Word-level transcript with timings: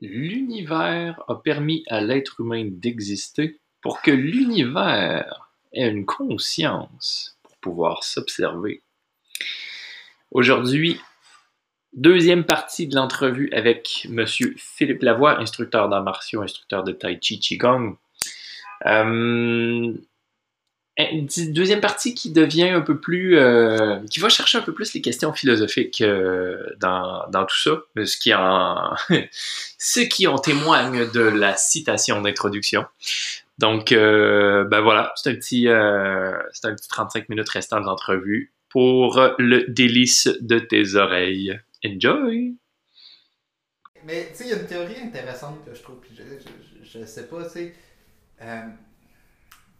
l'univers 0.00 1.22
a 1.28 1.34
permis 1.36 1.84
à 1.88 2.00
l'être 2.00 2.40
humain 2.40 2.68
d'exister 2.70 3.60
pour 3.80 4.02
que 4.02 4.10
l'univers 4.10 5.50
ait 5.72 5.88
une 5.88 6.06
conscience 6.06 7.38
pour 7.42 7.56
pouvoir 7.58 8.04
s'observer. 8.04 8.82
Aujourd'hui, 10.30 11.00
deuxième 11.92 12.44
partie 12.44 12.86
de 12.86 12.96
l'entrevue 12.96 13.50
avec 13.52 14.06
M. 14.10 14.26
Philippe 14.26 15.02
Lavoie, 15.02 15.38
instructeur 15.40 15.88
d'arts 15.88 16.02
martiaux, 16.02 16.42
instructeur 16.42 16.84
de 16.84 16.92
Tai 16.92 17.18
Chi 17.20 17.40
Qigong. 17.40 17.96
Euh, 18.86 19.94
deuxième 21.52 21.80
partie 21.80 22.14
qui 22.14 22.32
devient 22.32 22.70
un 22.70 22.80
peu 22.80 22.98
plus. 22.98 23.38
Euh, 23.38 24.00
qui 24.10 24.18
va 24.18 24.28
chercher 24.28 24.58
un 24.58 24.62
peu 24.62 24.74
plus 24.74 24.94
les 24.94 25.00
questions 25.00 25.32
philosophiques 25.32 26.00
euh, 26.00 26.60
dans, 26.80 27.28
tout 27.30 27.56
ça, 27.56 27.82
ce 28.04 28.16
qui, 28.16 28.34
en, 28.34 28.94
ce 29.78 30.40
témoigne 30.40 31.10
de 31.10 31.20
la 31.20 31.56
citation 31.56 32.20
d'introduction. 32.20 32.84
Donc, 33.58 33.92
euh, 33.92 34.64
ben 34.64 34.80
voilà, 34.80 35.12
c'est 35.16 35.30
un, 35.30 35.34
petit, 35.34 35.68
c'est 36.52 36.66
un 36.66 36.74
petit 36.74 36.88
35 36.88 37.28
minutes 37.28 37.48
restant 37.48 37.80
de 37.80 38.48
pour 38.68 39.20
le 39.38 39.66
délice 39.68 40.28
de 40.40 40.58
tes 40.58 40.96
oreilles. 40.96 41.58
Enjoy! 41.84 42.56
Mais 44.04 44.28
tu 44.30 44.36
sais, 44.36 44.44
il 44.44 44.50
y 44.50 44.52
a 44.52 44.56
une 44.56 44.66
théorie 44.66 45.00
intéressante 45.02 45.64
que 45.64 45.74
je 45.74 45.82
trouve, 45.82 45.96
puis 46.00 46.10
je, 46.16 46.22
je, 46.22 46.98
je 47.00 47.04
sais 47.04 47.26
pas, 47.26 47.44
tu 47.44 47.50
sais 47.50 47.74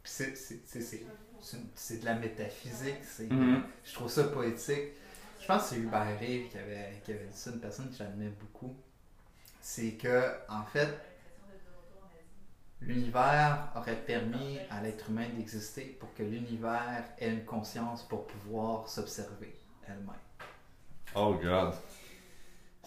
c'est 0.08 2.00
de 2.00 2.04
la 2.04 2.14
métaphysique. 2.14 3.02
Mm-hmm. 3.20 3.62
Je 3.84 3.94
trouve 3.94 4.08
ça 4.08 4.24
poétique. 4.24 4.92
Je 5.40 5.46
pense 5.46 5.62
que 5.62 5.68
c'est 5.68 5.76
Hubert 5.76 6.18
Rive 6.18 6.48
qui 6.50 6.58
avait, 6.58 7.00
qui 7.04 7.12
avait 7.12 7.26
dit 7.26 7.36
ça, 7.36 7.50
une 7.50 7.60
personne 7.60 7.88
que 7.90 7.96
j'admets 7.96 8.32
beaucoup. 8.40 8.74
C'est 9.60 9.92
que, 9.92 10.34
en 10.48 10.64
fait, 10.64 10.98
l'univers 12.80 13.72
aurait 13.76 14.00
permis 14.04 14.58
à 14.70 14.82
l'être 14.82 15.10
humain 15.10 15.28
d'exister 15.36 15.96
pour 16.00 16.12
que 16.14 16.22
l'univers 16.22 17.04
ait 17.18 17.30
une 17.30 17.44
conscience 17.44 18.02
pour 18.08 18.26
pouvoir 18.26 18.88
s'observer 18.88 19.58
elle-même. 19.86 20.14
Oh, 21.14 21.34
God. 21.34 21.74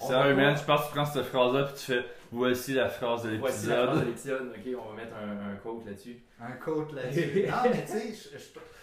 Sérieux, 0.08 0.36
man, 0.36 0.58
je 0.58 0.64
pense 0.64 0.82
que 0.82 0.88
tu 0.88 0.94
prends 0.94 1.06
cette 1.06 1.26
phrase-là 1.26 1.64
puis 1.64 1.74
tu 1.76 1.94
fais 1.94 2.06
Voici 2.32 2.74
la 2.74 2.88
phrase 2.88 3.24
de 3.24 3.30
l'épisode. 3.30 3.52
Voici 3.52 3.68
la 3.68 3.86
phrase 3.86 4.00
de 4.00 4.06
l'épisode. 4.06 4.56
Ok, 4.56 4.76
on 4.80 4.90
va 4.90 4.96
mettre 4.96 5.16
un, 5.16 5.52
un 5.52 5.56
quote 5.58 5.86
là-dessus. 5.86 6.18
Un 6.40 6.52
quote 6.54 6.94
là-dessus. 6.94 7.46
non, 7.50 7.58
mais 7.66 7.86
tu 7.86 7.92
sais, 7.92 8.14
je, 8.14 8.38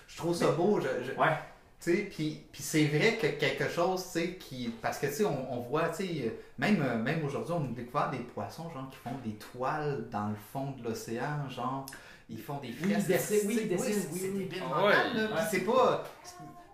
je, 0.07 0.17
trouve 0.19 0.35
ça 0.35 0.51
beau. 0.53 0.79
Je, 0.81 0.87
ouais. 1.19 1.27
Tu 1.81 1.95
sais, 1.95 2.09
puis, 2.11 2.43
puis 2.53 2.63
c'est 2.63 2.85
vrai 2.85 3.17
que 3.17 3.27
quelque 3.39 3.69
chose, 3.69 4.03
tu 4.05 4.11
sais, 4.11 4.35
qui. 4.35 4.69
Parce 4.83 4.99
que, 4.99 5.07
tu 5.07 5.13
sais, 5.13 5.25
on, 5.25 5.53
on, 5.55 5.61
voit, 5.61 5.89
tu 5.89 6.07
sais, 6.07 6.39
même, 6.59 7.03
même 7.03 7.25
aujourd'hui, 7.25 7.55
on 7.57 7.65
a 7.65 7.69
découvert 7.69 8.11
des 8.11 8.19
poissons, 8.19 8.69
genre, 8.71 8.91
qui 8.91 8.97
font 8.97 9.17
des 9.25 9.37
toiles 9.37 10.09
dans 10.11 10.29
le 10.29 10.37
fond 10.53 10.73
de 10.73 10.85
l'océan, 10.85 11.49
genre. 11.49 11.87
Ils 12.29 12.43
font 12.43 12.59
des 12.59 12.73
fresques. 12.73 12.85
Oui, 12.85 12.97
ils 12.99 13.07
dessinent, 13.07 13.49
oui, 13.49 14.51
c'est 14.51 14.61
ah 14.63 15.47
c'est 15.51 15.61
pas. 15.61 16.05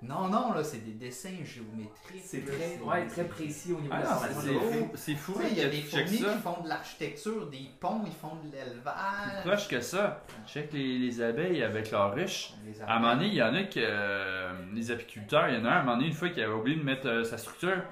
Non, 0.06 0.28
non, 0.28 0.52
là, 0.52 0.62
c'est 0.62 0.84
des 0.84 0.92
dessins 0.92 1.44
géométriques. 1.44 2.22
C'est 2.22 2.44
très, 2.44 2.78
ouais, 2.84 3.06
très 3.06 3.24
précis 3.24 3.72
au 3.72 3.80
niveau 3.80 3.94
ah, 3.94 4.28
de 4.28 4.52
la 4.52 4.96
C'est 4.96 5.14
fou. 5.14 5.34
Il 5.50 5.56
y 5.56 5.62
a 5.62 5.68
des 5.68 5.80
fourmis 5.80 6.18
qui 6.18 6.42
font 6.42 6.62
de 6.62 6.68
l'architecture, 6.68 7.46
des 7.46 7.70
ponts, 7.80 8.02
ils 8.06 8.12
font 8.12 8.36
de 8.44 8.52
l'élevage. 8.52 9.42
Plus 9.42 9.50
proche 9.50 9.68
que 9.68 9.80
ça. 9.80 10.22
Check 10.46 10.72
les, 10.72 10.98
les 10.98 11.22
abeilles 11.22 11.62
avec 11.62 11.90
leurs 11.90 12.14
ruches. 12.14 12.52
À 12.86 12.96
un 12.96 13.00
moment 13.00 13.14
donné, 13.14 13.28
il 13.28 13.34
y 13.34 13.42
en 13.42 13.54
a 13.54 13.62
que. 13.64 13.80
Euh, 13.80 14.52
les 14.74 14.90
apiculteurs, 14.90 15.48
il 15.48 15.56
y 15.56 15.58
en 15.58 15.64
a 15.64 15.68
un, 15.68 15.72
à 15.72 15.80
un 15.80 15.82
moment 15.82 15.96
donné, 15.96 16.08
une 16.08 16.14
fois 16.14 16.28
qui 16.28 16.40
avait 16.40 16.52
oublié 16.52 16.76
de 16.76 16.84
mettre 16.84 17.08
euh, 17.08 17.24
sa 17.24 17.38
structure 17.38 17.82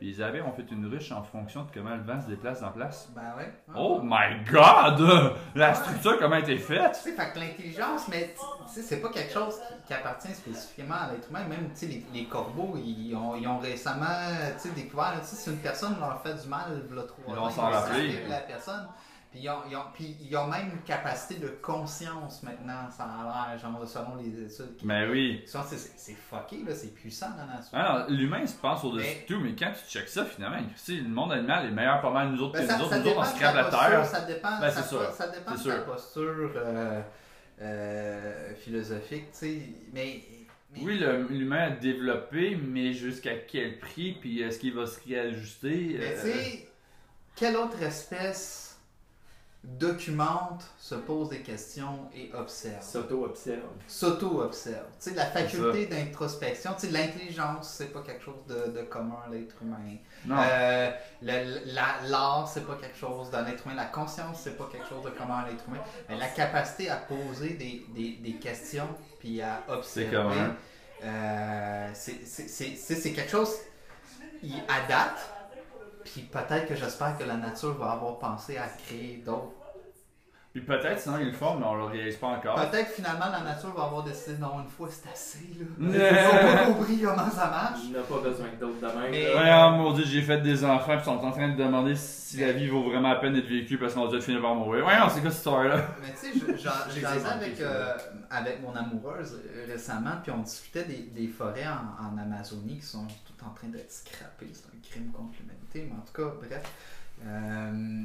les 0.00 0.22
abeilles 0.22 0.42
ont 0.42 0.52
fait 0.52 0.70
une 0.70 0.86
ruche 0.86 1.12
en 1.12 1.22
fonction 1.22 1.64
de 1.64 1.70
comment 1.72 1.94
le 1.94 2.02
vent 2.02 2.20
se 2.20 2.26
déplace 2.26 2.62
en 2.62 2.70
place. 2.70 3.10
Ben 3.14 3.34
ouais. 3.36 3.52
Oh 3.76 4.00
my 4.02 4.44
god! 4.50 5.34
La 5.54 5.74
structure, 5.74 6.18
comment 6.18 6.36
elle 6.36 6.44
a 6.44 6.50
été 6.50 6.58
faite? 6.58 6.92
Tu 6.94 7.10
sais, 7.10 7.16
fait 7.16 7.32
que 7.32 7.38
l'intelligence, 7.38 8.08
mais 8.08 8.34
c'est 8.66 9.00
pas 9.00 9.10
quelque 9.10 9.32
chose 9.32 9.56
qui, 9.86 9.92
appartient 9.92 10.34
spécifiquement 10.34 10.94
à 10.94 11.12
l'être 11.12 11.28
humain. 11.28 11.44
Même, 11.48 11.70
tu 11.70 11.76
sais, 11.80 11.86
les, 11.86 12.06
les, 12.14 12.24
corbeaux, 12.24 12.76
ils 12.76 13.14
ont, 13.14 13.36
ils 13.36 13.46
ont 13.46 13.58
récemment, 13.58 14.06
tu 14.60 14.68
sais, 14.68 14.74
découvert, 14.74 15.14
tu 15.20 15.26
sais, 15.26 15.36
si 15.36 15.50
une 15.50 15.58
personne 15.58 15.96
leur 16.00 16.22
fait 16.22 16.34
du 16.34 16.48
mal, 16.48 16.82
là, 16.90 17.02
trop, 17.02 17.22
ils 17.28 17.34
vont 17.34 17.50
s'en 17.50 17.70
rappeler. 17.70 18.26
la 18.28 18.40
personne. 18.40 18.86
Puis 19.30 19.42
ils, 19.42 19.48
ont, 19.48 19.60
ils, 19.70 19.76
ont, 19.76 19.84
puis 19.94 20.16
ils 20.20 20.36
ont 20.36 20.48
même 20.48 20.70
une 20.72 20.82
capacité 20.82 21.36
de 21.36 21.46
conscience 21.62 22.42
maintenant, 22.42 22.90
ça 22.90 23.04
a 23.04 23.50
l'air, 23.50 23.58
genre, 23.58 23.86
selon 23.86 24.16
les 24.16 24.28
études. 24.28 24.74
Mais 24.82 25.06
ben 25.06 25.12
oui. 25.12 25.44
C'est 25.46 26.14
fucké, 26.14 26.64
là, 26.64 26.74
c'est 26.74 26.92
puissant 26.92 27.30
dans 27.30 27.46
la 27.46 27.58
nature. 27.58 27.68
Alors, 27.72 28.10
l'humain 28.10 28.44
se 28.44 28.56
pense 28.56 28.82
au-dessus 28.82 29.22
de 29.22 29.32
tout, 29.32 29.40
mais 29.40 29.54
quand 29.54 29.72
tu 29.72 29.88
checkes 29.88 30.08
ça, 30.08 30.24
finalement, 30.24 30.58
le 30.88 31.08
monde 31.08 31.32
animal 31.32 31.66
est 31.66 31.70
meilleur 31.70 32.00
pas 32.00 32.10
mal 32.10 32.32
nous 32.32 32.42
autres 32.42 32.54
ben, 32.54 32.66
que 32.66 32.72
nous 32.72 32.84
autres. 32.84 32.96
Nous 32.96 33.06
autres, 33.06 33.18
on 33.18 33.24
se 33.24 33.36
crève 33.36 33.54
la 33.54 33.64
terre. 33.70 34.04
Ça 34.04 34.20
dépend, 34.22 34.58
ben, 34.58 34.70
ça, 34.70 34.82
ça, 34.82 35.12
ça, 35.12 35.28
dépend 35.28 35.54
de 35.54 35.62
ta 35.62 35.78
posture 35.82 36.50
euh, 36.56 37.00
euh, 37.60 38.54
philosophique, 38.56 39.30
tu 39.30 39.38
sais. 39.38 39.62
Mais, 39.92 40.22
Oui, 40.76 41.00
l'humain 41.28 41.68
a 41.68 41.70
développé, 41.70 42.56
mais 42.56 42.92
jusqu'à 42.94 43.36
quel 43.36 43.78
prix, 43.78 44.16
puis 44.20 44.42
est-ce 44.42 44.58
qu'il 44.58 44.74
va 44.74 44.86
se 44.86 44.98
réajuster? 45.06 45.96
Mais 46.00 46.14
tu 46.14 46.20
sais, 46.20 46.68
quelle 47.36 47.56
autre 47.56 47.80
espèce 47.80 48.69
documente, 49.62 50.64
se 50.78 50.94
pose 50.94 51.28
des 51.28 51.42
questions 51.42 52.08
et 52.14 52.32
observe. 52.34 52.82
S'auto-observe. 52.82 53.60
S'auto-observe. 53.86 54.86
Tu 54.98 55.10
sais, 55.10 55.14
la 55.14 55.26
faculté 55.26 55.86
d'introspection, 55.86 56.72
tu 56.78 56.86
sais, 56.86 56.92
l'intelligence, 56.92 57.74
c'est 57.76 57.92
pas 57.92 58.00
quelque 58.00 58.24
chose 58.24 58.46
de, 58.48 58.70
de 58.70 58.82
commun 58.82 59.18
à 59.26 59.30
l'être 59.30 59.54
humain. 59.60 59.96
Non. 60.24 60.36
Euh, 60.38 60.90
L'art, 61.22 62.48
c'est 62.48 62.66
pas 62.66 62.76
quelque 62.76 62.96
chose 62.96 63.30
d'un 63.30 63.46
être 63.46 63.66
humain. 63.66 63.74
La 63.76 63.84
conscience, 63.86 64.40
c'est 64.42 64.56
pas 64.56 64.68
quelque 64.72 64.88
chose 64.88 65.04
de 65.04 65.10
commun 65.10 65.44
à 65.44 65.48
l'être 65.50 65.64
humain. 65.68 65.82
Mais 66.08 66.16
la 66.16 66.28
capacité 66.28 66.88
à 66.88 66.96
poser 66.96 67.50
des, 67.50 67.84
des, 67.94 68.12
des 68.12 68.36
questions 68.38 68.88
puis 69.18 69.42
à 69.42 69.62
observer. 69.68 70.08
C'est 71.02 71.06
euh, 71.06 71.92
quelque 73.14 73.30
chose, 73.30 73.54
il, 74.42 74.54
à 74.68 74.86
date, 74.88 75.18
puis 76.12 76.22
peut-être 76.22 76.66
que 76.66 76.74
j'espère 76.74 77.16
que 77.16 77.24
la 77.24 77.36
nature 77.36 77.74
va 77.74 77.92
avoir 77.92 78.18
pensé 78.18 78.56
à 78.58 78.66
créer 78.66 79.22
d'autres. 79.24 79.59
Puis 80.52 80.62
peut-être, 80.62 80.98
sinon 80.98 81.18
ils 81.20 81.26
le 81.26 81.32
font, 81.32 81.56
mais 81.56 81.64
on 81.64 81.76
le 81.76 81.84
réalise 81.84 82.16
pas 82.16 82.26
encore. 82.26 82.56
Peut-être 82.56 82.90
finalement 82.90 83.26
la 83.30 83.40
nature 83.40 83.72
va 83.72 83.84
avoir 83.84 84.02
décidé, 84.02 84.36
non, 84.38 84.60
une 84.60 84.68
fois 84.68 84.88
c'est 84.90 85.08
assez, 85.08 85.46
là. 85.56 85.64
Ils 85.78 85.86
ont 85.86 86.56
pas 86.56 86.66
compris 86.66 87.00
comment 87.00 87.30
ça 87.30 87.50
marche. 87.50 87.78
Il 87.84 87.92
n'a 87.92 88.00
pas 88.00 88.18
besoin 88.18 88.48
d'autres 88.58 88.80
demain. 88.80 89.06
Mais... 89.12 89.32
Ouais, 89.32 89.52
oh, 89.54 89.70
mon 89.76 89.92
dieu, 89.92 90.04
j'ai 90.04 90.22
fait 90.22 90.40
des 90.40 90.64
enfants, 90.64 90.96
puis 90.96 91.02
ils 91.02 91.04
sont 91.04 91.24
en 91.24 91.30
train 91.30 91.50
de 91.50 91.56
demander 91.56 91.94
si 91.94 92.38
la 92.38 92.50
vie 92.50 92.66
vaut 92.66 92.82
vraiment 92.82 93.10
la 93.10 93.16
peine 93.16 93.34
d'être 93.34 93.46
vécue 93.46 93.78
parce 93.78 93.94
qu'on 93.94 94.06
va 94.06 94.10
déjà 94.10 94.20
finir 94.20 94.42
par 94.42 94.56
mourir. 94.56 94.84
Ouais, 94.84 94.94
c'est 95.08 95.20
quoi 95.20 95.30
cette 95.30 95.38
histoire-là? 95.38 95.86
Mais 96.02 96.12
tu 96.20 96.36
sais, 96.40 96.56
j'ai 96.94 97.06
avec, 97.06 97.60
euh, 97.60 97.96
avec 98.28 98.60
mon 98.60 98.74
amoureuse 98.74 99.40
euh, 99.54 99.66
récemment, 99.70 100.14
puis 100.20 100.32
on 100.32 100.42
discutait 100.42 100.84
des, 100.84 101.10
des 101.14 101.28
forêts 101.28 101.68
en, 101.68 102.16
en, 102.16 102.18
Amazonie 102.18 102.78
qui 102.78 102.86
sont 102.86 103.06
toutes 103.24 103.42
en 103.46 103.54
train 103.54 103.68
d'être 103.68 103.92
scrappées. 103.92 104.50
C'est 104.52 104.66
un 104.66 104.80
crime 104.90 105.12
contre 105.12 105.34
l'humanité 105.38 105.88
mais 105.88 105.92
en 105.96 106.04
tout 106.04 106.12
cas, 106.12 106.34
bref. 106.40 106.62
Euh, 107.24 108.02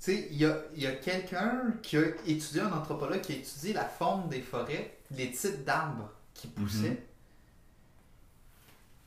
tu 0.00 0.12
sais, 0.12 0.28
il 0.30 0.36
y 0.36 0.44
a, 0.44 0.56
y 0.74 0.86
a 0.86 0.92
quelqu'un 0.92 1.74
qui 1.82 1.96
a 1.96 2.02
étudié, 2.26 2.60
un 2.60 2.72
anthropologue 2.72 3.20
qui 3.20 3.32
a 3.32 3.36
étudié 3.36 3.72
la 3.72 3.84
forme 3.84 4.28
des 4.28 4.42
forêts, 4.42 4.98
les 5.10 5.30
types 5.30 5.64
d'arbres 5.64 6.10
qui 6.34 6.48
poussaient. 6.48 6.90
Mhm. 6.90 6.96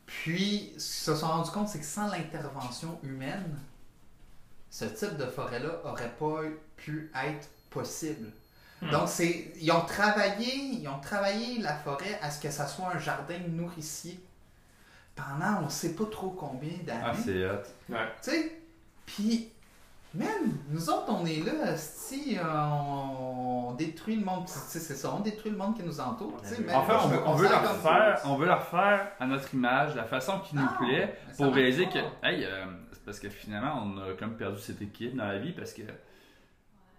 Puis, 0.05 0.73
ce 0.77 1.05
qu'ils 1.05 1.13
se 1.13 1.15
sont 1.15 1.27
rendus 1.27 1.51
compte, 1.51 1.69
c'est 1.69 1.79
que 1.79 1.85
sans 1.85 2.07
l'intervention 2.07 2.99
humaine, 3.03 3.59
ce 4.71 4.85
type 4.85 5.17
de 5.17 5.25
forêt-là 5.25 5.81
aurait 5.85 6.13
pas 6.17 6.41
pu 6.75 7.11
être 7.13 7.47
possible. 7.69 8.31
Hmm. 8.81 8.89
Donc, 8.89 9.07
c'est, 9.07 9.51
ils 9.61 9.71
ont 9.71 9.85
travaillé, 9.85 10.55
ils 10.55 10.87
ont 10.87 10.99
travaillé 10.99 11.59
la 11.59 11.75
forêt 11.75 12.17
à 12.21 12.31
ce 12.31 12.41
que 12.41 12.49
ça 12.49 12.65
soit 12.67 12.91
un 12.95 12.99
jardin 12.99 13.37
nourricier 13.49 14.19
pendant 15.15 15.63
on 15.63 15.69
sait 15.69 15.93
pas 15.93 16.05
trop 16.05 16.29
combien 16.29 16.77
d'années. 16.85 17.03
Ah, 17.03 17.13
c'est 17.23 17.45
hot. 17.45 17.63
Ouais. 17.89 18.07
Tu 18.23 18.31
sais, 18.31 18.61
puis, 19.05 19.51
même, 20.13 20.57
nous 20.69 20.89
autres, 20.89 21.09
on 21.09 21.25
est 21.25 21.45
là, 21.45 21.77
si 21.77 22.37
on, 22.43 23.73
détruit 23.73 24.15
le 24.15 24.25
monde, 24.25 24.47
c'est 24.47 24.79
ça, 24.79 25.13
on 25.13 25.19
détruit 25.19 25.51
le 25.51 25.57
monde 25.57 25.75
qui 25.75 25.83
nous 25.83 25.99
entoure. 25.99 26.33
en 26.33 26.43
fait, 26.43 26.93
on 26.93 27.07
veut, 27.07 27.19
on, 27.25 27.33
veut 27.33 27.47
le 27.47 27.55
refaire, 27.55 28.21
on 28.25 28.35
veut 28.35 28.47
le 28.47 28.53
refaire 28.53 29.11
à 29.19 29.25
notre 29.27 29.53
image, 29.53 29.95
la 29.95 30.05
façon 30.05 30.39
qui 30.39 30.55
nous 30.55 30.67
plaît, 30.79 31.15
pour 31.37 31.53
réaliser 31.53 31.87
que, 31.87 31.99
hey, 32.23 32.43
euh, 32.43 32.65
c'est 32.91 33.05
parce 33.05 33.19
que 33.19 33.29
finalement, 33.29 33.83
on 33.83 33.97
a 34.01 34.13
comme 34.13 34.35
perdu 34.35 34.59
cette 34.59 34.81
équipe 34.81 35.15
dans 35.15 35.27
la 35.27 35.37
vie 35.37 35.53
parce 35.53 35.73
que 35.73 35.83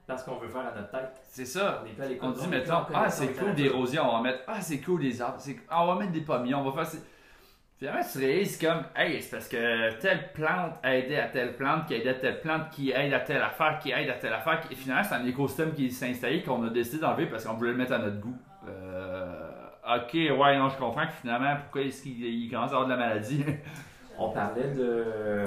parce 0.06 0.24
qu'on 0.24 0.38
veut 0.38 0.48
faire 0.48 0.62
à 0.62 0.74
notre 0.74 0.90
tête. 0.90 1.22
C'est 1.28 1.44
ça. 1.44 1.84
On, 2.20 2.28
on 2.28 2.30
dit, 2.32 2.48
mettons, 2.48 2.84
ah, 2.92 3.08
c'est 3.08 3.32
cool 3.32 3.54
des 3.54 3.68
rosiers, 3.68 4.00
on 4.00 4.16
va 4.16 4.20
mettre, 4.20 4.42
ah, 4.48 4.60
c'est 4.60 4.80
cool 4.80 5.02
des 5.02 5.22
arbres, 5.22 5.38
ah, 5.68 5.84
on 5.84 5.86
va 5.86 6.00
mettre 6.00 6.12
des 6.12 6.22
pommiers, 6.22 6.54
on 6.54 6.68
va 6.68 6.84
faire. 6.84 7.00
Finalement, 7.80 8.02
tu 8.12 8.18
réalises 8.18 8.58
comme, 8.58 8.82
hey, 8.94 9.22
c'est 9.22 9.30
parce 9.30 9.48
que 9.48 9.98
telle 10.00 10.32
plante 10.34 10.74
aidait 10.84 11.18
à 11.18 11.28
telle 11.28 11.56
plante, 11.56 11.86
qui 11.86 11.94
aidait 11.94 12.10
à 12.10 12.14
telle 12.14 12.40
plante, 12.42 12.68
qui 12.70 12.90
aide 12.90 13.14
à 13.14 13.20
telle 13.20 13.40
affaire, 13.40 13.78
qui 13.78 13.90
aide 13.90 14.10
à 14.10 14.18
telle 14.18 14.34
affaire. 14.34 14.60
Et 14.70 14.74
finalement, 14.74 15.02
c'est 15.02 15.14
un 15.14 15.24
écosystème 15.24 15.72
qui 15.72 15.90
s'est 15.90 16.10
installé 16.10 16.42
qu'on 16.42 16.62
a 16.62 16.68
décidé 16.68 16.98
d'enlever 16.98 17.24
parce 17.24 17.46
qu'on 17.46 17.54
voulait 17.54 17.70
le 17.70 17.78
mettre 17.78 17.94
à 17.94 17.98
notre 17.98 18.20
goût. 18.20 18.36
Euh, 18.68 19.50
ok, 19.96 20.12
ouais, 20.12 20.58
non, 20.58 20.68
je 20.68 20.76
comprends 20.76 21.06
que 21.06 21.12
finalement, 21.22 21.56
pourquoi 21.56 21.80
est-ce 21.80 22.02
qu'il 22.02 22.50
commence 22.50 22.70
à 22.70 22.74
avoir 22.74 22.84
de 22.84 22.90
la 22.90 22.98
maladie? 22.98 23.46
On 24.18 24.28
parlait 24.28 24.74
de, 24.74 25.42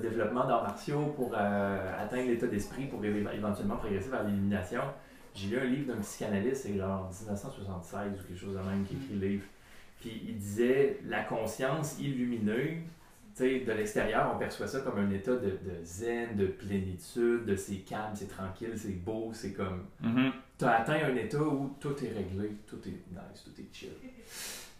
développement 0.00 0.46
d'arts 0.46 0.62
martiaux 0.62 1.12
pour 1.14 1.34
euh, 1.36 2.02
atteindre 2.02 2.28
l'état 2.28 2.46
d'esprit, 2.46 2.86
pour 2.86 3.04
éventuellement 3.04 3.76
progresser 3.76 4.08
vers 4.08 4.24
l'illumination. 4.24 4.80
J'ai 5.34 5.48
lu 5.48 5.58
un 5.58 5.64
livre 5.64 5.92
d'un 5.92 6.00
psychanalyste, 6.00 6.62
c'est 6.62 6.78
genre 6.78 7.10
1976 7.10 8.12
ou 8.12 8.26
quelque 8.26 8.40
chose 8.40 8.54
de 8.54 8.60
même 8.60 8.86
qui 8.86 8.94
écrit 8.94 9.16
le 9.16 9.26
livre. 9.26 9.44
Puis 10.04 10.20
il 10.28 10.36
disait 10.36 10.98
la 11.08 11.22
conscience 11.24 11.98
illuminée, 11.98 12.82
de 13.40 13.72
l'extérieur, 13.72 14.30
on 14.34 14.38
perçoit 14.38 14.66
ça 14.68 14.80
comme 14.80 14.98
un 14.98 15.10
état 15.10 15.32
de, 15.34 15.48
de 15.48 15.82
zen, 15.82 16.36
de 16.36 16.46
plénitude, 16.46 17.46
de 17.46 17.56
c'est 17.56 17.76
calme, 17.78 18.12
c'est 18.14 18.28
tranquille, 18.28 18.74
c'est 18.76 19.02
beau, 19.02 19.30
c'est 19.32 19.52
comme 19.54 19.86
Mhm. 20.02 20.30
tu 20.58 20.64
as 20.66 20.72
atteint 20.80 21.00
un 21.10 21.16
état 21.16 21.42
où 21.42 21.74
tout 21.80 21.94
est 22.04 22.08
réglé, 22.12 22.52
tout 22.66 22.78
est 22.86 22.90
nice, 23.10 23.42
tout 23.44 23.58
est 23.58 23.66
chill. 23.74 23.88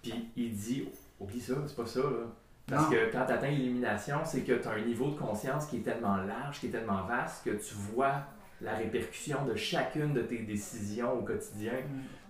Puis 0.03 0.29
il 0.37 0.53
dit, 0.55 0.89
oublie 1.19 1.41
ça, 1.41 1.55
c'est 1.67 1.75
pas 1.77 1.87
ça, 1.87 2.01
là. 2.01 2.27
Parce 2.67 2.85
Non. 2.85 2.91
que 2.91 3.11
quand 3.13 3.25
tu 3.27 3.33
atteins 3.33 3.51
l'illumination, 3.51 4.19
c'est 4.27 4.43
que 4.43 4.53
tu 4.53 4.69
as 4.69 4.73
un 4.73 4.81
niveau 4.83 5.11
de 5.11 5.17
conscience 5.19 5.67
qui 5.67 5.79
est 5.79 5.83
tellement 5.83 6.17
large, 6.19 6.61
qui 6.61 6.67
est 6.67 6.71
tellement 6.71 7.03
vaste, 7.07 7.45
que 7.47 7.51
tu 7.51 7.75
vois 7.75 8.25
la 8.61 8.75
répercussion 8.75 9.45
de 9.47 9.55
chacune 9.57 10.13
de 10.15 10.21
tes 10.23 10.39
décisions 10.41 11.19
au 11.19 11.23
quotidien. 11.23 11.73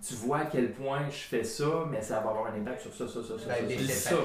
Tu 0.07 0.13
vois 0.15 0.39
à 0.39 0.45
quel 0.45 0.71
point 0.73 1.09
je 1.09 1.15
fais 1.15 1.43
ça, 1.43 1.85
mais 1.89 2.01
ça 2.01 2.19
va 2.19 2.29
avoir 2.31 2.47
un 2.53 2.59
impact 2.59 2.81
sur 2.81 2.93
ça, 2.93 3.07
ça, 3.07 3.23
ça, 3.23 3.39
ça, 3.39 3.47
Ben, 3.47 3.67
ça, 3.87 4.09
ça. 4.09 4.15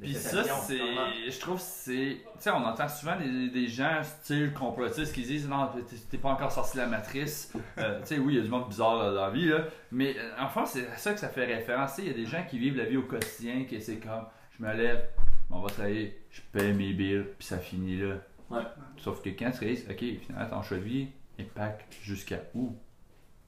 Puis 0.00 0.12
ça, 0.14 0.42
c'est. 0.66 1.30
Je 1.30 1.40
trouve 1.40 1.56
que 1.56 1.62
c'est. 1.64 2.16
Tu 2.18 2.40
sais, 2.40 2.50
on 2.50 2.64
entend 2.64 2.88
souvent 2.88 3.16
des, 3.16 3.48
des 3.48 3.68
gens, 3.68 4.02
style 4.02 4.52
complotistes, 4.52 5.14
qui 5.14 5.22
disent 5.22 5.48
Non, 5.48 5.70
t'es- 6.10 6.18
pas 6.18 6.30
encore 6.30 6.50
sorti 6.50 6.76
de 6.76 6.82
la 6.82 6.88
matrice. 6.88 7.52
Euh, 7.78 8.00
tu 8.02 8.06
sais, 8.06 8.18
oui, 8.18 8.34
il 8.34 8.36
y 8.38 8.40
a 8.40 8.42
du 8.42 8.50
monde 8.50 8.68
bizarre 8.68 8.96
là, 8.98 9.12
dans 9.12 9.26
la 9.26 9.30
vie, 9.30 9.46
là. 9.46 9.64
Mais 9.92 10.16
euh, 10.18 10.32
enfin, 10.40 10.64
c'est 10.66 10.88
à 10.88 10.96
ça 10.96 11.12
que 11.14 11.20
ça 11.20 11.28
fait 11.28 11.44
référence. 11.44 11.94
Tu 11.94 11.96
sais, 11.96 12.02
il 12.02 12.08
y 12.08 12.10
a 12.10 12.16
des 12.16 12.26
gens 12.26 12.44
qui 12.48 12.58
vivent 12.58 12.76
la 12.76 12.84
vie 12.86 12.96
au 12.96 13.02
quotidien, 13.02 13.64
qui 13.68 13.80
c'est 13.80 13.98
comme 13.98 14.26
Je 14.58 14.64
me 14.64 14.74
lève, 14.74 15.04
on 15.50 15.60
va 15.60 15.68
travailler, 15.68 16.20
je 16.30 16.40
paye 16.52 16.72
mes 16.72 16.92
billes, 16.92 17.24
puis 17.38 17.46
ça 17.46 17.58
finit 17.58 17.96
là. 17.98 18.16
Ouais. 18.50 18.62
Sauf 18.96 19.22
que 19.22 19.30
quand 19.30 19.50
tu 19.52 19.60
réalises, 19.60 19.86
ok, 19.88 20.04
finalement, 20.26 20.56
ton 20.56 20.62
choix 20.62 20.76
de 20.78 20.82
vie 20.82 21.08
impact 21.38 21.94
jusqu'à 22.02 22.40
où? 22.54 22.76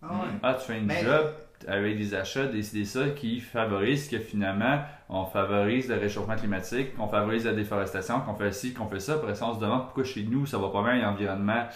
Ah 0.08 0.12
ouais. 0.14 0.28
Ah, 0.42 0.54
tu 0.54 0.66
fais 0.66 0.78
une 0.78 0.86
Mais- 0.86 1.02
job 1.02 1.26
avec 1.66 1.96
des 1.96 2.14
achats, 2.14 2.46
décider 2.46 2.84
ça 2.84 3.08
qui 3.10 3.40
favorise 3.40 4.08
que 4.08 4.18
finalement 4.18 4.80
on 5.08 5.24
favorise 5.24 5.88
le 5.88 5.96
réchauffement 5.96 6.36
climatique, 6.36 6.94
qu'on 6.96 7.08
favorise 7.08 7.44
la 7.46 7.54
déforestation, 7.54 8.20
qu'on 8.20 8.34
fait 8.34 8.52
ci, 8.52 8.74
qu'on 8.74 8.86
fait 8.86 9.00
ça. 9.00 9.14
Après 9.14 9.34
ça, 9.34 9.46
on 9.48 9.54
se 9.54 9.60
demande 9.60 9.84
pourquoi 9.84 10.04
chez 10.04 10.22
nous 10.24 10.46
ça 10.46 10.58
va 10.58 10.68
pas 10.68 10.82
bien 10.82 11.00
l'environnement. 11.02 11.66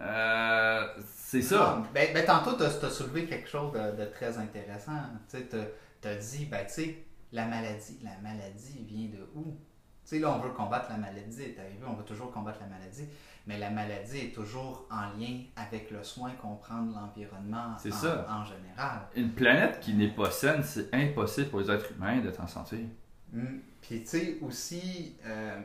Euh, 0.00 0.86
c'est 1.06 1.42
ça. 1.42 1.76
Non, 1.78 1.86
Ben, 1.94 2.12
ben, 2.14 2.24
tantôt, 2.24 2.56
tu 2.56 2.62
as, 2.64 2.90
soulevé 2.90 3.26
quelque 3.26 3.48
chose 3.48 3.72
de, 3.72 4.02
de 4.02 4.06
très 4.10 4.36
intéressant. 4.38 4.92
Tu 5.30 5.36
as 6.08 6.14
dit, 6.16 6.46
ben, 6.46 6.64
tu 6.66 6.72
sais, 6.72 7.04
la 7.32 7.46
maladie, 7.46 7.98
la 8.02 8.16
maladie 8.22 8.84
vient 8.86 9.08
de 9.08 9.22
où? 9.34 9.44
Tu 10.04 10.16
sais, 10.16 10.18
là, 10.18 10.30
on 10.36 10.40
veut 10.40 10.50
combattre 10.50 10.86
la 10.90 10.96
maladie, 10.96 11.54
t'as 11.54 11.62
vu, 11.62 11.78
on 11.86 11.94
veut 11.94 12.04
toujours 12.04 12.32
combattre 12.32 12.58
la 12.60 12.66
maladie, 12.66 13.06
mais 13.46 13.58
la 13.58 13.70
maladie 13.70 14.18
est 14.18 14.34
toujours 14.34 14.86
en 14.90 15.18
lien 15.18 15.40
avec 15.56 15.90
le 15.90 16.02
soin 16.04 16.30
qu'on 16.40 16.56
prend 16.56 16.82
de 16.82 16.94
l'environnement 16.94 17.74
en, 17.74 17.78
ça. 17.78 18.26
en 18.30 18.44
général. 18.44 19.00
Une 19.16 19.30
planète 19.30 19.80
qui 19.80 19.94
n'est 19.94 20.14
pas 20.14 20.30
saine, 20.30 20.62
c'est 20.62 20.92
impossible 20.94 21.48
pour 21.50 21.60
les 21.60 21.70
êtres 21.70 21.92
humains 21.92 22.20
d'être 22.20 22.40
en 22.40 22.46
santé. 22.46 22.86
Mm. 23.32 23.58
Puis, 23.80 24.02
tu 24.02 24.06
sais, 24.06 24.38
aussi, 24.42 25.16
euh, 25.26 25.60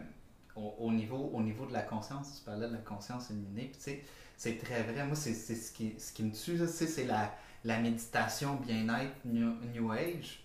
au, 0.56 0.74
au 0.80 0.92
niveau, 0.92 1.30
au 1.34 1.42
niveau 1.42 1.66
de 1.66 1.74
la 1.74 1.82
conscience, 1.84 2.40
tu 2.40 2.46
parlais 2.46 2.68
de 2.68 2.74
la 2.74 2.80
conscience 2.80 3.30
illuminée, 3.30 3.70
puis 3.72 3.78
tu 3.78 3.84
sais, 3.84 4.04
c'est 4.36 4.58
très 4.58 4.84
vrai. 4.84 5.06
Moi, 5.06 5.16
c'est 5.16 5.34
ce 5.34 5.72
qui, 5.72 5.96
ce 6.00 6.12
qui 6.14 6.24
me 6.24 6.32
tue, 6.32 6.58
là, 6.58 6.66
tu 6.66 6.72
sais, 6.72 6.88
c'est 6.88 7.06
la, 7.06 7.34
la 7.64 7.80
méditation 7.80 8.56
bien-être 8.56 9.14
New, 9.26 9.54
New 9.74 9.92
Age. 9.92 10.44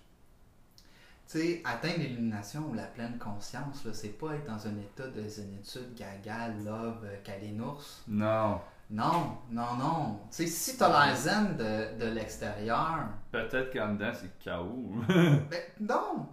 Sais, 1.33 1.63
atteindre 1.65 2.01
l'illumination 2.01 2.61
ou 2.71 2.75
la 2.75 2.83
pleine 2.83 3.17
conscience, 3.19 3.87
là, 3.87 3.93
c'est 3.95 4.19
pas 4.19 4.35
être 4.35 4.45
dans 4.45 4.67
un 4.67 4.77
état 4.79 5.07
de 5.09 5.27
zénitude, 5.27 5.95
gaga, 5.97 6.49
love, 6.63 6.99
euh, 7.05 7.17
calinours. 7.25 8.03
Non. 8.07 8.61
Non, 8.91 9.39
non, 9.51 9.75
non. 9.79 10.19
Tu 10.31 10.45
sais, 10.45 10.47
si 10.47 10.77
t'as 10.77 11.07
l'air 11.07 11.17
zen 11.17 11.57
de, 11.57 11.99
de 12.05 12.11
l'extérieur, 12.11 13.07
Peut-être 13.31 13.73
qu'en 13.73 13.95
dedans 13.95 14.13
c'est 14.13 14.39
chaos. 14.45 14.91
ben, 15.09 15.41
non! 15.81 16.27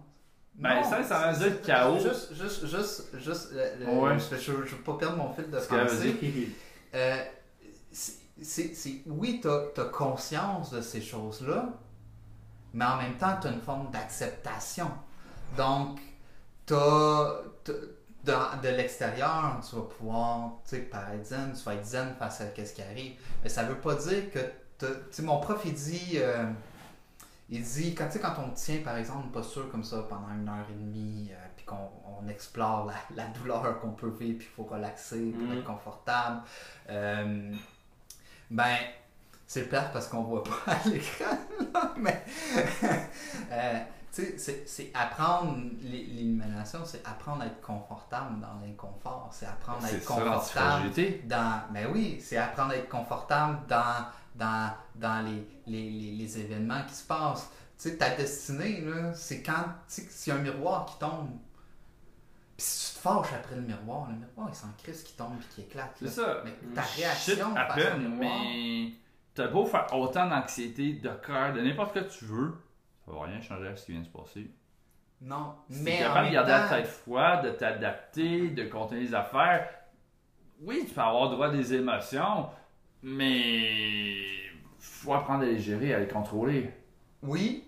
Ben, 0.54 0.82
ça, 0.84 1.02
ça 1.02 1.32
c'est- 1.32 1.48
dire 1.48 1.62
chaos. 1.62 1.98
Juste, 1.98 2.34
juste, 2.34 2.66
juste, 2.66 3.18
juste, 3.18 3.48
euh, 3.54 3.76
le- 3.80 3.86
Ouais. 3.86 4.18
je, 4.18 4.36
je, 4.36 4.42
je 4.66 4.76
veux 4.76 4.82
pas 4.82 4.98
perdre 4.98 5.16
mon 5.16 5.32
fil 5.32 5.48
de 5.50 5.58
pensée. 5.58 6.52
Euh, 6.94 7.24
c'est- 7.90 9.02
oui, 9.06 9.40
tu 9.40 9.48
as, 9.48 9.84
conscience 9.86 10.70
de 10.72 10.82
ces 10.82 11.00
choses-là, 11.00 11.70
mais 12.74 12.84
en 12.84 12.96
même 12.96 13.14
temps, 13.16 13.36
tu 13.40 13.48
as 13.48 13.50
une 13.50 13.60
forme 13.60 13.90
d'acceptation. 13.90 14.90
Donc, 15.56 16.00
t'as- 16.66 17.40
t'as- 17.64 17.72
de, 18.22 18.32
de 18.62 18.68
l'extérieur, 18.76 19.58
tu 19.68 19.76
vas 19.76 19.82
pouvoir, 19.82 20.50
tu 20.64 20.76
sais, 20.76 20.82
paraître 20.82 21.24
zen, 21.24 21.52
tu 21.56 21.62
vas 21.64 21.74
être 21.74 21.84
zen 21.86 22.14
face 22.18 22.42
à 22.42 22.44
ce 22.54 22.72
qui 22.74 22.82
arrive. 22.82 23.18
Mais 23.42 23.48
ça 23.48 23.62
veut 23.64 23.78
pas 23.78 23.94
dire 23.94 24.30
que, 24.30 24.38
tu 24.78 24.86
sais, 25.10 25.22
mon 25.22 25.40
prof, 25.40 25.62
il 25.64 25.72
dit, 25.72 26.12
euh, 26.16 26.44
il 27.48 27.62
dit, 27.62 27.94
quand, 27.94 28.06
tu 28.06 28.12
sais, 28.12 28.20
quand 28.20 28.34
on 28.38 28.50
tient, 28.50 28.78
par 28.84 28.96
exemple, 28.98 29.24
une 29.24 29.32
posture 29.32 29.70
comme 29.70 29.82
ça 29.84 30.04
pendant 30.08 30.28
une 30.38 30.48
heure 30.48 30.66
et 30.70 30.74
demie, 30.74 31.30
euh, 31.32 31.36
puis 31.56 31.64
qu'on 31.64 31.90
on 32.22 32.28
explore 32.28 32.84
la, 32.86 32.94
la 33.24 33.28
douleur 33.30 33.80
qu'on 33.80 33.92
peut 33.92 34.10
vivre, 34.10 34.38
puis 34.38 34.48
il 34.50 34.54
faut 34.54 34.64
relaxer 34.70 35.30
pour 35.32 35.52
être 35.54 35.64
confortable, 35.64 36.42
euh, 36.90 37.54
ben, 38.50 38.76
c'est 39.52 39.64
plate 39.68 39.92
parce 39.92 40.06
qu'on 40.06 40.22
voit 40.22 40.44
pas 40.44 40.72
à 40.74 40.88
l'écran, 40.88 41.36
mais 41.96 42.22
euh, 43.50 43.78
tu 44.12 44.38
sais, 44.38 44.62
c'est- 44.64 44.92
apprendre 44.94 45.56
l'illumination, 45.80 46.84
c'est 46.84 47.04
apprendre 47.04 47.42
à 47.42 47.46
être 47.46 47.60
confortable 47.60 48.38
dans 48.40 48.60
l'inconfort, 48.64 49.28
c'est 49.32 49.46
apprendre 49.46 49.84
à 49.84 49.90
être 49.90 50.04
confortable 50.04 50.90
dans. 51.24 51.62
Ben 51.72 51.88
oui, 51.92 52.20
c'est 52.22 52.36
apprendre 52.36 52.70
à 52.70 52.76
être 52.76 52.88
confortable 52.88 53.58
dans, 53.68 54.06
dans, 54.36 54.72
dans 54.94 55.24
les, 55.26 55.44
les, 55.66 55.90
les, 55.90 56.12
les 56.12 56.38
événements 56.38 56.84
qui 56.86 56.94
se 56.94 57.06
passent. 57.08 57.50
Tu 57.76 57.88
sais, 57.88 57.96
ta 57.96 58.10
destinée, 58.10 58.82
là, 58.82 59.12
c'est 59.14 59.42
quand. 59.42 59.64
Tu 59.88 60.02
sais, 60.02 60.06
s'il 60.10 60.32
y 60.32 60.36
a 60.36 60.38
un 60.38 60.42
miroir 60.42 60.86
qui 60.86 60.96
tombe. 61.00 61.28
Puis 62.56 62.66
si 62.66 62.90
tu 62.92 62.94
te 62.98 63.00
fâches 63.02 63.32
après 63.32 63.56
le 63.56 63.62
miroir, 63.62 64.06
le 64.10 64.14
miroir, 64.16 64.48
il 64.48 64.54
s'en 64.54 64.68
crisse 64.80 65.02
qui 65.02 65.14
tombe 65.14 65.32
et 65.40 65.54
qui 65.54 65.62
éclate. 65.62 65.96
C'est 65.98 66.08
ça. 66.08 66.42
Mais 66.44 66.52
ta 66.72 66.82
Shit 66.84 66.98
réaction 67.04 67.54
au 67.94 67.98
miroir. 67.98 68.42
mais 68.44 68.92
t'as 69.34 69.48
beau 69.48 69.64
faire 69.64 69.86
autant 69.94 70.28
d'anxiété, 70.28 70.94
de 70.94 71.08
cœur, 71.10 71.52
de 71.52 71.60
n'importe 71.60 71.92
quoi 71.92 72.02
que 72.02 72.10
tu 72.10 72.24
veux, 72.24 72.54
ça 73.06 73.12
va 73.12 73.24
rien 73.24 73.40
changer 73.40 73.68
à 73.68 73.76
ce 73.76 73.86
qui 73.86 73.92
vient 73.92 74.00
de 74.00 74.06
se 74.06 74.10
passer. 74.10 74.50
Non, 75.22 75.54
Si 75.68 75.82
mais. 75.82 75.98
t'es 75.98 76.04
en 76.04 76.08
capable 76.08 76.28
de 76.28 76.32
garder 76.32 76.52
la 76.52 76.68
tête 76.68 76.86
froide, 76.86 77.44
de 77.44 77.50
t'adapter, 77.50 78.48
de 78.50 78.64
contenir 78.64 79.02
les 79.02 79.14
affaires, 79.14 79.68
oui, 80.62 80.84
tu 80.86 80.94
peux 80.94 81.00
avoir 81.00 81.30
droit 81.30 81.46
à 81.48 81.50
des 81.50 81.74
émotions, 81.74 82.48
mais 83.02 84.14
faut 84.78 85.12
apprendre 85.14 85.42
à 85.42 85.46
les 85.46 85.58
gérer, 85.58 85.94
à 85.94 85.98
les 86.00 86.08
contrôler. 86.08 86.70
Oui. 87.22 87.64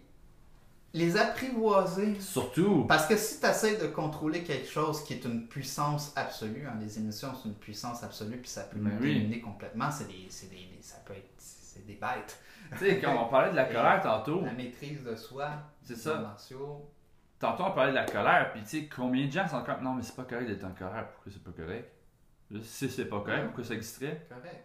Les 0.94 1.16
apprivoiser. 1.16 2.20
Surtout, 2.20 2.84
Parce 2.86 3.06
que 3.06 3.16
si 3.16 3.40
tu 3.40 3.46
essaies 3.46 3.76
de 3.78 3.86
contrôler 3.86 4.44
quelque 4.44 4.68
chose 4.68 5.02
qui 5.04 5.14
est 5.14 5.24
une 5.24 5.48
puissance 5.48 6.12
absolue, 6.16 6.66
hein, 6.66 6.74
les 6.80 6.98
émissions 6.98 7.30
c'est 7.34 7.48
une 7.48 7.54
puissance 7.54 8.02
absolue, 8.02 8.36
puis 8.36 8.50
ça 8.50 8.62
peut 8.64 8.78
nous 8.78 8.90
oui. 9.00 9.14
dominer 9.14 9.40
complètement, 9.40 9.90
c'est 9.90 10.06
des, 10.06 10.26
c'est 10.28 10.50
des, 10.50 10.68
ça 10.82 10.96
peut 11.06 11.14
être, 11.14 11.30
c'est 11.74 11.86
des 11.86 11.94
bêtes. 11.94 12.38
tu 12.72 12.78
sais, 12.78 12.98
quand 13.00 13.14
on 13.24 13.28
parlait 13.28 13.50
de 13.50 13.56
la 13.56 13.64
colère 13.64 14.00
tantôt, 14.02 14.42
La 14.44 14.52
maîtrise 14.52 15.02
de 15.04 15.14
soi, 15.14 15.48
c'est 15.82 15.94
les 15.94 15.98
ça. 16.00 16.36
Tantôt, 17.38 17.64
on 17.64 17.70
parlait 17.72 17.90
de 17.90 17.96
la 17.96 18.04
colère, 18.04 18.52
puis 18.52 18.62
tu 18.62 18.68
sais, 18.68 18.88
combien 18.94 19.26
de 19.26 19.32
gens 19.32 19.48
sont 19.48 19.62
comme 19.64 19.82
non, 19.82 19.94
mais 19.94 20.02
c'est 20.02 20.14
pas 20.14 20.22
correct 20.24 20.46
d'être 20.46 20.64
en 20.64 20.70
colère, 20.72 21.08
pourquoi 21.12 21.32
c'est 21.32 21.42
pas 21.42 21.50
correct? 21.50 21.90
Si 22.62 22.88
c'est 22.90 23.06
pas 23.06 23.20
correct, 23.20 23.46
pourquoi 23.46 23.64
ça 23.64 23.74
existerait? 23.74 24.26
Correct. 24.28 24.64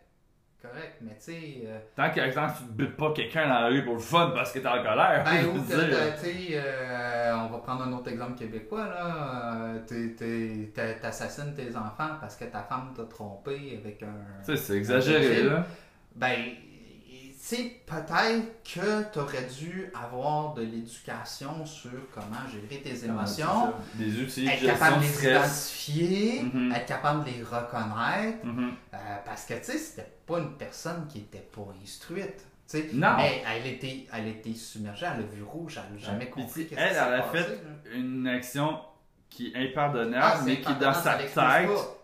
Correct, 0.61 0.97
mais 1.01 1.11
tu 1.15 1.21
sais. 1.31 1.61
euh, 1.65 1.79
Tant 1.95 2.09
qu'à 2.09 2.25
exemple, 2.27 2.53
tu 2.57 2.63
te 2.65 2.71
butes 2.71 2.97
pas 2.97 3.13
quelqu'un 3.13 3.47
dans 3.47 3.59
la 3.61 3.67
rue 3.67 3.85
pour 3.85 3.93
le 3.93 3.99
fun 3.99 4.31
parce 4.33 4.51
que 4.51 4.57
t'es 4.59 4.67
en 4.67 4.81
colère, 4.83 5.23
ben, 5.23 5.45
ou 5.55 5.59
tu 5.59 5.67
sais, 5.71 6.47
euh, 6.53 7.35
on 7.37 7.47
va 7.47 7.57
prendre 7.59 7.83
un 7.83 7.93
autre 7.93 8.09
exemple 8.09 8.37
québécois, 8.37 8.85
là. 8.87 9.75
euh, 9.91 10.99
T'assassines 10.99 11.53
tes 11.53 11.75
enfants 11.75 12.17
parce 12.19 12.35
que 12.35 12.45
ta 12.45 12.63
femme 12.63 12.91
t'a 12.95 13.03
trompé 13.05 13.79
avec 13.81 14.01
un. 14.03 14.07
Tu 14.43 14.45
sais, 14.45 14.57
c'est 14.57 14.77
exagéré, 14.77 15.43
là. 15.43 15.63
Ben, 16.15 16.35
sais, 17.55 17.81
peut-être 17.85 18.63
que 18.63 19.11
tu 19.11 19.19
aurais 19.19 19.43
dû 19.45 19.91
avoir 19.93 20.53
de 20.53 20.61
l'éducation 20.61 21.65
sur 21.65 21.91
comment 22.13 22.47
gérer 22.51 22.81
tes 22.81 23.05
émotions, 23.05 23.73
Des 23.95 24.19
outils 24.21 24.45
de 24.45 24.49
être 24.51 24.65
capable 24.65 24.97
de 24.97 25.01
les 25.01 25.07
stress. 25.07 25.29
identifier, 25.35 26.43
Mhm. 26.43 26.71
être 26.73 26.85
capable 26.85 27.23
de 27.25 27.29
les 27.31 27.43
reconnaître, 27.43 28.45
Mhm. 28.45 28.71
euh, 28.93 28.97
parce 29.25 29.45
que, 29.45 29.53
tu 29.55 29.63
sais, 29.63 29.77
c'était 29.77 30.11
pas 30.25 30.39
une 30.39 30.53
personne 30.57 31.07
qui 31.07 31.19
était 31.19 31.47
pas 31.53 31.67
instruite. 31.83 32.45
Non. 32.93 33.15
Mais 33.15 33.43
elle 33.47 33.65
était, 33.65 34.05
elle 34.11 34.27
était 34.27 34.53
submergée, 34.53 35.05
elle 35.05 35.21
a 35.23 35.25
vu 35.25 35.41
rouge, 35.41 35.79
elle 35.87 35.95
n'a 35.95 35.99
jamais 36.05 36.29
compris 36.29 36.67
qu'est-ce 36.67 36.79
elle, 36.81 36.91
elle 36.97 37.13
a 37.13 37.23
fait 37.23 37.39
là. 37.39 37.55
une 37.95 38.27
action 38.27 38.77
qui 39.29 39.51
est 39.53 39.69
impardonnable, 39.69 40.37
Ah, 40.39 40.41
mais 40.45 40.59
qui 40.61 40.73
dans 40.75 40.93
sa 40.93 41.13
tête 41.15 41.31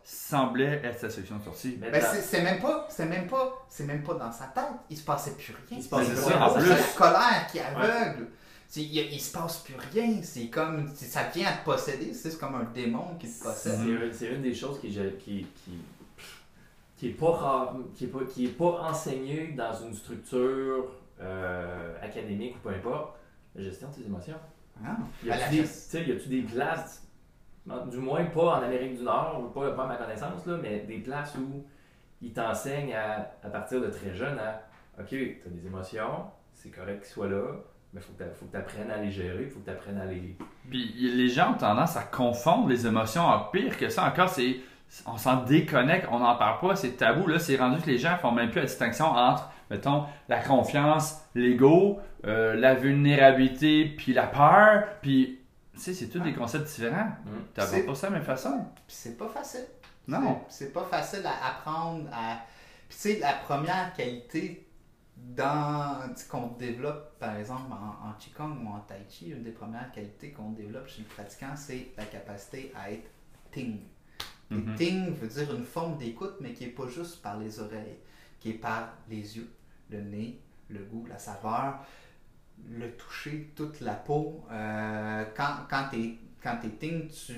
semblait 0.04 0.82
être 0.84 1.00
sa 1.00 1.10
solution 1.10 1.38
de 1.38 1.44
sortie. 1.44 1.78
Mais 1.80 1.90
Ben, 1.90 2.02
dans- 2.02 2.08
c'est 2.22 2.42
même 2.42 2.60
pas, 2.62 2.88
c'est 2.90 3.06
même 3.06 3.28
pas, 3.28 3.66
c'est 3.70 3.86
même 3.86 4.04
pas 4.04 4.14
dans 4.16 4.32
sa 4.32 4.46
tête. 4.48 4.64
Il 4.90 4.98
se 4.98 5.04
passait 5.04 5.32
plus 5.32 5.54
rien. 5.54 5.78
Il 5.80 5.84
se 5.84 5.90
passait 5.90 6.16
C'est 6.16 6.22
ça, 6.30 6.46
en 6.46 6.54
c'est 6.54 6.60
plus. 6.60 6.70
la 6.70 6.76
colère 6.98 7.48
qui 7.52 7.60
aveugle. 7.60 8.28
Il, 8.76 8.82
il 8.98 9.20
se 9.22 9.32
passe 9.32 9.60
plus 9.60 9.76
rien. 9.94 10.20
C'est 10.24 10.48
comme. 10.48 10.92
Ça 10.96 11.24
vient 11.34 11.48
à 11.48 11.54
te 11.54 11.64
posséder. 11.66 12.14
C'est 12.14 12.38
comme 12.40 12.56
un 12.56 12.64
démon 12.74 13.16
qui 13.20 13.28
te 13.32 13.44
possède. 13.44 13.80
c'est 14.14 14.28
une 14.28 14.42
des 14.42 14.54
choses 14.54 14.80
qui, 14.82 14.90
qui, 14.90 15.48
qui, 15.64 15.78
qui 16.98 17.08
est 17.08 17.12
pas 17.12 17.32
rare- 17.32 17.76
qui 17.96 18.06
est 18.06 18.08
pas, 18.08 18.20
qui 18.32 18.46
est 18.46 18.58
pas 18.58 18.82
enseignée 18.90 19.54
dans 19.56 19.74
une 19.74 19.94
structure 19.94 20.86
euh, 21.22 21.96
académique 22.02 22.56
ou 22.58 22.68
peu 22.68 22.76
importe, 22.76 23.16
la 23.56 23.64
gestion 23.64 23.88
de 23.90 23.94
ses 23.96 24.06
émotions. 24.06 24.38
Ah. 24.84 24.98
Y 25.24 25.30
a-tu 25.32 25.50
des, 25.52 26.10
y 26.10 26.12
a-tu 26.12 26.28
des 26.30 26.42
places, 26.42 27.04
du 27.66 27.98
moins 27.98 28.26
pas 28.26 28.58
en 28.58 28.64
Amérique 28.64 28.98
du 28.98 29.04
Nord, 29.04 29.42
ou 29.44 29.48
pas, 29.50 29.68
à 29.68 29.88
ma 29.88 29.96
connaissance, 29.96 30.46
là, 30.46 30.58
mais 30.62 30.80
des 30.80 31.00
places 31.00 31.36
où 31.36 31.66
ils 32.22 32.34
t'enseignent 32.34 32.94
à, 32.94 33.32
à 33.44 33.50
partir 33.50 33.82
de 33.82 33.88
très 33.88 34.14
jeune 34.14 34.38
à 34.40 34.62
OK, 35.00 35.10
tu 35.10 35.42
as 35.46 35.50
des 35.50 35.66
émotions, 35.66 36.26
c'est 36.54 36.70
correct 36.70 37.02
qu'ils 37.02 37.12
soient 37.12 37.28
là, 37.28 37.56
mais 37.94 38.02
faut 38.02 38.14
que 38.14 38.24
tu 38.24 38.58
apprennes 38.58 38.92
à 38.92 38.98
les 38.98 39.12
gérer, 39.12 39.46
faut 39.48 39.60
que 39.60 39.66
tu 39.66 39.72
apprennes 39.72 40.00
à 40.00 40.06
les. 40.06 40.36
Puis 40.70 40.94
les 40.98 41.30
gens 41.30 41.52
ont 41.52 41.58
tendance 41.58 41.96
à 41.98 42.04
confondre 42.04 42.68
les 42.68 42.86
émotions. 42.88 43.24
En 43.24 43.40
pire 43.46 43.78
que 43.78 43.90
ça 43.90 44.06
encore, 44.06 44.30
c'est 44.30 44.58
on 45.06 45.18
s'en 45.18 45.44
déconnecte, 45.44 46.08
on 46.12 46.20
n'en 46.20 46.36
parle 46.36 46.60
pas, 46.60 46.76
c'est 46.76 46.92
tabou. 46.98 47.28
Là, 47.28 47.40
c'est 47.40 47.56
rendu 47.56 47.82
que 47.82 47.90
les 47.90 47.98
gens 47.98 48.16
font 48.18 48.32
même 48.32 48.50
plus 48.50 48.60
la 48.62 48.68
distinction 48.68 49.06
entre, 49.06 49.50
mettons, 49.70 50.06
la 50.30 50.40
confiance, 50.40 51.22
l'ego, 51.34 52.00
euh, 52.26 52.56
la 52.56 52.76
vulnérabilité, 52.76 53.86
puis 53.86 54.14
la 54.14 54.28
peur. 54.28 54.84
Puis, 55.02 55.40
tu 55.74 55.80
sais, 55.80 55.94
c'est 55.94 56.08
tous 56.08 56.20
des 56.20 56.34
concepts 56.34 56.66
différents. 56.68 57.06
Mm. 57.26 57.30
Tu 57.56 57.62
C'est- 57.62 57.84
pas 57.84 57.96
ça 57.96 58.08
de 58.08 58.14
la 58.14 58.20
même 58.20 58.26
façon. 58.28 58.66
C'est 58.88 59.18
pas 59.18 59.28
facile. 59.30 59.66
Non. 60.08 60.42
C'est 60.50 60.72
pas 60.74 60.84
facile 60.84 61.26
à 61.26 61.48
apprendre 61.50 62.08
à. 62.12 62.38
Puis 62.90 62.98
tu 62.98 63.10
sais, 63.14 63.20
la 63.20 63.34
première 63.34 63.94
qualité 63.94 64.68
dans 65.18 66.14
qu'on 66.30 66.48
développe, 66.58 67.18
par 67.20 67.36
exemple, 67.38 67.72
en, 67.72 68.10
en 68.10 68.14
Qigong 68.20 68.58
ou 68.66 68.70
en 68.70 68.80
Tai 68.82 68.96
Chi, 69.10 69.30
une 69.30 69.44
des 69.44 69.52
premières 69.52 69.92
qualités 69.92 70.32
qu'on 70.32 70.52
développe 70.52 70.88
chez 70.88 71.02
le 71.02 71.08
pratiquant, 71.08 71.56
c'est 71.56 71.92
la 71.98 72.06
capacité 72.06 72.72
à 72.76 72.92
être 72.92 73.10
ting. 73.52 73.80
Et 74.52 74.56
Mhm. 74.56 74.76
ting 74.76 75.14
veut 75.16 75.28
dire 75.28 75.56
une 75.56 75.64
forme 75.64 75.98
d'écoute, 75.98 76.36
mais 76.42 76.54
qui 76.54 76.66
est 76.66 76.76
pas 76.76 76.88
juste 76.88 77.22
par 77.22 77.38
les 77.40 77.60
oreilles, 77.60 77.98
qui 78.40 78.52
est 78.52 78.54
par 78.56 78.90
les 79.10 79.38
yeux, 79.38 79.50
le 79.90 80.02
nez, 80.02 80.42
le 80.70 80.80
goût, 80.84 81.06
la 81.08 81.18
saveur, 81.18 81.80
le 82.72 82.92
toucher, 82.92 83.52
toute 83.56 83.82
la 83.82 83.94
peau. 83.94 84.44
Euh, 84.52 85.24
quand 85.36 85.54
quand 85.70 85.86
tu 85.92 86.00
es, 86.00 86.18
quand 86.44 86.58
t'es 86.62 86.70
ting, 86.70 87.08
tu, 87.10 87.34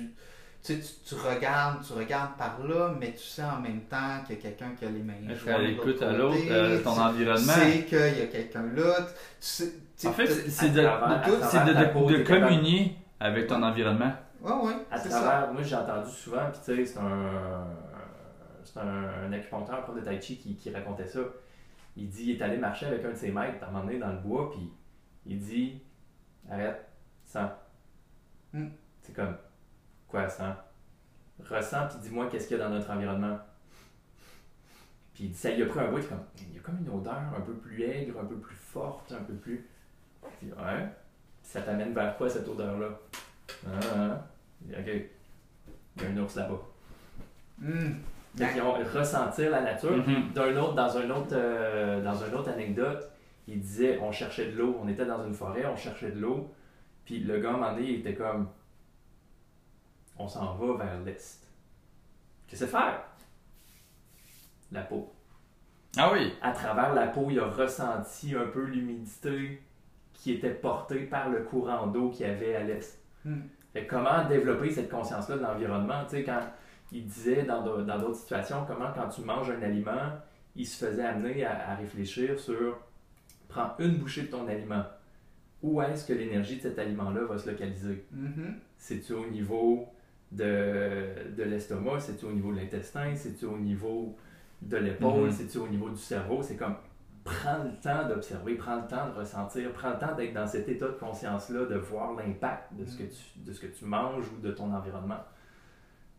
tu, 0.62 0.80
tu, 0.80 0.86
tu 1.06 1.14
regardes, 1.14 1.82
tu 1.84 1.92
regardes 1.92 2.36
par 2.36 2.58
là, 2.66 2.94
mais 2.98 3.12
tu 3.12 3.22
sais 3.22 3.42
en 3.44 3.60
même 3.60 3.82
temps 3.82 4.22
qu'il 4.26 4.36
y 4.36 4.38
a 4.38 4.42
quelqu'un 4.42 4.70
qui 4.78 4.84
a 4.84 4.90
les 4.90 5.02
mains 5.02 5.14
jointes 5.34 5.60
l'écoute 5.60 6.02
à 6.02 6.12
l'autre, 6.12 6.36
euh, 6.50 6.82
ton 6.82 6.94
tu- 6.94 7.00
environnement? 7.00 7.52
Tu 7.54 7.60
sais 7.72 7.84
qu'il 7.84 8.18
y 8.18 8.22
a 8.22 8.26
quelqu'un 8.26 8.62
là. 8.74 8.94
Tu 9.00 9.12
sais, 9.40 9.72
En 10.06 10.12
fait, 10.12 10.26
c'est 10.26 10.70
de, 10.70 10.80
de- 10.80 10.82
de- 10.82 12.08
de- 12.08 12.16
t'es 12.16 12.24
communier 12.24 12.96
avec 13.20 13.46
ton 13.46 13.62
environnement. 13.62 14.12
Ouais, 14.42 14.52
ouais, 14.52 14.74
À 14.90 14.98
c'est 14.98 15.08
travers, 15.08 15.46
ça. 15.46 15.50
moi 15.52 15.62
j'ai 15.62 15.74
entendu 15.76 16.10
souvent, 16.10 16.50
puis 16.52 16.60
tu 16.64 16.76
sais, 16.76 16.92
c'est 16.92 16.98
un, 16.98 17.64
c'est 18.64 18.78
un, 18.78 19.26
un 19.28 19.32
acupuncteur, 19.32 19.76
un 19.78 19.82
prof 19.82 19.96
de 19.96 20.00
Tai 20.02 20.20
Chi 20.20 20.36
qui, 20.36 20.54
qui 20.56 20.70
racontait 20.70 21.06
ça. 21.06 21.20
Il 21.96 22.08
dit, 22.10 22.24
il 22.24 22.30
est 22.36 22.42
allé 22.42 22.56
marcher 22.58 22.86
avec 22.86 23.04
un 23.04 23.10
de 23.10 23.14
ses 23.16 23.30
maîtres 23.32 23.64
à 23.64 23.68
un 23.68 23.70
moment 23.70 23.84
donné 23.84 23.98
dans 23.98 24.10
le 24.12 24.18
bois, 24.18 24.50
puis 24.52 24.70
il 25.26 25.38
dit, 25.38 25.82
arrête, 26.50 26.86
sens. 27.24 27.50
Hmm. 28.52 28.68
C'est 29.02 29.14
comme, 29.14 29.36
quoi, 30.08 30.28
sens? 30.28 30.56
Ressens, 31.44 31.88
puis 31.88 31.98
dis-moi 32.02 32.28
qu'est-ce 32.30 32.48
qu'il 32.48 32.56
y 32.56 32.60
a 32.60 32.64
dans 32.64 32.70
notre 32.70 32.90
environnement. 32.90 33.38
Puis 35.12 35.24
il 35.24 35.30
dit, 35.30 35.36
ça, 35.36 35.50
il 35.50 35.62
a 35.62 35.66
pris 35.66 35.80
un 35.80 35.90
bout, 35.90 35.98
il 35.98 36.04
est 36.04 36.08
comme, 36.08 36.24
il 36.38 36.54
y 36.54 36.58
a 36.58 36.60
comme 36.60 36.78
une 36.78 36.88
odeur 36.88 37.22
un 37.36 37.40
peu 37.40 37.52
plus 37.54 37.82
aigre, 37.82 38.20
un 38.20 38.24
peu 38.24 38.36
plus 38.36 38.56
forte, 38.56 39.12
un 39.12 39.22
peu 39.22 39.34
plus. 39.34 39.66
Il 40.42 40.48
dit, 40.48 40.54
ouais. 40.54 40.88
Ça 41.42 41.60
t'amène 41.62 41.92
vers 41.92 42.16
quoi 42.16 42.28
cette 42.28 42.48
odeur-là? 42.48 42.88
Ah, 43.66 43.70
ah. 43.94 44.26
Il 44.62 44.68
dit, 44.68 44.74
ok. 44.74 45.10
Il 45.96 46.02
y 46.02 46.06
a 46.06 46.08
un 46.10 46.16
ours 46.18 46.34
là-bas. 46.34 46.60
Hmm. 47.58 47.94
Fait 48.36 48.52
qu'ils 48.52 48.62
ont 48.62 48.72
ressentir 48.72 49.50
la 49.50 49.62
nature. 49.62 49.96
Mhm. 49.96 50.32
D'un 50.34 50.56
autre, 50.56 50.74
dans, 50.74 50.96
un 50.98 51.10
autre, 51.10 51.28
euh, 51.32 52.02
dans 52.02 52.14
une 52.14 52.34
autre 52.34 52.50
anecdote, 52.50 53.10
il 53.46 53.60
disait 53.60 53.98
on 54.00 54.12
cherchait 54.12 54.50
de 54.50 54.56
l'eau, 54.56 54.76
on 54.82 54.88
était 54.88 55.06
dans 55.06 55.24
une 55.24 55.34
forêt, 55.34 55.66
on 55.66 55.76
cherchait 55.76 56.10
de 56.10 56.20
l'eau, 56.20 56.52
puis 57.04 57.20
le 57.20 57.38
gars, 57.38 57.50
à 57.50 57.52
un 57.52 57.56
moment 57.56 57.72
donné, 57.72 57.88
il 57.88 58.00
était 58.00 58.14
comme 58.14 58.48
on 60.18 60.26
s'en 60.26 60.54
va 60.56 60.84
vers 60.84 61.00
l'est. 61.02 61.46
Qu'est-ce 62.46 62.64
que 62.64 62.66
c'est 62.66 62.72
faire? 62.72 63.02
La 64.72 64.82
peau. 64.82 65.12
Ah 65.96 66.10
oui. 66.12 66.32
À 66.42 66.52
travers 66.52 66.94
la 66.94 67.06
peau, 67.06 67.28
il 67.30 67.38
a 67.38 67.46
ressenti 67.46 68.34
un 68.34 68.46
peu 68.46 68.64
l'humidité 68.64 69.62
qui 70.12 70.32
était 70.32 70.54
portée 70.54 71.04
par 71.04 71.28
le 71.28 71.42
courant 71.42 71.86
d'eau 71.86 72.10
qu'il 72.10 72.26
y 72.26 72.30
avait 72.30 72.56
à 72.56 72.62
l'est. 72.62 72.98
Hmm. 73.24 73.42
Fait 73.72 73.84
que 73.84 73.90
comment 73.90 74.24
développer 74.26 74.70
cette 74.70 74.90
conscience-là 74.90 75.36
de 75.36 75.42
l'environnement? 75.42 76.04
Tu 76.04 76.16
sais, 76.16 76.24
quand 76.24 76.40
il 76.92 77.06
disait 77.06 77.42
dans 77.42 77.62
d'autres 77.62 78.14
situations, 78.14 78.64
comment 78.66 78.92
quand 78.94 79.08
tu 79.08 79.20
manges 79.22 79.50
un 79.50 79.62
aliment, 79.62 80.12
il 80.54 80.66
se 80.66 80.84
faisait 80.84 81.04
amener 81.04 81.44
à, 81.44 81.70
à 81.70 81.74
réfléchir 81.74 82.40
sur 82.40 82.78
prends 83.56 83.74
une 83.78 83.96
bouchée 83.96 84.22
de 84.22 84.26
ton 84.28 84.46
aliment. 84.48 84.84
Où 85.62 85.80
est-ce 85.80 86.06
que 86.06 86.12
l'énergie 86.12 86.56
de 86.56 86.62
cet 86.62 86.78
aliment-là 86.78 87.22
va 87.24 87.38
se 87.38 87.48
localiser? 87.50 88.04
Mhm. 88.12 88.54
C'est-tu 88.76 89.14
au 89.14 89.26
niveau 89.26 89.88
de, 90.30 91.34
de 91.36 91.42
l'estomac? 91.42 92.00
C'est-tu 92.00 92.26
au 92.26 92.32
niveau 92.32 92.52
de 92.52 92.58
l'intestin? 92.58 93.14
C'est-tu 93.14 93.46
au 93.46 93.56
niveau 93.56 94.16
de 94.60 94.76
l'épaule? 94.76 95.24
Mhm. 95.24 95.32
C'est-tu 95.32 95.58
au 95.58 95.68
niveau 95.68 95.88
du 95.88 95.96
cerveau? 95.96 96.42
C'est 96.42 96.56
comme 96.56 96.76
prends 97.24 97.64
le 97.64 97.72
temps 97.82 98.06
d'observer, 98.06 98.54
prends 98.54 98.76
le 98.76 98.86
temps 98.86 99.08
de 99.08 99.18
ressentir, 99.18 99.72
prends 99.72 99.90
le 99.90 99.98
temps 99.98 100.14
d'être 100.14 100.34
dans 100.34 100.46
cet 100.46 100.68
état 100.68 100.86
de 100.86 100.92
conscience-là, 100.92 101.64
de 101.64 101.74
voir 101.76 102.14
l'impact 102.14 102.74
de, 102.74 102.84
ce 102.84 102.96
que 102.98 103.02
tu, 103.04 103.38
de 103.44 103.52
ce 103.52 103.60
que 103.60 103.66
tu 103.66 103.84
manges 103.84 104.26
ou 104.36 104.40
de 104.40 104.52
ton 104.52 104.72
environnement. 104.72 105.18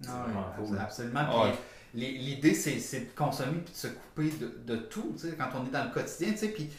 C'est 0.01 0.09
Ah 0.11 0.23
vraiment 0.23 0.47
ouais, 0.59 0.67
cool. 0.67 0.77
Absolument. 0.77 1.19
Ah 1.21 1.43
ouais. 1.45 1.53
L'idée, 1.93 2.53
c'est 2.53 2.79
c'est 2.79 2.99
de 2.99 3.15
consommer 3.15 3.59
puis 3.63 3.71
de 3.71 3.77
se 3.77 3.87
couper 3.87 4.29
de, 4.37 4.73
de 4.73 4.79
tout, 4.81 5.13
tu 5.13 5.29
sais, 5.29 5.35
quand 5.37 5.47
on 5.59 5.65
est 5.65 5.71
dans 5.71 5.85
le 5.85 5.91
quotidien, 5.91 6.31
tu 6.33 6.37
sais, 6.39 6.49
puis, 6.49 6.69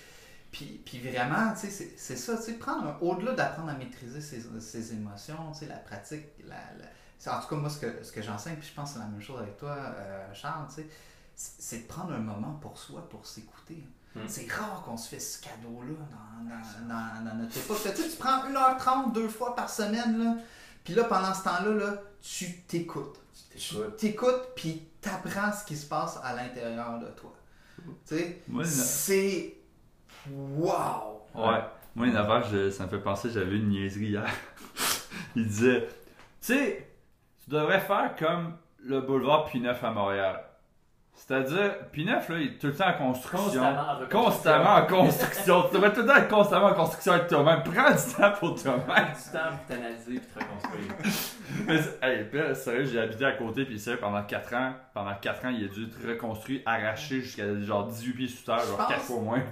puis, 0.59 0.83
puis 0.85 0.99
vraiment, 1.11 1.53
tu 1.55 1.71
sais, 1.71 1.93
c'est- 1.97 2.17
ça, 2.17 2.37
tu 2.37 2.43
sais, 2.43 2.53
prendre 2.55 2.97
au-delà 3.01 3.33
d'apprendre 3.33 3.71
à 3.71 3.75
maîtriser 3.75 4.21
ses, 4.21 4.43
ses 4.61 4.93
émotions, 4.93 5.53
tu 5.53 5.61
sais, 5.61 5.67
la 5.67 5.77
pratique, 5.77 6.25
la, 6.47 6.57
en 7.33 7.41
tout 7.41 7.49
cas, 7.49 7.57
moi, 7.57 7.71
ce 7.71 7.79
que, 7.79 8.03
ce 8.03 8.11
que 8.13 8.23
j'enseigne, 8.23 8.57
puis 8.57 8.69
je 8.69 8.75
pense 8.75 8.91
que 8.91 8.95
c'est 8.95 9.05
la 9.05 9.07
même 9.11 9.21
chose 9.21 9.41
avec 9.41 9.57
toi, 9.57 9.71
euh, 9.77 10.35
Charles, 10.35 10.67
tu 10.69 10.75
sais, 10.83 10.89
c'est 11.37 11.79
de 11.83 11.87
prendre 11.87 12.13
un 12.13 12.19
moment 12.19 12.55
pour 12.61 12.77
soi, 12.77 13.09
pour 13.09 13.25
s'écouter. 13.27 13.85
Hmm. 14.17 14.21
C'est 14.27 14.51
rare 14.51 14.83
qu'on 14.85 14.97
se 14.97 15.09
fait 15.09 15.21
ce 15.21 15.41
cadeau-là 15.41 15.95
dans, 16.11 16.51
dans, 16.51 16.89
dans- 16.89 17.25
dans 17.31 17.37
notre 17.37 17.57
époque. 17.57 17.79
Tu 17.95 18.17
prends 18.19 18.43
1h30 18.49 19.13
deux 19.13 19.29
fois 19.29 19.55
par 19.55 19.71
semaine, 19.71 20.19
là, 20.25 20.37
puis 20.83 20.95
là, 20.95 21.05
pendant 21.05 21.33
ce 21.35 21.45
temps-là, 21.45 21.71
là, 21.75 21.95
tu 22.21 22.53
t'écoutes. 22.63 23.21
Tu 23.57 23.77
t'écoutes. 23.99 24.55
puis 24.57 24.89
t'apprends 25.01 25.53
ce 25.53 25.65
qui 25.65 25.77
se 25.77 25.87
passe 25.87 26.19
à 26.25 26.35
l'intérieur 26.35 26.99
de 26.99 27.07
toi. 27.11 27.33
C'est. 28.05 29.58
Wow! 30.31 31.23
Ouais. 31.35 31.61
Moi, 31.95 32.07
une 32.07 32.17
affaire, 32.17 32.45
je- 32.51 32.71
ça 32.71 32.85
me 32.85 32.89
fait 32.91 32.99
penser, 32.99 33.31
j'avais 33.31 33.57
une 33.57 33.69
niaiserie 33.69 34.07
hier. 34.09 34.25
Il 35.37 35.47
disait, 35.47 35.87
tu 36.41 36.55
sais, 36.55 36.89
tu 37.45 37.51
devrais 37.51 37.81
faire 37.81 38.15
comme 38.19 38.55
le 38.85 39.01
boulevard 39.01 39.49
P9 39.49 39.75
à 39.83 39.91
Montréal. 39.91 40.41
C'est-à-dire, 41.15 41.73
P9, 41.93 42.07
là, 42.09 42.39
il 42.39 42.47
est 42.47 42.59
tout 42.61 42.69
le 42.69 42.75
temps 42.77 42.91
en 42.91 42.93
construction. 42.93 43.41
Constamment 43.43 43.81
en 43.81 43.97
reconstruction. 43.99 44.21
Constamment 44.23 44.75
en 44.77 44.87
construction. 44.87 45.63
tu 45.69 45.75
devrais 45.75 45.93
tout 45.93 46.01
le 46.03 46.07
temps 46.07 46.17
être 46.17 46.29
constamment 46.29 46.67
en 46.67 46.75
construction 46.75 47.13
avec 47.13 47.27
toi-même. 47.27 47.63
Prends 47.65 47.91
du 47.91 48.15
temps 48.17 48.33
pour 48.39 48.63
toi-même. 48.63 48.87
du 48.87 49.33
temps 49.33 49.49
pour 49.51 49.67
t'analyser 49.67 50.15
et 50.15 50.21
te 50.21 50.39
reconstruire. 50.39 50.95
Mais, 51.67 51.83
c'est- 51.83 51.99
hey, 52.03 52.55
sérieux, 52.55 52.85
j'ai 52.85 53.01
habité 53.01 53.25
à 53.25 53.33
côté, 53.33 53.65
puis 53.65 53.81
sérieux, 53.81 53.99
pendant 53.99 54.23
4 54.23 54.55
ans, 54.55 54.75
pendant 54.95 55.15
4 55.21 55.45
ans, 55.47 55.49
il 55.49 55.65
a 55.65 55.69
dû 55.69 55.87
être 55.87 56.09
reconstruit, 56.09 56.63
arraché 56.65 57.21
jusqu'à 57.21 57.53
genre 57.63 57.87
18 57.89 58.13
pieds 58.13 58.29
sous 58.29 58.45
terre, 58.45 58.61
genre 58.61 58.77
pense- 58.77 58.89
4 58.89 59.01
fois 59.03 59.21
moins. 59.21 59.43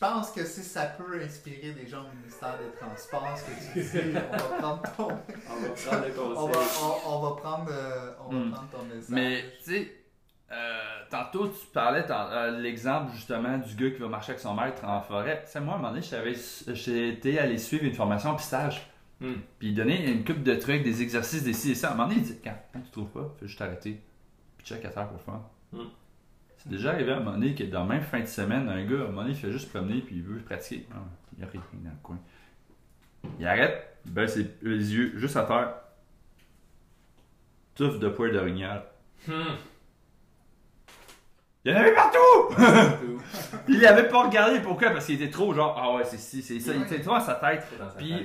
Je 0.00 0.06
pense 0.06 0.30
que 0.30 0.44
si 0.44 0.62
ça 0.62 0.84
peut 0.86 1.20
inspirer 1.20 1.72
des 1.72 1.88
gens 1.88 2.04
au 2.04 2.16
ministère 2.16 2.56
des 2.58 2.70
Transports, 2.78 3.36
ce 3.36 3.44
que 3.44 3.80
tu 3.80 3.98
dis, 4.12 4.16
on 4.16 4.36
va 4.36 4.58
prendre 4.58 4.82
ton, 4.96 5.08
On 5.08 5.60
va 5.60 5.68
prendre 5.70 6.06
le 6.06 6.20
on 6.20 6.46
conseil. 6.46 6.54
va, 6.54 6.60
on, 7.06 7.10
on 7.16 7.20
va 7.30 7.36
prendre, 7.40 7.70
euh, 7.72 8.12
on 8.20 8.30
va 8.32 8.38
Hmm. 8.38 8.50
prendre 8.52 8.68
ton 8.70 8.82
message. 8.84 9.08
Mais, 9.08 9.44
tu 9.64 9.72
sais, 9.72 9.92
euh, 10.52 10.80
tantôt, 11.10 11.48
tu 11.48 11.66
parlais 11.74 12.04
euh, 12.08 12.60
l'exemple 12.60 13.12
justement 13.12 13.58
du 13.58 13.74
gars 13.74 13.90
qui 13.90 14.00
va 14.00 14.06
marcher 14.06 14.30
avec 14.32 14.40
son 14.40 14.54
maître 14.54 14.84
en 14.84 15.00
forêt. 15.02 15.42
Tu 15.44 15.50
sais, 15.50 15.60
moi, 15.60 15.74
à 15.74 15.76
un 15.76 15.80
moment 15.80 15.90
donné, 15.92 16.02
j'avais- 16.02 16.36
j'étais 16.74 17.38
allé 17.40 17.58
suivre 17.58 17.84
une 17.84 17.94
formation 17.94 18.36
pistage. 18.36 18.88
Hmm. 19.20 19.32
Puis 19.58 19.70
il 19.70 19.74
donnait 19.74 20.12
une 20.12 20.24
coupe 20.24 20.44
de 20.44 20.54
trucs, 20.54 20.84
des 20.84 21.02
exercices, 21.02 21.42
des 21.42 21.52
ci 21.52 21.72
et 21.72 21.74
ça. 21.74 21.88
À 21.88 21.92
un 21.92 21.96
moment 21.96 22.08
donné, 22.08 22.20
il 22.20 22.24
dit 22.24 22.38
quand, 22.44 22.54
quand 22.72 22.80
tu 22.82 22.90
trouves 22.92 23.10
pas, 23.10 23.34
fais 23.40 23.48
juste 23.48 23.60
arrêter. 23.60 24.00
Puis 24.58 24.64
check 24.68 24.84
à 24.84 24.90
terre 24.90 25.08
pour 25.08 25.20
faire. 25.20 25.40
Hmm. 25.72 25.88
C'est 26.58 26.70
déjà 26.70 26.90
arrivé 26.90 27.12
à 27.12 27.16
un 27.16 27.18
moment 27.20 27.32
donné 27.32 27.54
que 27.54 27.64
dans 27.64 27.84
la 27.86 27.94
même 27.94 28.02
fin 28.02 28.20
de 28.20 28.26
semaine, 28.26 28.68
un 28.68 28.84
gars, 28.84 28.98
à 28.98 29.02
un 29.02 29.06
moment 29.06 29.22
donné, 29.22 29.34
il 29.34 29.36
fait 29.36 29.52
juste 29.52 29.70
promener 29.70 30.00
puis 30.00 30.16
il 30.16 30.22
veut 30.22 30.40
pratiquer. 30.40 30.86
Ah, 30.92 30.98
il 31.36 31.44
y 31.44 31.46
a 31.46 31.50
rien 31.50 31.62
dans 31.72 31.90
le 31.90 31.96
coin. 32.02 32.18
Il 33.38 33.46
arrête, 33.46 33.98
il 34.06 34.12
baisse 34.12 34.36
les, 34.36 34.46
les 34.62 34.94
yeux 34.94 35.12
juste 35.16 35.36
à 35.36 35.44
terre. 35.44 35.74
Touffe 37.74 37.98
de 38.00 38.08
poil 38.08 38.32
d'orignal. 38.32 38.84
Hmm. 39.26 39.54
Il 41.64 41.72
y 41.72 41.74
en 41.74 41.78
avait 41.78 41.94
partout! 41.94 42.18
Il 43.68 43.84
avait 43.86 44.08
pas 44.08 44.24
regardé. 44.24 44.60
Pourquoi? 44.60 44.90
Parce 44.90 45.06
qu'il 45.06 45.16
était 45.16 45.30
trop 45.30 45.52
genre, 45.52 45.76
ah 45.78 45.96
ouais, 45.96 46.04
c'est 46.04 46.18
ci, 46.18 46.42
c'est 46.42 46.60
ça. 46.60 46.72
Il 46.74 46.82
était 46.82 47.00
trop 47.00 47.14
dans 47.14 47.20
sa 47.20 47.34
tête. 47.34 47.66
Tout 47.70 47.78
dans 47.78 47.90
sa 47.90 47.96
Puis, 47.96 48.14
tu 48.16 48.24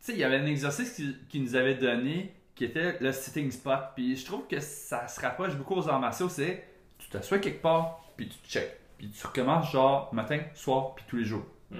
sais, 0.00 0.12
il 0.12 0.18
y 0.18 0.24
avait 0.24 0.36
un 0.36 0.46
exercice 0.46 0.92
qu'il 0.92 1.26
qu'il 1.28 1.42
nous 1.42 1.54
avait 1.56 1.74
donné 1.74 2.34
qui 2.54 2.64
était 2.64 2.98
le 3.00 3.12
sitting 3.12 3.50
spot. 3.50 3.80
Puis 3.94 4.16
je 4.16 4.26
trouve 4.26 4.46
que 4.46 4.60
ça 4.60 5.08
se 5.08 5.20
rapproche 5.20 5.54
beaucoup 5.56 5.76
aux 5.76 5.88
arts 5.88 6.00
martiaux. 6.00 6.28
C'est 6.28 6.64
tu 7.06 7.12
t'assois 7.12 7.38
quelque 7.38 7.62
part, 7.62 8.00
puis 8.16 8.28
tu 8.28 8.36
te 8.38 8.48
check. 8.48 8.80
Puis 8.98 9.10
tu 9.10 9.26
recommences 9.26 9.70
genre 9.70 10.12
matin, 10.12 10.40
soir, 10.54 10.94
puis 10.96 11.04
tous 11.08 11.16
les 11.16 11.24
jours. 11.24 11.44
Mm. 11.70 11.76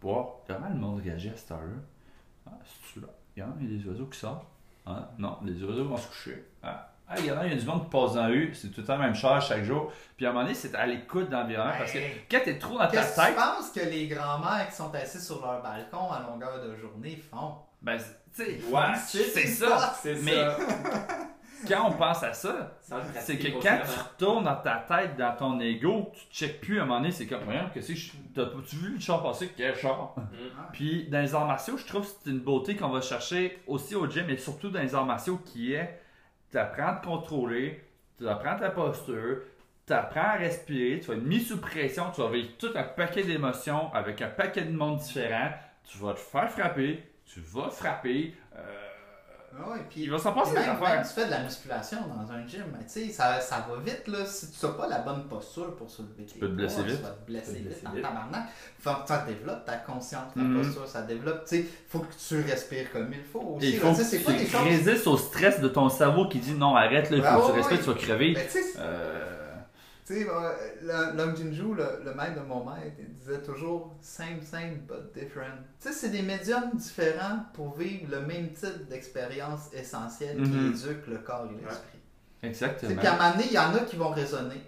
Pour 0.00 0.12
voir 0.12 0.26
comment 0.46 0.68
le 0.68 0.74
monde 0.74 1.00
réagit 1.02 1.28
à 1.28 1.36
cette 1.36 1.52
heure-là. 1.52 1.76
Ah, 2.46 2.58
c'est-tu 2.64 3.00
là? 3.00 3.06
Il 3.36 3.40
y 3.40 3.42
a 3.42 3.46
des 3.78 3.86
oiseaux 3.88 4.06
qui 4.06 4.18
sortent. 4.18 4.46
Ah, 4.86 5.10
non, 5.18 5.38
les 5.44 5.62
oiseaux 5.62 5.84
vont 5.84 5.96
se 5.96 6.08
coucher. 6.08 6.44
Ah, 6.62 6.90
ah 7.06 7.14
regarde, 7.16 7.46
il 7.46 7.52
y 7.52 7.56
a 7.56 7.60
du 7.60 7.66
monde 7.66 7.84
qui 7.84 7.90
passe 7.90 8.14
dans 8.14 8.22
la 8.22 8.28
rue. 8.28 8.52
C'est 8.54 8.70
tout 8.70 8.80
le 8.80 8.86
temps 8.86 8.96
la 8.98 9.06
même 9.06 9.14
chose 9.14 9.44
chaque 9.46 9.62
jour. 9.62 9.92
Puis 10.16 10.26
à 10.26 10.30
un 10.30 10.32
moment 10.32 10.44
donné, 10.44 10.54
c'est 10.54 10.74
à 10.74 10.86
l'écoute 10.86 11.28
de 11.28 11.32
l'environnement. 11.32 11.74
Parce 11.78 11.92
que 11.92 11.98
quand 12.28 12.40
t'es 12.44 12.58
trop 12.58 12.74
dans 12.78 12.86
ta 12.86 12.90
Qu'est-ce 12.90 13.16
que 13.16 13.20
tu 13.20 13.26
tête, 13.26 13.36
penses 13.36 13.70
que 13.70 13.80
les 13.80 14.08
grands-mères 14.08 14.66
qui 14.68 14.74
sont 14.74 14.92
assis 14.94 15.20
sur 15.20 15.40
leur 15.46 15.62
balcon 15.62 16.10
à 16.10 16.20
longueur 16.28 16.60
de 16.64 16.74
journée 16.76 17.16
font? 17.30 17.54
ben, 17.82 17.98
tu 18.34 18.44
sais, 18.44 18.60
Ouais, 18.70 18.94
c'est 19.06 19.46
ça. 19.46 19.94
c'est 20.02 20.14
Mais 20.22 20.34
ça. 20.34 20.56
quand 21.68 21.88
on 21.88 21.92
pense 21.92 22.22
à 22.22 22.32
ça, 22.32 22.78
c'est 23.20 23.38
que 23.38 23.48
quand 23.48 23.78
tu 23.84 23.98
retournes 23.98 24.44
dans 24.44 24.56
ta 24.56 24.84
tête, 24.88 25.16
dans 25.16 25.34
ton 25.36 25.60
ego, 25.60 26.10
tu 26.12 26.44
checkes 26.44 26.60
plus 26.60 26.78
à 26.78 26.82
un 26.82 26.86
moment 26.86 27.00
donné, 27.00 27.12
c'est 27.12 27.26
comme, 27.26 27.44
voyons, 27.44 27.68
qu'est-ce 27.72 27.88
que 27.88 27.94
je. 27.94 28.12
T'as-tu 28.34 28.76
vu 28.76 28.94
le 28.94 29.00
char 29.00 29.22
passer? 29.22 29.50
Quel 29.56 29.74
char? 29.76 30.14
Mm. 30.16 30.22
Puis 30.72 31.08
dans 31.08 31.20
les 31.20 31.34
arts 31.34 31.46
martiaux, 31.46 31.76
je 31.76 31.86
trouve 31.86 32.02
que 32.02 32.12
c'est 32.22 32.30
une 32.30 32.40
beauté 32.40 32.76
qu'on 32.76 32.88
va 32.88 33.00
chercher 33.00 33.60
aussi 33.66 33.94
au 33.94 34.08
gym, 34.08 34.28
et 34.30 34.36
surtout 34.36 34.70
dans 34.70 34.80
les 34.80 34.94
arts 34.94 35.06
martiaux, 35.06 35.38
qui 35.44 35.72
est 35.74 36.00
tu 36.50 36.58
apprends 36.58 36.88
à 36.88 36.94
te 36.94 37.06
contrôler, 37.06 37.82
tu 38.18 38.28
apprends 38.28 38.58
ta 38.58 38.70
posture, 38.70 39.38
tu 39.86 39.92
apprends 39.92 40.20
à 40.20 40.32
respirer, 40.32 41.00
tu 41.00 41.08
vas 41.08 41.14
être 41.14 41.22
mis 41.22 41.40
sous 41.40 41.58
pression, 41.58 42.10
tu 42.14 42.20
vas 42.20 42.28
vivre 42.28 42.48
tout 42.58 42.70
un 42.74 42.82
paquet 42.82 43.22
d'émotions 43.22 43.92
avec 43.94 44.20
un 44.22 44.28
paquet 44.28 44.62
de 44.62 44.72
monde 44.76 44.98
différent, 44.98 45.50
tu 45.84 45.98
vas 45.98 46.14
te 46.14 46.18
faire 46.18 46.50
frapper, 46.50 47.02
tu 47.26 47.40
vas 47.40 47.70
frapper, 47.70 48.34
euh, 48.56 48.79
Ah 49.52 49.68
ouais, 49.70 49.78
puis 49.90 50.02
il 50.02 50.10
va 50.10 50.18
s'en 50.18 50.32
passer 50.32 50.52
même, 50.54 50.78
même 50.78 51.02
tu 51.02 51.08
fais 51.12 51.26
de 51.26 51.30
la 51.32 51.40
musculation 51.40 51.98
dans 52.06 52.32
un 52.32 52.46
gym, 52.46 52.62
mais 52.72 52.84
tu 52.84 53.06
sais, 53.06 53.08
ça, 53.08 53.40
ça 53.40 53.66
va 53.68 53.76
vite 53.84 54.06
là. 54.06 54.24
Si 54.24 54.48
tu 54.52 54.64
n'as 54.64 54.72
pas 54.72 54.86
la 54.86 55.00
bonne 55.00 55.24
posture 55.24 55.74
pour 55.74 55.90
soulever 55.90 56.24
tes 56.24 56.38
peux 56.38 56.46
te 56.48 56.52
blesser 56.52 56.82
vite. 56.84 56.96
Tu 56.98 57.02
vas 57.02 57.08
te 57.10 57.26
blesser 57.26 57.52
Tu 57.52 57.58
vite 57.58 57.66
blesser 57.68 57.86
en 57.88 57.90
vite. 57.92 58.02
tabarnak. 58.02 58.44
Faut 58.78 58.90
que 59.02 59.08
ça 59.08 59.24
développe 59.26 59.64
ta 59.64 59.76
conscience, 59.76 60.32
ta 60.34 60.40
Mhm. 60.40 60.62
posture, 60.62 60.86
ça 60.88 61.02
développe. 61.02 61.44
Tu 61.46 61.56
sais, 61.56 61.66
faut 61.88 61.98
que 61.98 62.12
tu 62.14 62.40
respires 62.42 62.92
comme 62.92 63.12
il 63.12 63.24
faut 63.24 63.40
aussi. 63.56 63.66
Et 63.66 63.70
il 63.70 63.80
là. 63.82 63.92
faut 63.92 63.98
Tu 63.98 64.04
c'est 64.04 64.18
que 64.20 64.26
pas 64.26 64.32
des 64.32 64.44
tu 64.44 64.50
choses. 64.52 64.62
résistes 64.62 65.06
au 65.08 65.16
stress 65.16 65.60
de 65.60 65.68
ton 65.68 65.88
cerveau 65.88 66.28
qui 66.28 66.38
dit 66.38 66.54
non, 66.54 66.76
arrête 66.76 67.10
là, 67.10 67.16
il 67.16 67.22
faut 67.22 67.28
Ah 67.28 67.52
que 67.52 67.60
tu 67.60 67.74
ouais. 67.74 67.78
tu 67.78 67.84
vas 67.84 67.94
crever. 67.94 68.32
Mais 68.36 68.46
tu 68.46 68.58
sais, 70.14 70.24
Tu 70.24 70.26
sais, 70.26 70.82
le- 70.82 71.16
Long 71.16 71.34
Jinju, 71.36 71.74
le, 71.74 72.02
le 72.04 72.14
maître 72.14 72.34
de 72.40 72.46
mon 72.46 72.64
maître, 72.64 72.96
il 72.98 73.12
disait 73.12 73.42
toujours 73.42 73.94
same, 74.00 74.40
same, 74.42 74.76
but 74.88 75.12
different. 75.14 75.58
Tu 75.80 75.88
sais, 75.88 75.92
c'est 75.94 76.10
des 76.10 76.22
médiums 76.22 76.70
différents 76.74 77.40
pour 77.54 77.74
vivre 77.76 78.10
le 78.10 78.20
même 78.20 78.52
type 78.52 78.88
d'expérience 78.88 79.72
essentielle 79.72 80.38
Mhm. 80.40 80.50
qui 80.50 80.88
éduque 80.88 81.06
le 81.06 81.18
corps 81.18 81.46
et 81.46 81.62
l'esprit. 81.62 81.98
Tu 82.40 82.40
sais, 82.40 82.46
exactement. 82.48 82.96
Puis 82.96 83.06
à 83.06 83.14
un 83.14 83.16
moment 83.18 83.30
donné, 83.32 83.44
il 83.46 83.52
y 83.52 83.58
en 83.58 83.74
a 83.74 83.80
qui 83.80 83.96
vont 83.96 84.10
résonner 84.10 84.62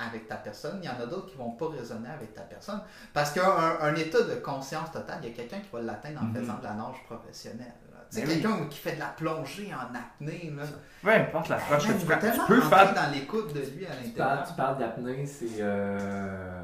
avec 0.00 0.28
ta 0.28 0.36
personne, 0.36 0.78
il 0.82 0.86
y 0.86 0.88
en 0.88 1.00
a 1.00 1.06
d'autres 1.06 1.26
qui 1.30 1.36
vont 1.36 1.50
pas 1.50 1.68
résonner 1.70 2.08
avec 2.08 2.32
ta 2.32 2.42
personne. 2.42 2.80
Parce 3.12 3.32
qu'un 3.32 3.42
un, 3.80 3.94
état 3.96 4.22
de 4.22 4.34
conscience 4.36 4.92
totale, 4.92 5.18
il 5.24 5.30
y 5.30 5.32
a 5.32 5.34
quelqu'un 5.34 5.58
qui 5.60 5.68
va 5.72 5.80
l'atteindre 5.82 6.22
en 6.22 6.26
Mhm. 6.26 6.36
faisant 6.36 6.58
de 6.58 6.62
la 6.64 6.74
nage 6.74 7.02
professionnelle. 7.06 7.72
Tu 8.10 8.16
sais, 8.16 8.22
Ben 8.22 8.28
oui. 8.28 8.40
quelqu'un 8.42 8.66
qui 8.66 8.78
fait 8.78 8.94
de 8.94 9.00
la 9.00 9.06
plongée 9.08 9.70
en 9.74 9.94
apnée. 9.94 10.52
Là. 10.56 10.62
Peu 11.02 11.10
importe 11.10 11.48
l'approche 11.50 11.84
que 11.86 11.88
Man, 11.92 11.98
tu 12.00 12.06
prends, 12.06 12.18
tu 12.18 12.46
peux 12.46 12.60
faire. 12.62 12.94
dans 12.94 13.12
l'écoute 13.12 13.52
de 13.54 13.60
lui 13.60 13.86
à 13.86 13.90
Tu 13.90 14.04
l'intérieur. 14.06 14.14
parles, 14.36 14.46
tu 14.48 14.54
parles 14.54 14.78
d'apnée, 14.78 15.26
c'est. 15.26 15.46
euh, 15.60 16.62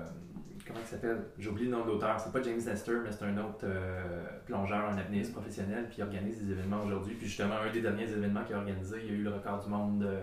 comment 0.67 0.79
il 0.83 0.87
s'appelle? 0.89 1.19
J'ai 1.39 1.49
oublié 1.51 1.69
le 1.71 1.77
nom 1.77 1.85
de 1.85 1.91
l'auteur. 1.91 2.19
C'est 2.19 2.33
pas 2.33 2.43
James 2.43 2.61
Nestor, 2.65 2.95
mais 3.05 3.11
c'est 3.13 3.25
un 3.25 3.37
autre 3.39 3.65
euh, 3.65 4.25
plongeur, 4.47 4.89
un 4.91 4.97
apnéiste 4.99 5.33
professionnel, 5.33 5.87
puis 5.89 5.97
il 5.99 6.03
organise 6.05 6.41
des 6.43 6.53
événements 6.53 6.83
aujourd'hui. 6.83 7.15
Puis 7.15 7.27
justement, 7.27 7.57
un 7.57 7.71
des 7.71 7.81
derniers 7.83 8.09
événements 8.11 8.43
qu'il 8.45 8.55
a 8.55 8.59
organisé, 8.59 8.97
il 9.03 9.07
y 9.07 9.11
a 9.11 9.13
eu 9.13 9.23
le 9.23 9.35
record 9.35 9.61
du 9.63 9.69
monde 9.69 10.03
euh, 10.03 10.21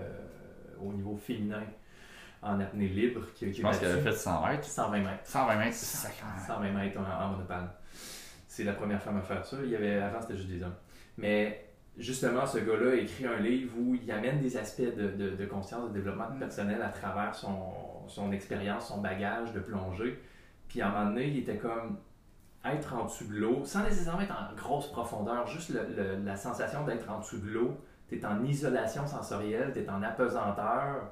au 0.82 0.92
niveau 0.94 1.16
féminin 1.16 1.62
en 2.42 2.60
apnée 2.60 2.88
libre 2.88 3.22
qui 3.36 3.54
Je 3.54 3.62
pense 3.62 3.78
qu'elle 3.78 3.96
battu. 3.98 4.08
a 4.08 4.12
fait 4.12 4.18
100 4.18 4.48
mètres. 4.48 4.66
120 4.68 4.98
mètres. 5.00 5.20
120 5.26 5.56
mètres, 5.58 5.76
c'est 5.76 5.98
sacrément. 6.08 6.32
120 6.48 6.72
mètres 6.72 7.00
en, 7.00 7.24
en 7.26 7.28
monopale. 7.34 7.70
C'est 8.48 8.64
la 8.64 8.74
première 8.74 9.02
femme 9.02 9.18
à 9.18 9.22
faire 9.22 9.46
ça. 9.46 9.58
Il 9.64 9.70
y 9.70 9.76
avait, 9.76 9.98
avant, 10.02 10.20
c'était 10.20 10.36
juste 10.36 10.50
des 10.50 10.62
hommes. 10.64 10.74
Mais 11.18 11.66
justement, 11.98 12.46
ce 12.46 12.58
gars-là 12.60 12.92
a 12.92 12.96
écrit 12.96 13.26
un 13.26 13.38
livre 13.40 13.74
où 13.78 13.96
il 13.96 14.12
amène 14.12 14.40
des 14.40 14.58
aspects 14.58 14.82
de, 14.82 15.08
de- 15.12 15.36
de 15.36 15.46
conscience, 15.46 15.90
de 15.90 15.94
développement 15.94 16.30
Mm. 16.32 16.40
personnel 16.40 16.82
à 16.82 16.90
travers 16.90 17.36
son, 17.36 17.58
son 18.08 18.32
expérience, 18.32 18.88
son 18.88 19.00
bagage 19.02 19.52
de 19.54 19.60
plongée. 19.60 20.20
Puis 20.68 20.82
à 20.82 20.88
un 20.88 20.92
moment 20.92 21.06
donné, 21.12 21.28
il 21.28 21.38
était 21.40 21.58
comme 21.58 21.98
être 22.64 22.94
en 22.94 23.06
dessous 23.06 23.26
de 23.28 23.34
l'eau, 23.36 23.62
sans 23.66 23.84
nécessairement 23.84 24.22
être 24.22 24.32
en 24.34 24.56
grosse 24.56 24.88
profondeur, 24.92 25.48
juste 25.48 25.70
le- 25.72 25.88
le- 25.96 26.24
la 26.24 26.36
sensation 26.38 26.86
d'être 26.86 27.10
en 27.10 27.20
dessous 27.20 27.40
de 27.40 27.50
l'eau. 27.50 27.78
Tu 28.08 28.18
es 28.20 28.26
en 28.26 28.44
isolation 28.44 29.08
sensorielle, 29.08 29.72
tu 29.74 29.80
es 29.80 29.90
en 29.90 30.02
apesanteur. 30.04 31.12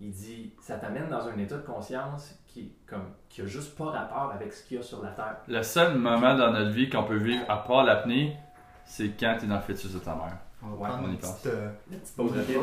Il 0.00 0.10
dit, 0.10 0.52
ça 0.60 0.76
t'amène 0.76 1.08
dans 1.08 1.28
un 1.28 1.38
état 1.38 1.56
de 1.56 1.62
conscience 1.64 2.34
qui, 2.48 2.72
comme, 2.86 3.04
qui 3.28 3.40
a 3.42 3.46
juste 3.46 3.76
pas 3.78 3.84
rapport 3.86 4.32
avec 4.34 4.52
ce 4.52 4.64
qu'il 4.66 4.76
y 4.76 4.80
a 4.80 4.82
sur 4.82 5.00
la 5.02 5.10
Terre. 5.10 5.36
Le 5.46 5.62
seul 5.62 5.96
moment 5.96 6.34
dans 6.36 6.50
notre 6.52 6.70
vie 6.72 6.90
qu'on 6.90 7.04
peut 7.04 7.16
vivre 7.16 7.44
à 7.48 7.58
part 7.58 7.84
l'apnée, 7.84 8.36
c'est 8.84 9.08
quand 9.18 9.36
tu 9.38 9.44
es 9.44 9.48
dans 9.48 9.56
le 9.56 9.60
fœtus 9.62 9.92
de 9.92 9.98
ta 9.98 10.14
mère? 10.14 10.36
On 10.62 10.68
va 10.68 10.74
Ouais, 10.76 10.88
prendre 10.88 11.04
on 11.04 11.08
y 11.08 11.12
une 11.12 11.18
pense? 11.18 11.32
petite, 11.40 11.46
euh, 11.54 11.70
pause 12.16 12.30
pause. 12.30 12.38
rapide. 12.38 12.56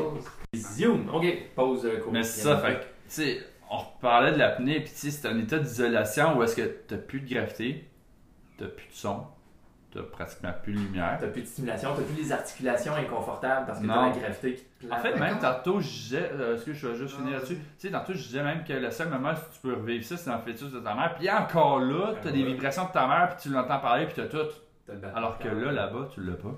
Zoom! 0.56 1.10
Ok, 1.14 1.26
pause 1.56 1.86
euh, 1.86 1.98
courte. 2.00 2.14
Mais 2.14 2.24
c'est 2.24 2.42
ça, 2.42 2.58
fait 2.58 2.76
que, 2.76 2.80
tu 2.84 2.88
sais, 3.08 3.40
on 3.70 3.84
parlait 4.02 4.32
de 4.32 4.38
l'apnée, 4.38 4.80
puis 4.82 4.90
tu 4.92 4.98
sais, 4.98 5.12
c'est 5.12 5.28
un 5.28 5.38
état 5.38 5.60
d'isolation 5.60 6.38
où 6.38 6.44
est-ce 6.44 6.56
que 6.56 6.62
t'as 6.88 6.98
plus 6.98 7.20
de 7.22 7.30
gravité, 7.34 7.90
t'as 8.58 8.68
plus 8.68 8.88
de 8.88 8.94
son, 8.94 9.26
t'as 9.94 10.02
pratiquement 10.04 10.54
plus 10.64 10.74
de 10.74 10.80
lumière. 10.80 11.18
T'as 11.20 11.28
plus 11.28 11.42
de 11.42 11.48
stimulation, 11.48 11.90
t'as 11.96 12.04
plus 12.04 12.16
les 12.24 12.32
articulations 12.32 12.94
inconfortables 12.96 13.66
parce 13.66 13.80
que 13.80 13.88
t'as 13.88 14.06
la 14.10 14.18
gravité 14.18 14.54
qui 14.56 14.88
te 14.88 14.94
En 14.94 14.98
fait, 14.98 15.16
même 15.20 15.38
tantôt, 15.40 15.82
je 15.82 15.88
disais, 15.90 16.32
euh, 16.34 16.56
est-ce 16.56 16.66
que 16.66 16.74
je 16.74 16.88
vais 16.88 16.96
juste 16.96 17.16
Ah, 17.18 17.22
finir 17.22 17.32
vas-y. 17.32 17.42
là-dessus? 17.42 17.56
Tu 17.58 17.88
sais, 17.88 17.92
tantôt, 17.92 18.14
je 18.14 18.20
disais 18.20 18.44
même 18.44 18.64
que 18.64 18.74
le 18.74 18.92
seul 18.92 19.10
moment 19.10 19.32
où 19.32 19.54
tu 19.54 19.60
peux 19.62 19.74
revivre 19.74 20.06
ça, 20.06 20.16
c'est 20.16 20.30
dans 20.30 20.38
le 20.38 20.42
fœtus 20.44 20.72
de 20.72 20.80
ta 20.80 20.96
mère. 20.96 21.16
Puis 21.16 21.30
encore 21.30 21.80
là, 21.82 22.14
t'as 22.22 22.30
Ah, 22.30 22.32
des 22.32 22.44
ouais. 22.44 22.46
vibrations 22.54 22.86
de 22.86 22.92
ta 22.92 23.08
mère, 23.08 23.30
puis 23.36 23.38
tu 23.44 23.50
l'entends 23.50 23.80
parler, 23.80 24.06
puis 24.06 24.16
t'as 24.16 24.28
tout. 24.28 24.50
Alors 25.16 25.38
que 25.40 25.48
là, 25.48 25.72
là-bas, 25.72 26.10
tu 26.14 26.22
l'as 26.24 26.34
pas. 26.36 26.56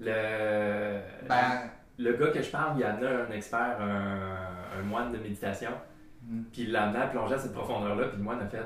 Le... 0.00 1.00
Ben, 1.28 1.70
le 1.98 2.12
gars 2.12 2.28
que 2.28 2.42
je 2.42 2.50
parle, 2.50 2.78
il 2.78 2.82
y 2.82 2.84
en 2.84 3.02
a 3.02 3.24
un 3.26 3.30
expert, 3.32 3.80
un, 3.80 4.78
un 4.78 4.82
moine 4.82 5.12
de 5.12 5.18
méditation. 5.18 5.70
Mm. 6.22 6.42
Puis 6.52 6.62
il 6.62 6.72
l'a 6.72 6.84
amené 6.84 7.02
à 7.02 7.06
plonger 7.08 7.34
à 7.34 7.38
cette 7.38 7.52
profondeur-là, 7.52 8.08
puis 8.08 8.18
le 8.18 8.22
moine 8.22 8.40
a 8.40 8.46
fait 8.46 8.62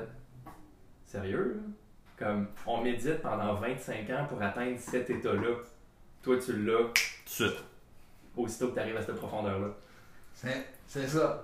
Sérieux 1.05 1.55
là? 1.55 2.25
Comme 2.25 2.47
on 2.67 2.81
médite 2.81 3.21
pendant 3.21 3.55
25 3.55 4.09
ans 4.11 4.25
pour 4.29 4.41
atteindre 4.41 4.77
cet 4.79 5.09
état-là. 5.09 5.55
Toi, 6.21 6.37
tu 6.43 6.63
l'as 6.63 6.77
Tout 6.77 6.91
de 6.93 7.29
suite. 7.29 7.63
aussitôt 8.37 8.69
que 8.69 8.75
tu 8.75 8.79
arrives 8.79 8.97
à 8.97 9.01
cette 9.01 9.15
profondeur-là. 9.17 9.67
c'est 10.33 10.67
c'est 10.87 11.07
ça. 11.07 11.43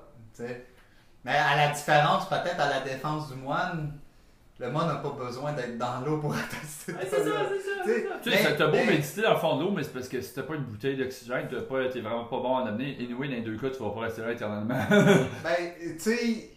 Mais 1.25 1.35
à 1.35 1.55
la 1.55 1.69
différence, 1.73 2.29
peut-être 2.29 2.59
à 2.59 2.69
la 2.69 2.81
défense 2.81 3.33
du 3.33 3.39
moine, 3.39 3.99
le 4.59 4.71
moine 4.71 4.87
n'a 4.87 4.95
pas 4.95 5.09
besoin 5.11 5.53
d'être 5.53 5.77
dans 5.77 6.01
l'eau 6.01 6.17
pour 6.17 6.33
atteindre 6.33 6.49
cette 6.67 6.95
c'est 7.01 7.09
ça, 7.09 7.17
état-là. 7.17 7.45
c'est 7.49 7.59
ça, 7.61 7.83
Tu 7.83 7.89
sais, 7.89 8.01
c'est 8.01 8.07
ça. 8.07 8.15
Tu 8.21 8.31
sais, 8.31 8.55
t'as 8.57 8.67
beau 8.67 8.73
mais- 8.73 8.85
méditer 8.87 9.21
dans 9.21 9.33
le 9.33 9.39
fond 9.39 9.57
de 9.57 9.63
l'eau, 9.63 9.71
mais 9.71 9.83
c'est 9.83 9.93
parce 9.93 10.07
que 10.09 10.19
si 10.21 10.33
t'as 10.33 10.43
pas 10.43 10.55
une 10.55 10.63
bouteille 10.63 10.97
d'oxygène, 10.97 11.47
t'as 11.49 11.61
pas, 11.61 11.87
t'es 11.89 12.01
vraiment 12.01 12.25
pas 12.25 12.37
bon 12.39 12.55
en 12.57 12.65
amener. 12.65 12.97
Anyway, 12.99 13.27
dans 13.29 13.33
les 13.35 13.41
deux 13.41 13.57
cas, 13.57 13.69
tu 13.69 13.81
vas 13.81 13.89
pas 13.91 14.01
rester 14.01 14.21
là 14.21 14.31
éternellement. 14.33 14.79
Ben, 15.43 15.71
tu 15.93 15.99
sais, 15.99 16.49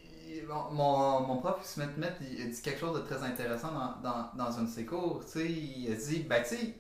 mon, 0.49 0.71
mon, 0.73 1.21
mon 1.21 1.37
prof 1.39 1.61
Smith 1.63 1.97
Met, 1.97 2.13
il 2.21 2.43
a 2.43 2.47
dit 2.47 2.61
quelque 2.63 2.81
chose 2.81 2.95
de 3.01 3.07
très 3.07 3.23
intéressant 3.25 3.69
dans, 3.73 4.11
dans, 4.11 4.31
dans 4.45 4.59
un 4.59 4.63
de 4.65 4.69
ses 4.69 4.85
cours. 4.85 5.23
Tu 5.25 5.39
sais, 5.39 5.51
il 5.51 5.93
a 5.93 5.95
dit, 5.95 6.27
ben, 6.29 6.43
tu 6.43 6.57
sais, 6.57 6.75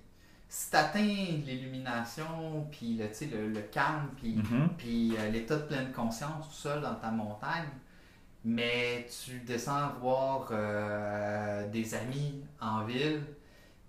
si 0.48 0.70
t'atteins 0.70 1.00
l'illumination, 1.46 2.66
puis 2.70 2.94
le, 2.98 3.08
tu 3.08 3.14
sais, 3.14 3.26
le, 3.32 3.48
le 3.48 3.60
calme, 3.62 4.08
puis 4.16 4.34
Mhm. 4.36 4.68
puis 4.76 5.14
euh, 5.18 5.30
l'état 5.30 5.56
de 5.56 5.62
pleine 5.62 5.92
conscience 5.92 6.48
tout 6.48 6.54
seul 6.54 6.80
dans 6.82 6.94
ta 6.96 7.10
montagne, 7.10 7.68
mais 8.44 9.06
tu 9.24 9.38
descends 9.40 9.90
voir 10.00 10.48
euh, 10.50 11.68
des 11.68 11.94
amis 11.94 12.44
en 12.60 12.84
ville, 12.84 13.22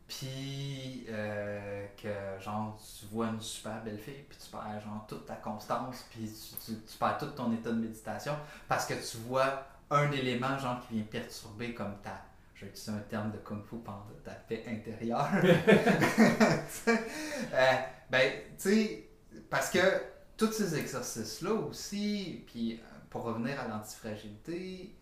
puis 0.08 1.06
euh, 1.10 1.88
que 1.98 2.42
genre 2.44 2.80
tu 3.00 3.06
vois 3.08 3.28
une 3.28 3.42
super 3.42 3.82
belle 3.84 3.98
fille, 3.98 4.26
puis 4.30 4.38
tu 4.38 4.50
perds 4.52 4.82
genre 4.84 5.06
toute 5.08 5.26
ta 5.26 5.36
constance, 5.36 6.06
puis 6.12 6.26
tu, 6.26 6.74
tu, 6.74 6.80
tu 6.82 6.98
perds 6.98 7.18
tout 7.18 7.28
ton 7.28 7.52
état 7.54 7.72
de 7.72 7.80
méditation 7.80 8.36
parce 8.68 8.86
que 8.86 8.94
tu 8.94 9.18
vois 9.28 9.66
un 9.89 10.12
élément 10.12 10.58
genre 10.58 10.80
qui 10.88 10.96
vient 10.96 11.04
perturber 11.04 11.74
comme 11.74 11.96
ta 12.02 12.22
je 12.56 12.66
vais 12.66 12.72
utiliser 12.72 12.92
un 12.92 13.02
terme 13.10 13.32
de 13.32 13.38
kung 13.38 13.63
fu 13.63 13.78
pendant 13.78 14.06
ta 14.24 14.32
paix 14.32 14.63
intérieure. 14.68 15.30
Euh, 17.54 17.74
ben, 18.10 18.32
tu 18.58 18.70
sais, 18.70 19.10
parce 19.50 19.70
que 19.70 19.80
tous 20.36 20.52
ces 20.52 20.76
exercices-là 20.78 21.52
aussi, 21.54 22.44
puis 22.48 22.80
pour 23.13 23.23
revenir 23.23 23.60
à 23.60 23.67
l'antifragilité, 23.67 24.95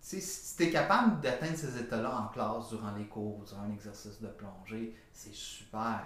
tu 0.00 0.20
sais, 0.20 0.20
si 0.20 0.56
tu 0.56 0.64
es 0.64 0.70
capable 0.70 1.20
d'atteindre 1.22 1.56
ces 1.56 1.78
états-là 1.78 2.14
en 2.14 2.26
classe 2.28 2.68
durant 2.68 2.92
les 2.92 3.06
cours, 3.06 3.42
durant 3.48 3.62
un 3.62 3.72
exercice 3.72 4.20
de 4.20 4.28
plongée, 4.28 4.94
c'est 5.14 5.34
super. 5.34 6.02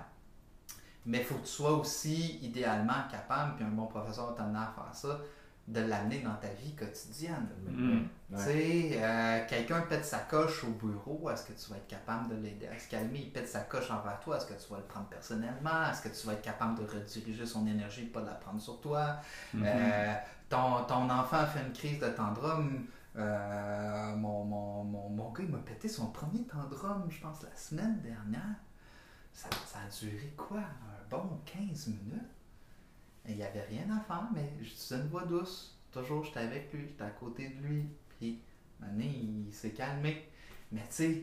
Mais 1.05 1.19
il 1.19 1.25
faut 1.25 1.35
que 1.35 1.47
tu 1.47 1.53
sois 1.53 1.73
aussi 1.73 2.39
idéalement 2.41 3.09
capable, 3.11 3.57
puis 3.57 3.65
un 3.65 3.71
bon 3.71 3.87
professeur 3.87 4.29
va 4.29 4.35
t'amener 4.35 4.61
à 4.61 4.73
faire 4.73 4.95
ça, 4.95 5.21
de 5.67 5.81
l'amener 5.81 6.21
dans 6.21 6.35
ta 6.37 6.49
vie 6.49 6.75
quotidienne. 6.75 7.49
Mm. 7.67 7.99
Tu 8.31 8.43
sais, 8.43 8.91
euh, 8.95 9.41
quelqu'un 9.49 9.81
pète 9.83 10.05
sa 10.05 10.21
coche 10.21 10.65
au 10.65 10.69
bureau, 10.69 11.29
est-ce 11.31 11.45
que 11.45 11.53
tu 11.53 11.71
vas 11.71 11.77
être 11.77 11.89
capable 11.89 12.29
de 12.29 12.37
l'aider? 12.37 12.69
À 12.69 12.79
se 12.79 12.89
calmer? 12.89 13.19
Il 13.19 13.33
pète 13.33 13.49
sa 13.49 13.61
coche 13.61 13.91
envers 13.91 14.21
toi, 14.21 14.37
est-ce 14.37 14.47
que 14.47 14.55
tu 14.55 14.71
vas 14.71 14.79
le 14.79 14.85
prendre 14.85 15.07
personnellement? 15.07 15.91
Est-ce 15.91 16.03
que 16.03 16.09
tu 16.09 16.27
vas 16.27 16.35
être 16.35 16.43
capable 16.43 16.79
de 16.79 16.85
rediriger 16.85 17.45
son 17.45 17.67
énergie 17.67 18.05
et 18.05 18.07
pas 18.07 18.21
de 18.21 18.27
la 18.27 18.35
prendre 18.35 18.61
sur 18.61 18.81
toi? 18.81 19.17
Mhm. 19.53 19.65
Euh, 19.67 20.15
ton, 20.49 20.85
ton 20.85 21.11
enfant 21.11 21.47
fait 21.47 21.65
une 21.67 21.73
crise 21.73 21.99
de 21.99 22.09
tendrum. 22.09 22.87
Euh, 23.17 24.17
mon, 24.17 24.45
mon, 24.45 24.85
mon, 24.85 25.09
mon 25.09 25.33
gars, 25.33 25.43
il 25.43 25.51
m'a 25.51 25.59
pété 25.59 25.89
son 25.89 26.07
premier 26.11 26.45
tendrum, 26.45 27.07
je 27.11 27.21
pense, 27.21 27.43
la 27.43 27.55
semaine 27.57 28.01
dernière. 28.01 28.57
Ça, 29.33 29.49
ça 29.67 29.79
a 29.87 30.07
duré 30.07 30.33
quoi? 30.37 30.61
Un 30.61 31.09
bon 31.11 31.41
15 31.45 31.89
minutes? 31.89 32.23
Il 33.29 33.37
n'y 33.37 33.43
avait 33.43 33.63
rien 33.63 33.85
à 33.97 34.01
faire, 34.01 34.29
mais 34.35 34.53
je 34.63 34.71
disais 34.71 34.97
une 34.97 35.09
voix 35.09 35.25
douce. 35.25 35.79
Toujours, 35.93 36.25
j'étais 36.25 36.41
avec 36.41 36.73
lui, 36.73 36.87
j'étais 36.87 37.05
à 37.05 37.11
côté 37.11 37.49
de 37.49 37.67
lui. 37.67 37.89
Puis, 38.09 38.41
maintenant, 38.81 39.05
il 39.05 39.53
s'est 39.53 39.73
calmé. 39.73 40.29
Mais 40.73 40.83
tu 40.83 40.87
sais, 40.95 41.23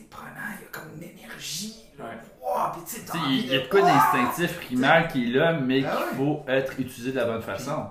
c'est- 0.00 0.10
prenant, 0.10 0.30
il 0.58 0.64
y 0.64 0.66
a 0.66 0.70
comme 0.72 0.90
une 0.96 1.02
énergie. 1.02 1.74
Là. 1.98 2.04
Ouais. 2.06 2.18
Wow, 2.42 2.72
puis 2.72 2.82
tu 2.84 2.90
sais, 2.90 3.00
Tu 3.00 3.06
t'as 3.06 3.12
sais, 3.12 3.18
envie 3.18 3.38
il 3.38 3.46
y 3.46 3.54
a 3.56 3.60
de- 3.60 3.68
quoi 3.68 3.80
Ah! 3.84 4.12
d'instinctif 4.12 4.56
primaire 4.64 5.08
qui 5.08 5.24
est 5.30 5.32
là, 5.38 5.52
mais 5.60 5.84
Ah 5.84 5.96
qu'il 5.96 6.18
ouais. 6.20 6.26
faut 6.26 6.44
être 6.48 6.72
utilisé 6.80 7.12
de 7.12 7.16
la 7.16 7.24
bonne 7.26 7.42
façon. 7.42 7.90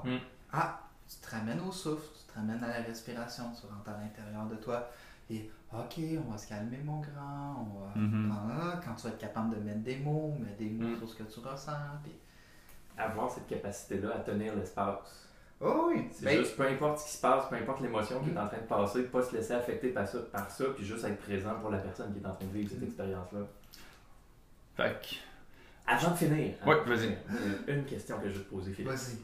Ah, 0.52 0.80
tu 1.10 1.16
te 1.18 1.36
ramènes 1.36 1.60
au 1.62 1.72
souffle, 1.72 2.06
tu 2.18 2.32
te 2.34 2.38
ramènes 2.40 2.64
à 2.64 2.68
la 2.68 2.84
respiration, 2.86 3.44
tu 3.60 3.66
rentres 3.68 3.90
à 3.90 4.02
l'intérieur 4.02 4.46
de 4.46 4.56
toi. 4.56 4.90
Et 5.30 5.50
ok, 5.74 6.00
on 6.28 6.32
va 6.32 6.38
se 6.38 6.48
calmer, 6.50 6.78
mon 6.84 7.00
grand. 7.00 7.66
On 7.72 7.80
va 7.80 7.92
Mhm. 7.96 8.30
prendre- 8.30 8.82
quand 8.86 8.94
tu 8.96 9.04
vas 9.04 9.10
être 9.10 9.20
capable 9.20 9.56
de 9.56 9.62
mettre 9.62 9.80
des 9.82 9.96
mots, 9.98 10.36
mettre 10.40 10.58
des 10.58 10.70
mots 10.70 10.88
Mhm. 10.90 10.98
sur 10.98 11.10
ce 11.10 11.16
que 11.16 11.24
tu 11.24 11.40
ressens. 11.40 11.72
Puis... 12.04 12.14
Avoir 12.98 13.32
cette 13.32 13.48
capacité-là 13.48 14.16
à 14.18 14.20
tenir 14.20 14.54
l'espace. 14.56 15.28
Oh 15.66 15.86
oui, 15.88 16.08
C'est 16.12 16.26
ben, 16.26 16.38
juste 16.40 16.58
peu 16.58 16.64
importe 16.68 17.00
ce 17.00 17.06
qui 17.06 17.12
se 17.14 17.22
passe, 17.22 17.48
peu 17.48 17.56
importe 17.56 17.80
l'émotion 17.82 18.20
qui 18.22 18.32
est 18.32 18.38
en 18.38 18.48
train 18.48 18.58
de 18.58 18.64
passer, 18.68 19.04
pas 19.04 19.22
se 19.24 19.34
laisser 19.36 19.54
affecter 19.54 19.90
par 19.90 20.06
ça, 20.08 20.20
par 20.32 20.50
ça, 20.52 20.66
puis 20.76 20.84
juste 20.86 21.06
être 21.06 21.20
présent 21.22 21.56
pour 21.62 21.70
la 21.70 21.78
personne 21.78 22.12
qui 22.14 22.20
est 22.20 22.28
en 22.28 22.34
train 22.36 22.46
de 22.46 22.52
vivre 22.52 22.70
cette 22.70 22.82
Mm. 22.82 22.86
expérience-là. 22.86 23.40
Fait 24.76 25.00
que, 25.02 25.16
Avant 25.90 26.12
de 26.12 26.16
finir, 26.18 26.54
de 26.66 26.90
vas-y. 26.90 27.18
une 27.68 27.86
question 27.86 28.20
que 28.20 28.28
je 28.30 28.40
vais 28.40 28.44
te 28.44 28.50
poser, 28.50 28.72
Philippe. 28.74 28.92
vas-y. 28.92 29.18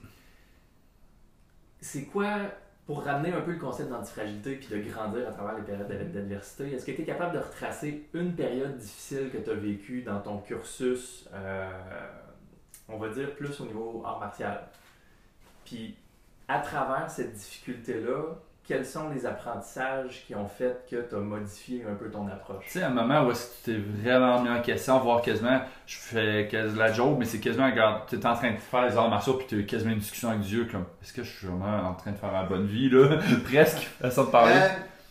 C'est 1.82 2.06
quoi, 2.06 2.38
pour 2.86 3.04
ramener 3.04 3.34
un 3.34 3.41
peu 3.41 3.52
le 3.54 3.60
concept 3.60 3.89
d'antifragilité 3.89 4.56
puis 4.56 4.67
de 4.67 4.89
grandir 4.89 5.28
à 5.28 5.32
travers 5.32 5.56
les 5.58 5.63
périodes 5.63 5.88
d'ad- 5.88 6.12
d'adversité, 6.12 6.73
est-ce 6.73 6.86
que 6.86 6.91
tu 6.91 7.02
es 7.02 7.06
capable 7.06 7.34
de 7.34 7.39
retracer 7.39 8.08
une 8.13 8.34
période 8.34 8.78
difficile 8.78 9.30
que 9.32 9.38
tu 9.38 9.49
as 9.49 9.54
vécue 9.56 10.02
dans 10.04 10.19
ton 10.21 10.39
cursus, 10.39 11.28
euh, 11.34 11.69
on 12.88 12.97
va 12.97 13.10
dire 13.10 13.36
plus 13.36 13.60
au 13.62 13.65
niveau 13.65 14.02
art 14.06 14.19
martial? 14.19 14.67
Puis, 15.65 15.95
à 16.49 16.59
travers 16.59 17.09
cette 17.09 17.33
difficulté-là, 17.33 18.35
quels 18.65 18.85
sont 18.85 19.09
les 19.09 19.25
apprentissages 19.25 20.23
qui 20.27 20.35
ont 20.35 20.47
fait 20.47 20.85
que 20.89 20.97
tu 21.09 21.15
as 21.15 21.19
modifié 21.19 21.83
un 21.89 21.95
peu 21.95 22.09
ton 22.12 22.27
approche? 22.27 22.65
tu 22.65 22.71
sais, 22.73 22.83
un 22.83 22.89
moment 22.89 23.25
où 23.25 23.31
est-ce 23.31 23.47
que 23.47 23.71
tu 23.71 23.71
t'es 23.71 23.77
vraiment 24.03 24.41
mis 24.43 24.49
en 24.49 24.62
question, 24.62 24.99
voire 24.99 25.21
quasiment, 25.23 25.59
je 25.88 25.97
fais 25.97 26.47
quasi 26.51 26.75
la 26.77 26.91
joke, 26.93 27.17
mais 27.17 27.25
c'est 27.25 27.39
quasiment, 27.39 27.65
regarde, 27.69 28.03
tu 28.07 28.15
es 28.15 28.25
en 28.25 28.35
train 28.35 28.51
de 28.51 28.57
faire 28.57 28.85
les 28.85 28.95
arts 28.95 29.09
martiaux, 29.09 29.33
puis 29.35 29.47
tu 29.47 29.59
as 29.62 29.63
quasiment 29.63 29.93
une 29.93 29.99
discussion 29.99 30.29
avec 30.29 30.41
Dieu, 30.41 30.67
comme, 30.71 30.85
est-ce 31.01 31.13
que 31.13 31.23
je 31.23 31.35
suis 31.35 31.47
vraiment 31.47 31.89
en 31.89 31.93
train 31.95 32.12
de 32.12 32.17
faire 32.17 32.31
ma 32.31 32.43
bonne 32.43 32.67
vie, 32.67 32.89
là? 32.89 33.17
Presque, 33.45 33.79
façon 34.01 34.25
de 34.25 34.29
parler. 34.29 34.53
Euh, 34.53 34.67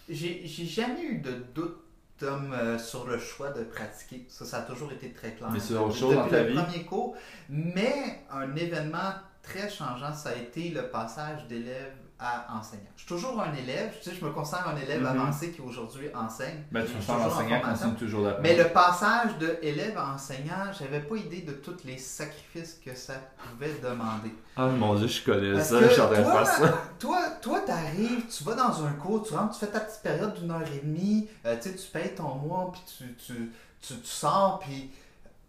J'ai 0.09 0.43
j'ai 0.45 0.65
jamais 0.65 1.03
eu 1.03 1.19
de 1.19 1.33
doute, 1.55 1.79
Tom, 2.19 2.53
euh, 2.53 2.79
sur 2.79 3.07
le 3.07 3.19
choix 3.19 3.51
de 3.51 3.63
pratiquer. 3.65 4.25
Ça, 4.29 4.45
ça 4.45 4.59
a 4.59 4.63
toujours 4.63 4.91
été 4.93 5.13
très 5.13 5.33
clair. 5.33 5.51
Mais 5.53 5.61
c'est 5.61 5.75
autre 5.75 5.95
chose 5.97 6.15
dans 6.15 6.29
ta 6.29 6.43
le 6.43 6.51
vie? 6.51 6.55
premier 6.55 6.85
cours. 6.85 7.17
Mais 7.49 8.23
un 8.31 8.55
événement 8.57 9.13
très 9.49 9.69
changeant, 9.71 10.13
ça 10.15 10.31
a 10.31 10.35
été 10.35 10.71
le 10.71 10.89
passage 10.89 11.47
d'élève 11.49 11.93
à 12.21 12.47
enseignant. 12.59 12.83
Je 12.97 13.03
suis 13.03 13.09
toujours 13.09 13.41
un 13.41 13.55
élève, 13.55 13.95
tu 14.03 14.11
sais, 14.11 14.17
je 14.17 14.25
me 14.25 14.33
considère 14.33 14.67
un 14.67 14.77
élève 14.77 15.01
Mhm. 15.03 15.07
avancé 15.07 15.53
qui 15.53 15.61
aujourd'hui 15.61 16.09
enseigne. 16.15 16.65
ben, 16.73 16.85
tu 16.85 16.93
toujours 16.95 17.15
en 17.15 17.27
enseignant, 17.29 17.61
continue 17.61 17.95
toujours 17.95 18.25
d'apprendre. 18.25 18.43
Mais 18.43 18.57
le 18.57 18.69
passage 18.71 19.39
de 19.39 19.57
élève 19.63 19.97
à 19.97 20.15
enseignant, 20.15 20.73
j'avais 20.77 20.99
pas 21.01 21.15
idée 21.17 21.43
de 21.43 21.53
tous 21.53 21.77
les 21.85 21.97
sacrifices 21.97 22.81
que 22.85 22.93
ça 22.97 23.15
pouvait 23.37 23.73
demander. 23.81 24.35
Ah 24.57 24.67
mon 24.67 24.97
dieu, 24.97 25.07
je 25.07 25.25
connais 25.25 25.53
Parce 25.53 25.69
ça, 25.69 25.81
je 25.81 25.89
suis 25.93 26.01
en 26.01 26.09
train 26.11 26.19
de 26.19 26.25
toi, 26.25 26.45
faire 26.45 26.55
ça. 26.69 26.79
Toi, 26.99 27.23
toi, 27.41 27.61
t'arrives, 27.61 28.27
tu 28.27 28.43
vas 28.43 28.55
dans 28.57 28.85
un 28.85 28.93
cours, 28.95 29.23
tu 29.23 29.35
rentres, 29.35 29.57
tu 29.57 29.65
fais 29.65 29.71
ta 29.71 29.79
petite 29.81 30.03
période 30.03 30.35
d'une 30.35 30.51
heure 30.51 30.67
et 30.75 30.81
demie, 30.81 31.29
euh, 31.47 31.55
tu 31.63 31.71
sais, 31.71 31.77
tu 31.77 31.87
payes 31.87 32.17
ton 32.17 32.35
mois, 32.35 32.73
puis 32.73 32.83
tu, 32.99 33.15
tu, 33.15 33.53
tu, 33.81 33.95
tu 33.95 34.07
sors, 34.07 34.59
puis 34.59 34.91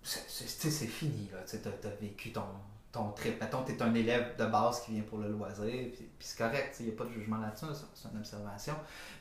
c'est- 0.04 0.60
tu 0.60 0.70
fini, 0.70 1.30
là, 1.34 1.40
tu 1.46 1.58
sais, 1.58 1.62
t'as 1.64 1.90
vécu 2.00 2.32
ton, 2.32 2.44
ton 2.92 3.12
trip. 3.12 3.40
Mettons, 3.40 3.64
t'es 3.64 3.80
un 3.84 3.94
élève 3.94 4.36
de 4.38 4.46
base 4.46 4.82
qui 4.82 4.94
vient 4.94 5.04
pour 5.04 5.20
le 5.20 5.30
loisir, 5.30 5.92
puis, 5.94 6.10
c'est 6.20 6.38
correct, 6.38 6.76
il 6.80 6.88
n'y 6.88 6.92
a 6.92 6.96
pas 6.96 7.06
de 7.06 7.12
jugement 7.12 7.38
là-dessus, 7.38 7.66
c'est- 7.94 8.08
une 8.12 8.18
observation. 8.18 8.74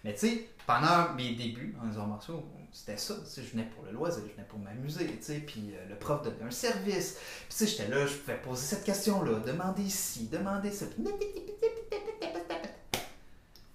Mais 0.04 0.14
tu 0.14 0.20
sais, 0.20 0.48
pendant 0.66 1.12
mes 1.14 1.34
débuts 1.34 1.76
les 1.90 1.98
arts 1.98 2.06
martiaux, 2.06 2.42
c'était 2.72 2.96
ça, 2.96 3.14
tu 3.34 3.42
je 3.42 3.50
venais 3.50 3.64
pour 3.74 3.84
le 3.84 3.92
loisir, 3.92 4.22
je 4.26 4.32
venais 4.32 4.46
pour 4.48 4.58
m'amuser, 4.58 5.06
tu 5.06 5.22
sais, 5.22 5.38
puis 5.40 5.72
euh, 5.74 5.86
le 5.88 5.96
prof 5.96 6.22
donnait 6.22 6.42
un 6.44 6.50
service, 6.50 7.14
puis 7.14 7.46
tu 7.50 7.56
sais, 7.56 7.66
j'étais 7.66 7.88
là, 7.88 8.06
je 8.06 8.14
pouvais 8.16 8.40
poser 8.40 8.64
cette 8.64 8.84
question-là, 8.84 9.40
demander 9.40 9.82
ici, 9.82 10.28
demander 10.28 10.70
ça, 10.70 10.86
puis 10.86 11.04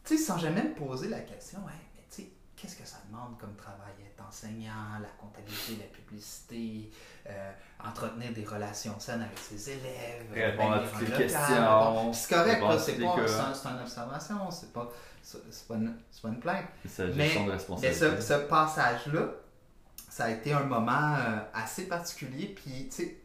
tu 0.04 0.18
sais, 0.18 0.24
sans 0.24 0.38
jamais 0.38 0.64
me 0.64 0.74
poser 0.74 1.08
la 1.10 1.20
question, 1.20 1.60
mais 1.66 1.74
tu 2.10 2.24
sais, 2.24 2.30
qu'est-ce 2.56 2.76
que 2.76 2.86
ça 2.88 2.98
demande 3.10 3.38
comme 3.40 3.56
travail, 3.56 3.94
la 5.02 5.10
comptabilité, 5.20 5.78
la 5.78 5.86
publicité, 5.96 6.90
euh, 7.30 7.52
entretenir 7.84 8.32
des 8.34 8.46
relations 8.46 9.00
saines 9.00 9.22
avec 9.22 9.38
ses 9.38 9.70
élèves, 9.72 10.26
Répondre 10.52 10.74
à 10.74 10.80
toutes 10.80 11.00
les 11.02 11.06
questions. 11.18 11.40
bon, 11.94 12.14
C'est 12.14 12.34
correct, 12.36 12.62
c'est 12.80 12.92
pas, 13.06 13.28
c'est 13.28 13.40
un- 13.40 13.54
c'est 13.54 13.68
une 13.70 13.80
observation, 13.82 14.52
c'est 14.52 14.74
pas, 14.74 14.90
c'est 15.22 15.68
pas, 15.68 15.76
une- 15.76 15.96
c'est 16.12 16.22
pas 16.22 16.28
une 16.30 16.40
plainte. 16.40 16.66
Mais- 17.16 17.30
ce, 17.94 18.22
ce 18.22 18.34
passage-là, 18.48 19.28
ça 20.10 20.26
a 20.26 20.30
été 20.32 20.54
un 20.54 20.64
moment 20.64 21.16
euh, 21.18 21.40
assez 21.54 21.88
particulier. 21.88 22.48
Puis, 22.48 22.90
tu 22.90 22.92
sais, 22.92 23.18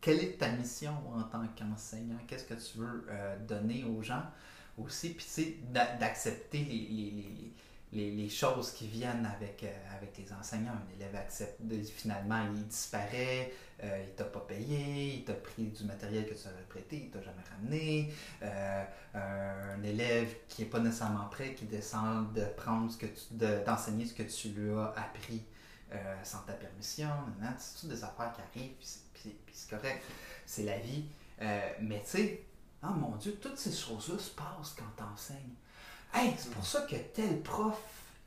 quelle 0.00 0.20
est 0.20 0.38
ta 0.38 0.48
mission 0.50 0.92
en 1.14 1.22
tant 1.22 1.42
qu'enseignant? 1.56 2.18
Qu'est-ce 2.26 2.44
que 2.44 2.54
tu 2.54 2.78
veux 2.78 3.06
euh, 3.10 3.36
donner 3.46 3.84
aux 3.84 4.02
gens 4.02 4.22
aussi? 4.78 5.10
Puis, 5.10 5.24
tu 5.24 5.30
sais, 5.30 5.56
d'a- 5.70 5.96
d'accepter 5.96 6.58
les, 6.58 6.64
les, 6.90 7.10
les, 7.10 7.52
les, 7.94 8.28
choses 8.28 8.72
qui 8.72 8.86
viennent 8.86 9.26
avec, 9.26 9.62
euh, 9.62 9.96
avec 9.96 10.16
les 10.18 10.32
enseignants. 10.32 10.72
Un 10.72 10.94
élève 10.94 11.14
accepte, 11.14 11.60
finalement, 11.96 12.44
il 12.54 12.66
disparaît, 12.66 13.52
euh, 13.82 14.04
il 14.06 14.14
t'a 14.14 14.24
pas 14.24 14.40
payé, 14.40 15.14
il 15.14 15.24
t'a 15.24 15.34
pris 15.34 15.64
du 15.64 15.84
matériel 15.84 16.26
que 16.26 16.34
tu 16.34 16.46
avais 16.48 16.62
prêté, 16.68 16.96
il 17.04 17.10
t'a 17.10 17.20
jamais 17.22 17.42
ramené. 17.50 18.12
Euh, 18.42 18.84
un 19.14 19.82
élève 19.82 20.34
qui 20.48 20.62
n'est 20.62 20.68
pas 20.68 20.80
nécessairement 20.80 21.26
prêt, 21.26 21.54
qui 21.54 21.66
descend 21.66 22.32
de 22.32 22.44
prendre 22.56 22.90
ce 22.90 22.98
que 22.98 23.06
tu, 23.06 23.20
de- 23.32 23.64
d'enseigner 23.64 24.06
ce 24.06 24.14
que 24.14 24.22
tu 24.24 24.48
lui 24.48 24.72
as 24.72 24.92
appris 24.96 25.42
euh, 25.92 25.96
sans 26.24 26.40
ta 26.40 26.54
permission. 26.54 27.08
C'est 27.58 27.80
toutes 27.80 27.90
des 27.90 28.02
affaires 28.04 28.32
qui 28.32 28.40
arrivent, 28.40 28.72
puis 28.72 28.88
c'est, 29.52 29.70
correct, 29.70 30.02
c'est 30.46 30.64
la 30.64 30.78
vie. 30.78 31.04
Euh, 31.40 31.60
mais 31.80 32.00
tu 32.00 32.10
sais, 32.10 32.42
oh 32.82 32.88
mon 32.94 33.16
Dieu, 33.16 33.38
toutes 33.40 33.58
ces 33.58 33.72
choses-là 33.72 34.18
se 34.18 34.30
passent 34.30 34.74
quand 34.76 34.90
tu 34.96 35.02
enseignes. 35.02 35.54
Hey, 36.14 36.32
c'est 36.38 36.50
pour 36.52 36.64
ça 36.64 36.82
que 36.82 36.96
tel 37.12 37.40
prof 37.42 37.76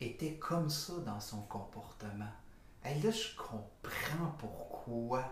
était 0.02 0.34
comme 0.34 0.70
ça 0.70 0.94
dans 1.06 1.20
son 1.20 1.42
comportement. 1.44 2.26
Hey, 2.84 3.02
là, 3.02 3.12
je 3.12 3.36
comprends 3.38 4.32
pourquoi 4.38 5.24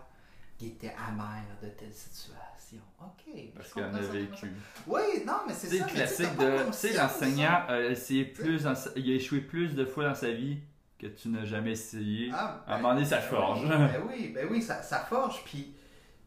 il 0.62 0.68
était 0.70 0.94
amer 1.08 1.44
de 1.62 1.68
telle 1.70 1.94
situation. 1.94 2.80
OK. 3.02 3.34
Parce 3.56 3.74
qu'il 3.74 3.84
en 3.84 3.94
a 3.94 4.00
vécu. 4.00 4.52
oui, 4.88 5.02
non, 5.26 5.34
mais 5.48 5.54
c'est 5.54 5.68
C'est 5.68 5.80
ça. 5.80 5.88
sais, 5.88 5.94
classique 5.94 6.38
de. 6.38 6.66
Tu 6.68 6.74
sais, 6.74 6.94
l'enseignant, 6.94 7.64
euh, 7.70 7.90
a 7.90 7.92
essayé 7.92 8.26
plus 8.26 8.64
dans 8.64 8.76
sa- 8.76 8.92
il 8.96 9.12
a 9.12 9.16
échoué 9.16 9.42
plus 9.42 9.76
de 9.76 9.86
fois 9.86 10.06
dans 10.06 10.16
sa 10.16 10.32
vie 10.32 10.58
que 10.98 11.08
tu 11.08 11.28
n'as 11.28 11.44
jamais 11.46 11.72
essayé. 11.72 12.32
Ah, 12.34 12.64
À 12.68 12.76
un 12.76 12.78
moment 12.78 12.94
donné, 12.96 13.06
ça 13.06 13.18
ben 13.18 13.24
forge. 13.24 13.62
oui, 13.64 13.70
Ben 13.70 14.02
oui, 14.08 14.32
ben 14.34 14.48
oui, 14.50 14.62
ça, 14.62 14.82
ça 14.82 15.00
forge. 15.00 15.44
Puis, 15.44 15.74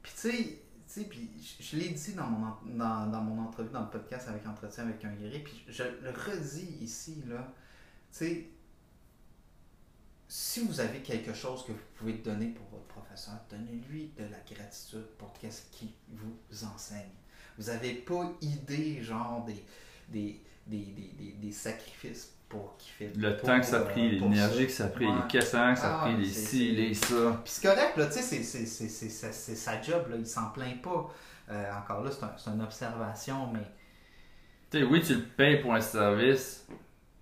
puis 0.02 0.12
tu 0.14 0.30
sais, 0.30 0.58
sais, 0.88 1.04
puis 1.04 1.30
je, 1.60 1.76
l'ai 1.76 1.90
dit 1.90 2.14
dans 2.14 2.26
mon, 2.26 2.54
dans, 2.76 3.06
dans 3.06 3.20
mon 3.20 3.42
entrevue, 3.42 3.70
dans 3.70 3.82
le 3.82 3.90
podcast 3.90 4.28
avec 4.28 4.46
Entretien 4.46 4.84
avec 4.84 5.04
un 5.04 5.12
guéri, 5.14 5.40
puis 5.40 5.62
je 5.68 5.82
le 5.82 6.10
redis 6.10 6.78
ici, 6.80 7.22
là. 7.26 7.52
Si 10.30 10.60
vous 10.60 10.80
avez 10.80 11.00
quelque 11.00 11.32
chose 11.32 11.64
que 11.64 11.72
vous 11.72 11.78
pouvez 11.96 12.14
donner 12.14 12.48
pour 12.48 12.66
votre 12.68 12.86
professeur, 12.86 13.34
donnez-lui 13.50 14.12
de 14.16 14.24
la 14.24 14.40
gratitude 14.40 15.06
pour 15.18 15.32
ce 15.40 15.62
qu'il 15.72 15.88
vous 16.08 16.64
enseigne. 16.64 17.08
Vous 17.58 17.64
n'avez 17.66 17.94
pas 17.94 18.32
idée, 18.40 19.02
genre, 19.02 19.44
des, 19.44 19.64
des, 20.08 20.40
des, 20.66 21.12
des, 21.18 21.32
des 21.32 21.52
sacrifices 21.52 22.37
pour. 22.48 22.76
Le 23.00 23.36
temps 23.36 23.60
que 23.60 23.66
ça 23.66 23.78
a 23.78 23.80
pris, 23.80 24.18
l'énergie 24.18 24.66
que 24.66 24.72
ça 24.72 24.84
a 24.86 24.88
pris, 24.88 25.06
les 25.06 25.26
questions 25.28 25.74
que 25.74 25.78
ça 25.80 25.94
a 25.94 26.00
Ah 26.00 26.04
pris, 26.06 26.16
les 26.16 26.24
ci, 26.30 26.72
les 26.72 26.94
ça. 26.94 27.40
Puis 27.44 27.52
c'est 27.52 27.66
correct, 27.68 27.96
là, 27.96 28.06
tu 28.06 28.12
sais, 28.20 28.42
c'est- 28.42 29.54
sa 29.54 29.82
job, 29.82 30.06
là, 30.10 30.16
il 30.18 30.26
s'en 30.26 30.50
plaint 30.50 30.80
pas. 30.82 31.12
Euh, 31.50 31.72
encore 31.78 32.02
là, 32.04 32.10
c'est 32.10 32.24
un- 32.24 32.34
c'est 32.36 32.50
une 32.50 32.60
observation, 32.62 33.50
mais 33.52 33.60
Tu 34.70 34.78
sais, 34.80 34.84
oui, 34.84 35.00
tu 35.02 35.14
le 35.14 35.22
payes 35.24 35.60
pour 35.62 35.74
un 35.74 35.80
service, 35.80 36.66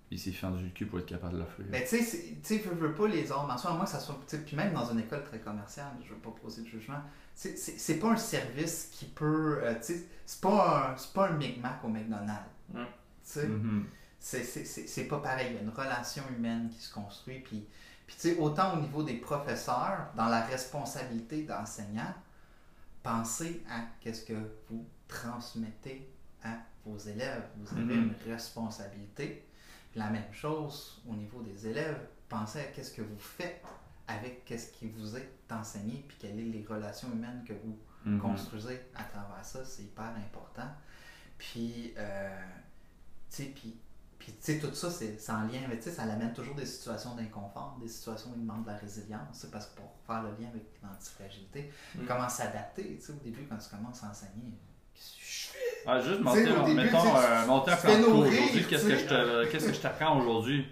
Il 0.08 0.20
s'est 0.20 0.30
fendu 0.30 0.62
le 0.62 0.70
cul 0.70 0.86
pour 0.86 1.00
être 1.00 1.06
capable 1.06 1.34
de 1.34 1.38
l'offrir. 1.40 1.66
Mais 1.68 1.84
tu 1.84 1.98
sais, 2.00 2.36
tu 2.40 2.58
veux, 2.58 2.94
pas 2.94 3.08
les 3.08 3.32
arts 3.32 3.44
martiaux, 3.44 3.70
à 3.70 3.72
moins 3.72 3.84
que 3.86 3.90
ça 3.90 3.98
soit. 3.98 4.14
tu 4.28 4.36
sais, 4.36 4.42
Puis 4.44 4.54
même 4.56 4.72
dans 4.72 4.88
une 4.92 5.00
école 5.00 5.24
très 5.24 5.40
commerciale, 5.40 5.88
je 6.04 6.10
veux 6.10 6.20
pas 6.20 6.30
poser 6.40 6.62
de 6.62 6.68
jugement, 6.68 7.00
c'est- 7.34 7.98
pas 8.00 8.12
un 8.12 8.16
service 8.16 8.88
qui 8.92 9.06
peut. 9.06 9.58
euh, 9.64 9.74
tu 9.74 9.94
sais, 9.94 10.06
c'est 10.24 10.40
pas, 10.40 10.92
un- 10.92 10.96
c'est 10.96 11.12
pas 11.12 11.28
un 11.30 11.32
Micmac 11.32 11.82
au 11.82 11.88
McDonald's. 11.88 12.30
Mm. 12.72 12.78
Tu 12.78 12.84
sais, 13.22 13.46
Mhm. 13.48 13.84
c'est- 13.84 14.05
c'est 14.28 15.04
pas 15.04 15.18
pareil. 15.20 15.48
Il 15.50 15.54
y 15.54 15.58
a 15.58 15.62
une 15.62 15.70
relation 15.70 16.22
humaine 16.36 16.68
qui 16.70 16.80
se 16.82 16.92
construit. 16.92 17.40
Puis, 17.40 17.66
puis 18.06 18.16
tu 18.16 18.22
sais, 18.30 18.36
autant 18.38 18.74
au 18.76 18.80
niveau 18.80 19.02
des 19.02 19.14
professeurs, 19.18 20.08
dans 20.16 20.26
la 20.26 20.42
responsabilité 20.42 21.42
d'enseignant, 21.44 22.12
pensez 23.02 23.62
à 23.70 23.82
qu'est-ce 24.00 24.24
que 24.24 24.34
vous 24.68 24.84
transmettez 25.08 26.08
à 26.42 26.56
vos 26.84 26.98
élèves. 26.98 27.44
Vous 27.58 27.72
avez 27.76 27.94
Mhm. 27.96 28.14
une 28.26 28.32
responsabilité. 28.32 29.44
Puis 29.92 30.00
la 30.00 30.10
même 30.10 30.32
chose 30.32 31.00
au 31.08 31.14
niveau 31.14 31.42
des 31.42 31.66
élèves, 31.68 32.00
pensez 32.28 32.60
à 32.60 32.64
qu'est-ce 32.64 32.92
que 32.92 33.02
vous 33.02 33.18
faites 33.18 33.62
avec 34.08 34.44
qu'est-ce 34.44 34.70
qui 34.72 34.88
vous 34.88 35.16
est 35.16 35.30
enseigné, 35.50 36.04
puis 36.06 36.16
quelles 36.20 36.30
sont 36.38 36.52
les 36.52 36.64
relations 36.68 37.10
humaines 37.12 37.44
que 37.46 37.52
vous 37.52 37.76
Mhm. 38.04 38.20
construisez 38.20 38.80
à 38.94 39.02
travers 39.04 39.44
ça, 39.44 39.64
c'est 39.64 39.82
hyper 39.82 40.04
important. 40.16 40.68
Puis, 41.38 41.92
euh, 41.96 42.40
tu 43.30 43.36
sais, 43.36 43.44
puis, 43.54 43.76
puis 44.26 44.34
tu 44.44 44.54
sais, 44.54 44.58
tout 44.58 44.74
ça, 44.74 44.90
c'est 44.90 45.16
en 45.30 45.42
lien 45.42 45.62
avec, 45.64 45.78
tu 45.78 45.88
sais, 45.88 45.94
ça 45.94 46.02
amène 46.02 46.32
toujours 46.32 46.56
des 46.56 46.66
situations 46.66 47.14
d'inconfort, 47.14 47.78
des 47.80 47.86
situations 47.86 48.30
où 48.30 48.32
il 48.36 48.42
demande 48.42 48.64
de 48.64 48.70
la 48.70 48.76
résilience, 48.76 49.46
parce 49.52 49.66
que 49.66 49.76
pour 49.76 49.92
faire 50.04 50.20
le 50.24 50.30
lien 50.30 50.48
avec 50.50 50.64
l'antifragilité, 50.82 51.70
Mm. 51.94 52.00
comment 52.08 52.28
s'adapter, 52.28 52.96
tu 52.98 53.06
sais, 53.06 53.12
au 53.12 53.22
début, 53.22 53.46
quand 53.48 53.56
tu 53.56 53.68
commences 53.70 54.02
à 54.02 54.08
enseigner, 54.08 54.50
qu'est-ce 54.92 55.14
que 55.14 55.22
je 55.22 55.46
fais? 55.52 55.82
Ah, 55.86 56.00
juste 56.00 56.20
monter, 56.22 56.42
début, 56.44 56.74
mettons, 56.74 57.16
euh, 57.16 57.42
un 57.42 57.44
plan 57.44 57.98
de 58.00 58.04
cours 58.04 58.18
aujourd'hui. 58.18 58.66
qu'est-ce 58.68 59.66
que 59.66 59.72
je 59.74 59.80
t'apprends 59.80 60.18
aujourd'hui? 60.18 60.66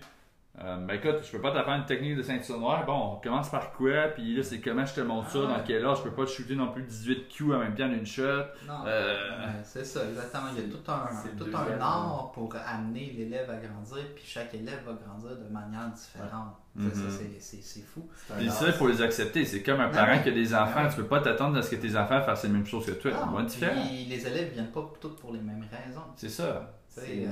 Euh, 0.63 0.77
ben 0.87 0.95
écoute, 0.95 1.17
je 1.25 1.33
peux 1.33 1.41
pas 1.41 1.51
t'apprendre 1.51 1.79
une 1.81 1.87
technique 1.87 2.17
de 2.17 2.23
ceinture 2.23 2.61
noire. 2.61 2.87
Bon, 2.87 3.15
on 3.15 3.17
commence 3.17 3.49
par 3.51 3.73
quoi? 3.73 4.07
Puis 4.15 4.37
là, 4.37 4.43
c'est 4.45 4.61
comment 4.61 4.87
je 4.87 4.95
te 4.95 5.01
montre 5.01 5.29
ça? 5.31 5.39
Ah 5.43 5.47
ouais. 5.49 5.59
Dans 5.59 5.65
quel 5.67 5.85
âge? 5.85 5.99
Je 5.99 6.03
peux 6.05 6.13
pas 6.13 6.25
te 6.27 6.31
shooter 6.31 6.55
non 6.55 6.71
plus 6.71 6.85
18 6.85 7.29
Q 7.29 7.53
en 7.55 7.59
même 7.59 7.75
temps 7.75 7.89
d'une 7.89 8.07
shot. 8.07 8.23
Non, 8.65 8.85
Euh, 8.87 9.15
ouais, 9.47 9.53
c'est 9.65 9.85
ça, 9.85 10.09
exactement. 10.09 10.45
Il 10.57 10.63
y 10.63 10.67
a 10.67 10.71
tout 10.71 10.91
un, 10.93 11.37
tout 11.37 11.57
un 11.57 11.81
art 11.81 12.31
pour 12.33 12.55
amener 12.65 13.13
l'élève 13.17 13.51
à 13.51 13.57
grandir, 13.57 14.05
puis 14.15 14.23
chaque 14.25 14.55
élève 14.55 14.79
va 14.87 14.93
grandir 14.93 15.31
de 15.37 15.53
manière 15.53 15.91
différente. 15.91 16.55
Ouais. 16.77 16.85
Mhm. 16.85 17.11
c'est- 17.41 17.63
c'est 17.63 17.83
fou. 17.83 18.09
Puis 18.37 18.49
ça, 18.51 18.67
il 18.69 18.73
faut 18.75 18.87
les 18.87 19.03
accepter. 19.03 19.45
C'est 19.45 19.63
comme 19.63 19.81
un 19.81 19.89
parent 19.89 20.23
qui 20.23 20.29
a 20.29 20.33
des 20.33 20.55
enfants. 20.55 20.89
Tu 20.89 20.97
peux 20.97 21.07
pas 21.07 21.21
t'attendre 21.21 21.59
à 21.59 21.63
ce 21.63 21.71
que 21.71 21.77
tes 21.77 21.97
enfants 21.97 22.21
fassent 22.23 22.45
les 22.45 22.49
mêmes 22.51 22.67
choses 22.67 22.87
que 22.87 22.93
toi. 22.93 23.11
C'est 23.13 23.35
pas 23.37 23.43
différent. 23.43 23.83
puis 23.87 24.05
les 24.05 24.27
élèves 24.27 24.53
viennent 24.53 24.71
pas 24.71 24.89
toutes 25.01 25.19
pour 25.19 25.33
les 25.33 25.41
mêmes 25.41 25.65
raisons. 25.71 26.01
C'est 26.17 26.29
ça. 26.29 26.75
C'est- 26.89 27.27
euh, 27.27 27.31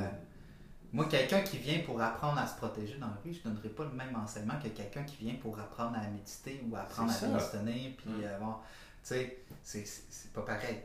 moi, 0.92 1.06
quelqu'un 1.06 1.40
qui 1.40 1.56
vient 1.58 1.80
pour 1.86 2.00
apprendre 2.00 2.38
à 2.38 2.46
se 2.46 2.56
protéger 2.56 2.98
dans 2.98 3.06
la 3.06 3.16
rue, 3.24 3.32
je 3.32 3.48
ne 3.48 3.54
donnerai 3.54 3.70
pas 3.70 3.84
le 3.84 3.92
même 3.92 4.14
enseignement 4.16 4.54
que 4.62 4.68
quelqu'un 4.68 5.04
qui 5.04 5.16
vient 5.24 5.34
pour 5.40 5.58
apprendre 5.58 5.96
à 5.96 6.06
méditer 6.08 6.62
ou 6.68 6.76
apprendre 6.76 7.12
à 7.12 7.26
bien 7.26 7.38
se 7.38 7.52
tenir. 7.56 7.92
Puis, 7.96 8.10
Mm. 8.10 8.40
bon, 8.40 8.54
tu 9.02 9.14
sais, 9.14 9.38
c'est- 9.62 10.32
pas 10.32 10.42
pareil. 10.42 10.80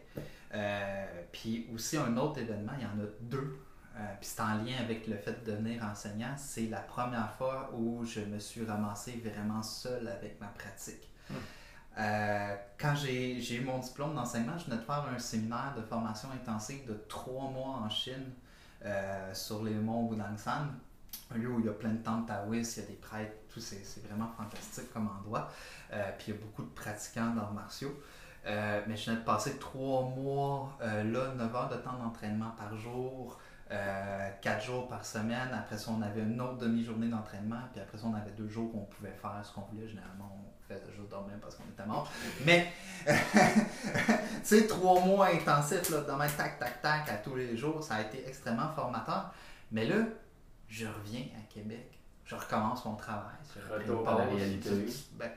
Euh, 0.53 1.05
puis 1.31 1.67
aussi, 1.73 1.97
un 1.97 2.15
autre 2.17 2.39
événement, 2.39 2.71
il 2.77 2.83
y 2.83 2.85
en 2.85 3.03
a 3.03 3.07
deux. 3.21 3.59
Euh, 3.97 3.99
puis 4.21 4.29
c'est 4.29 4.41
en 4.41 4.55
lien 4.63 4.77
avec 4.79 5.07
le 5.07 5.17
fait 5.17 5.43
de 5.43 5.51
devenir 5.51 5.83
enseignant. 5.83 6.35
C'est 6.37 6.67
la 6.67 6.79
première 6.81 7.33
fois 7.37 7.71
où 7.73 8.05
je 8.05 8.19
me 8.21 8.37
suis 8.39 8.63
ramassé 8.63 9.21
vraiment 9.25 9.63
seul 9.63 10.07
avec 10.07 10.39
ma 10.39 10.47
pratique. 10.47 11.09
Mm. 11.29 11.33
Euh, 11.99 12.55
quand 12.77 12.93
j'ai 12.95 13.41
j'ai 13.41 13.55
eu 13.55 13.61
mon 13.65 13.79
diplôme 13.79 14.13
d'enseignement, 14.15 14.57
je 14.57 14.65
venais 14.65 14.77
de 14.77 14.85
faire 14.85 15.03
un 15.13 15.17
séminaire 15.19 15.73
de 15.75 15.81
formation 15.81 16.29
intensive 16.31 16.85
de 16.87 16.93
trois 17.09 17.49
mois 17.49 17.77
en 17.83 17.89
Chine 17.89 18.31
euh, 18.85 19.33
sur 19.33 19.63
les 19.63 19.73
monts 19.73 20.07
Wudangsan, 20.07 20.67
un 21.31 21.37
lieu 21.37 21.49
où 21.49 21.59
il 21.59 21.65
y 21.65 21.69
a 21.69 21.73
plein 21.73 21.91
de 21.91 22.03
temples 22.03 22.27
taoïstes, 22.27 22.77
il 22.77 22.79
y 22.81 22.85
a 22.85 22.89
des 22.89 22.95
prêtres, 22.95 23.35
tout 23.49 23.59
c'est 23.59 24.05
vraiment 24.07 24.29
fantastique 24.37 24.91
comme 24.93 25.09
endroit. 25.19 25.49
Euh, 25.93 26.11
puis 26.17 26.27
il 26.29 26.35
y 26.35 26.37
a 26.37 26.41
beaucoup 26.41 26.63
de 26.63 26.69
pratiquants 26.69 27.33
d'arts 27.33 27.53
martiaux. 27.53 28.01
Euh, 28.45 28.81
mais 28.87 28.95
je 28.95 29.09
venais 29.09 29.19
de 29.19 29.25
passer 29.25 29.57
trois 29.57 30.03
mois 30.03 30.77
euh, 30.81 31.03
là, 31.03 31.33
9 31.35 31.55
heures 31.55 31.69
de 31.69 31.75
temps 31.75 31.97
d'entraînement 32.01 32.51
par 32.51 32.77
jour, 32.77 33.39
quatre 34.41 34.63
jours 34.63 34.87
par 34.87 35.03
semaine. 35.03 35.49
Après 35.53 35.77
ça, 35.77 35.91
on 35.91 36.01
avait 36.01 36.21
une 36.21 36.39
autre 36.39 36.57
demi-journée 36.57 37.09
d'entraînement. 37.09 37.59
Puis 37.73 37.81
après 37.81 37.97
ça, 37.97 38.05
on 38.07 38.13
avait 38.13 38.31
deux 38.31 38.47
jours 38.47 38.73
où 38.73 38.79
on 38.79 38.85
pouvait 38.85 39.11
faire 39.11 39.41
ce 39.43 39.53
qu'on 39.53 39.61
voulait. 39.61 39.87
Généralement, 39.87 40.31
faisait 40.67 40.91
juste 40.95 41.09
dormir 41.09 41.35
parce 41.41 41.55
qu'on 41.55 41.63
était 41.63 41.85
mort. 41.87 42.09
Mais, 42.45 42.67
tu 43.07 43.11
sais, 44.43 44.67
trois 44.67 44.99
mois 45.01 45.27
intensifs, 45.27 45.89
là, 45.89 46.01
de 46.01 46.11
même, 46.11 46.29
tac, 46.37 46.59
tac, 46.59 46.81
tac, 46.81 47.09
à 47.09 47.13
tous 47.17 47.35
les 47.35 47.55
jours, 47.57 47.81
ça 47.83 47.95
a 47.95 48.01
été 48.01 48.23
extrêmement 48.27 48.69
formateur. 48.75 49.31
Mais 49.71 49.85
là, 49.85 49.95
je 50.67 50.85
reviens 50.87 51.25
à 51.37 51.53
Québec. 51.53 51.91
Je 52.25 52.35
recommence 52.35 52.83
mon 52.85 52.95
travail. 52.95 53.23
Retour 53.71 54.07
à 54.09 54.17
la 54.19 54.25
réalité. 54.25 54.69
Ben, 55.13 55.31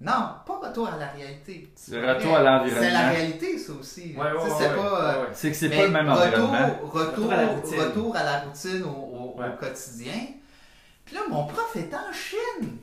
non, 0.00 0.30
pas 0.46 0.58
retour 0.68 0.88
à 0.88 0.96
la 0.96 1.08
réalité. 1.08 1.70
C'est 1.76 2.00
retour 2.00 2.34
à 2.36 2.42
l'environnement. 2.42 2.80
C'est 2.80 2.90
la 2.90 3.08
réalité, 3.10 3.58
ça 3.58 3.72
aussi. 3.74 4.14
Ouais, 4.16 4.32
ouais, 4.32 4.32
Tu 4.32 4.38
sais, 4.38 4.44
ouais, 4.46 4.54
c'est 4.58 4.68
ouais, 4.70 4.76
pas. 4.76 5.12
ouais, 5.16 5.20
ouais. 5.20 5.28
C'est 5.34 5.50
que 5.50 5.56
c'est 5.56 5.68
pas 5.68 5.82
le 5.84 5.90
même 5.90 6.08
retour, 6.08 6.44
environnement. 6.48 6.78
Retour, 6.84 6.92
Retour 7.10 7.32
à 7.32 7.36
la 7.36 7.46
routine. 7.48 7.80
retour 7.80 8.16
à 8.16 8.22
la 8.24 8.40
routine 8.40 8.82
au, 8.84 8.88
au- 8.88 9.34
au 9.36 9.40
Ouais. 9.42 9.56
quotidien. 9.58 10.14
Puis 11.04 11.14
là, 11.16 11.20
mon 11.28 11.44
prof 11.46 11.76
est 11.76 11.94
en 11.94 12.10
Chine. 12.12 12.78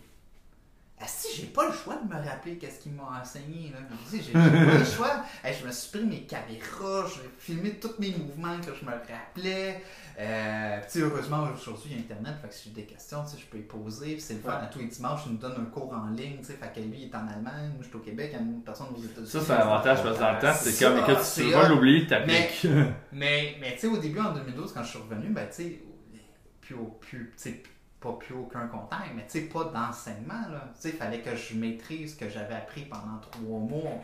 Si 1.06 1.28
j'ai 1.42 1.48
pas 1.48 1.68
le 1.68 1.74
choix 1.74 1.96
de 1.98 2.08
me 2.12 2.20
rappeler 2.20 2.58
qu'est-ce 2.58 2.80
qu'il 2.80 2.94
m'a 2.94 3.22
enseigné. 3.22 3.72
Là. 3.72 3.78
Je 4.12 4.18
j'ai 4.20 4.32
pas 4.32 4.80
le 4.80 4.84
choix. 4.98 5.24
Hey, 5.44 5.56
je 5.62 5.68
me 5.68 5.72
suis 5.72 5.92
pris 5.92 6.06
mes 6.08 6.22
caméras, 6.24 7.06
j'ai 7.14 7.30
filmé 7.38 7.76
tous 7.80 7.94
mes 8.00 8.12
mouvements 8.18 8.58
que 8.60 8.74
je 8.74 8.84
me 8.84 8.92
rappelais. 8.92 9.84
Euh, 10.20 10.80
puis, 10.90 11.02
heureusement, 11.02 11.48
aujourd'hui, 11.54 11.92
il 11.92 11.98
y 11.98 12.00
a 12.00 12.02
Internet, 12.02 12.42
fait 12.42 12.48
que 12.48 12.54
si 12.56 12.70
j'ai 12.70 12.82
des 12.82 12.88
questions, 12.88 13.24
je 13.38 13.46
peux 13.46 13.60
y 13.60 13.62
poser. 13.62 14.14
Puis 14.14 14.22
c'est 14.22 14.34
le 14.34 14.40
fun, 14.40 14.50
Ouais. 14.58 14.64
à 14.64 14.66
tous 14.66 14.80
les 14.80 14.88
dimanches, 14.88 15.22
il 15.28 15.34
nous 15.34 15.38
donne 15.38 15.62
un 15.62 15.66
cours 15.66 15.94
en 15.94 16.10
ligne. 16.10 16.40
Fait 16.42 16.56
que 16.74 16.80
lui, 16.80 16.98
il 17.04 17.04
est 17.12 17.16
en 17.16 17.28
Allemagne, 17.28 17.70
moi, 17.76 17.82
je 17.82 17.88
suis 17.90 17.96
au 17.96 18.00
Québec, 18.00 18.30
il 18.32 18.36
y 18.36 18.40
a 18.40 18.42
une 18.42 18.64
personne 18.64 18.88
aux 18.96 19.00
États-Unis. 19.04 19.28
Ça, 19.30 19.42
c'est 19.42 19.52
un 19.54 19.58
avantage 19.58 20.02
parce 20.02 20.16
que 20.18 20.22
dans 20.24 20.34
le 20.34 20.40
temps, 20.40 20.54
c'est 20.60 20.84
comme, 20.84 21.18
c'est 21.22 21.42
tu 21.44 21.48
veux 21.50 21.54
pas 21.54 21.70
l'oublier, 21.70 22.08
t'appliques. 22.08 22.66
Mais, 23.12 23.56
mais 23.62 23.74
tu 23.74 23.82
sais, 23.82 23.88
au 23.88 23.98
début, 23.98 24.20
en 24.20 24.34
2012, 24.34 24.74
quand 24.74 24.84
je 24.84 24.90
suis 24.90 25.00
revenu, 25.00 25.30
ben, 25.30 25.48
tu 25.48 25.56
sais, 25.56 25.82
sais, 27.36 27.64
pas 28.00 28.14
plus 28.14 28.36
aucun 28.36 28.68
contact, 28.68 29.12
mais 29.16 29.26
tu 29.26 29.40
sais, 29.40 29.46
pas 29.48 29.66
d'enseignement, 29.66 30.48
là. 30.52 30.70
Tu 30.76 30.82
sais, 30.82 30.90
il 30.90 30.96
fallait 30.96 31.22
que 31.22 31.36
je 31.36 31.56
maîtrise 31.56 32.14
ce 32.14 32.20
que 32.20 32.30
j'avais 32.30 32.54
appris 32.56 32.84
pendant 32.86 33.18
trois 33.20 33.60
mois. 33.60 34.00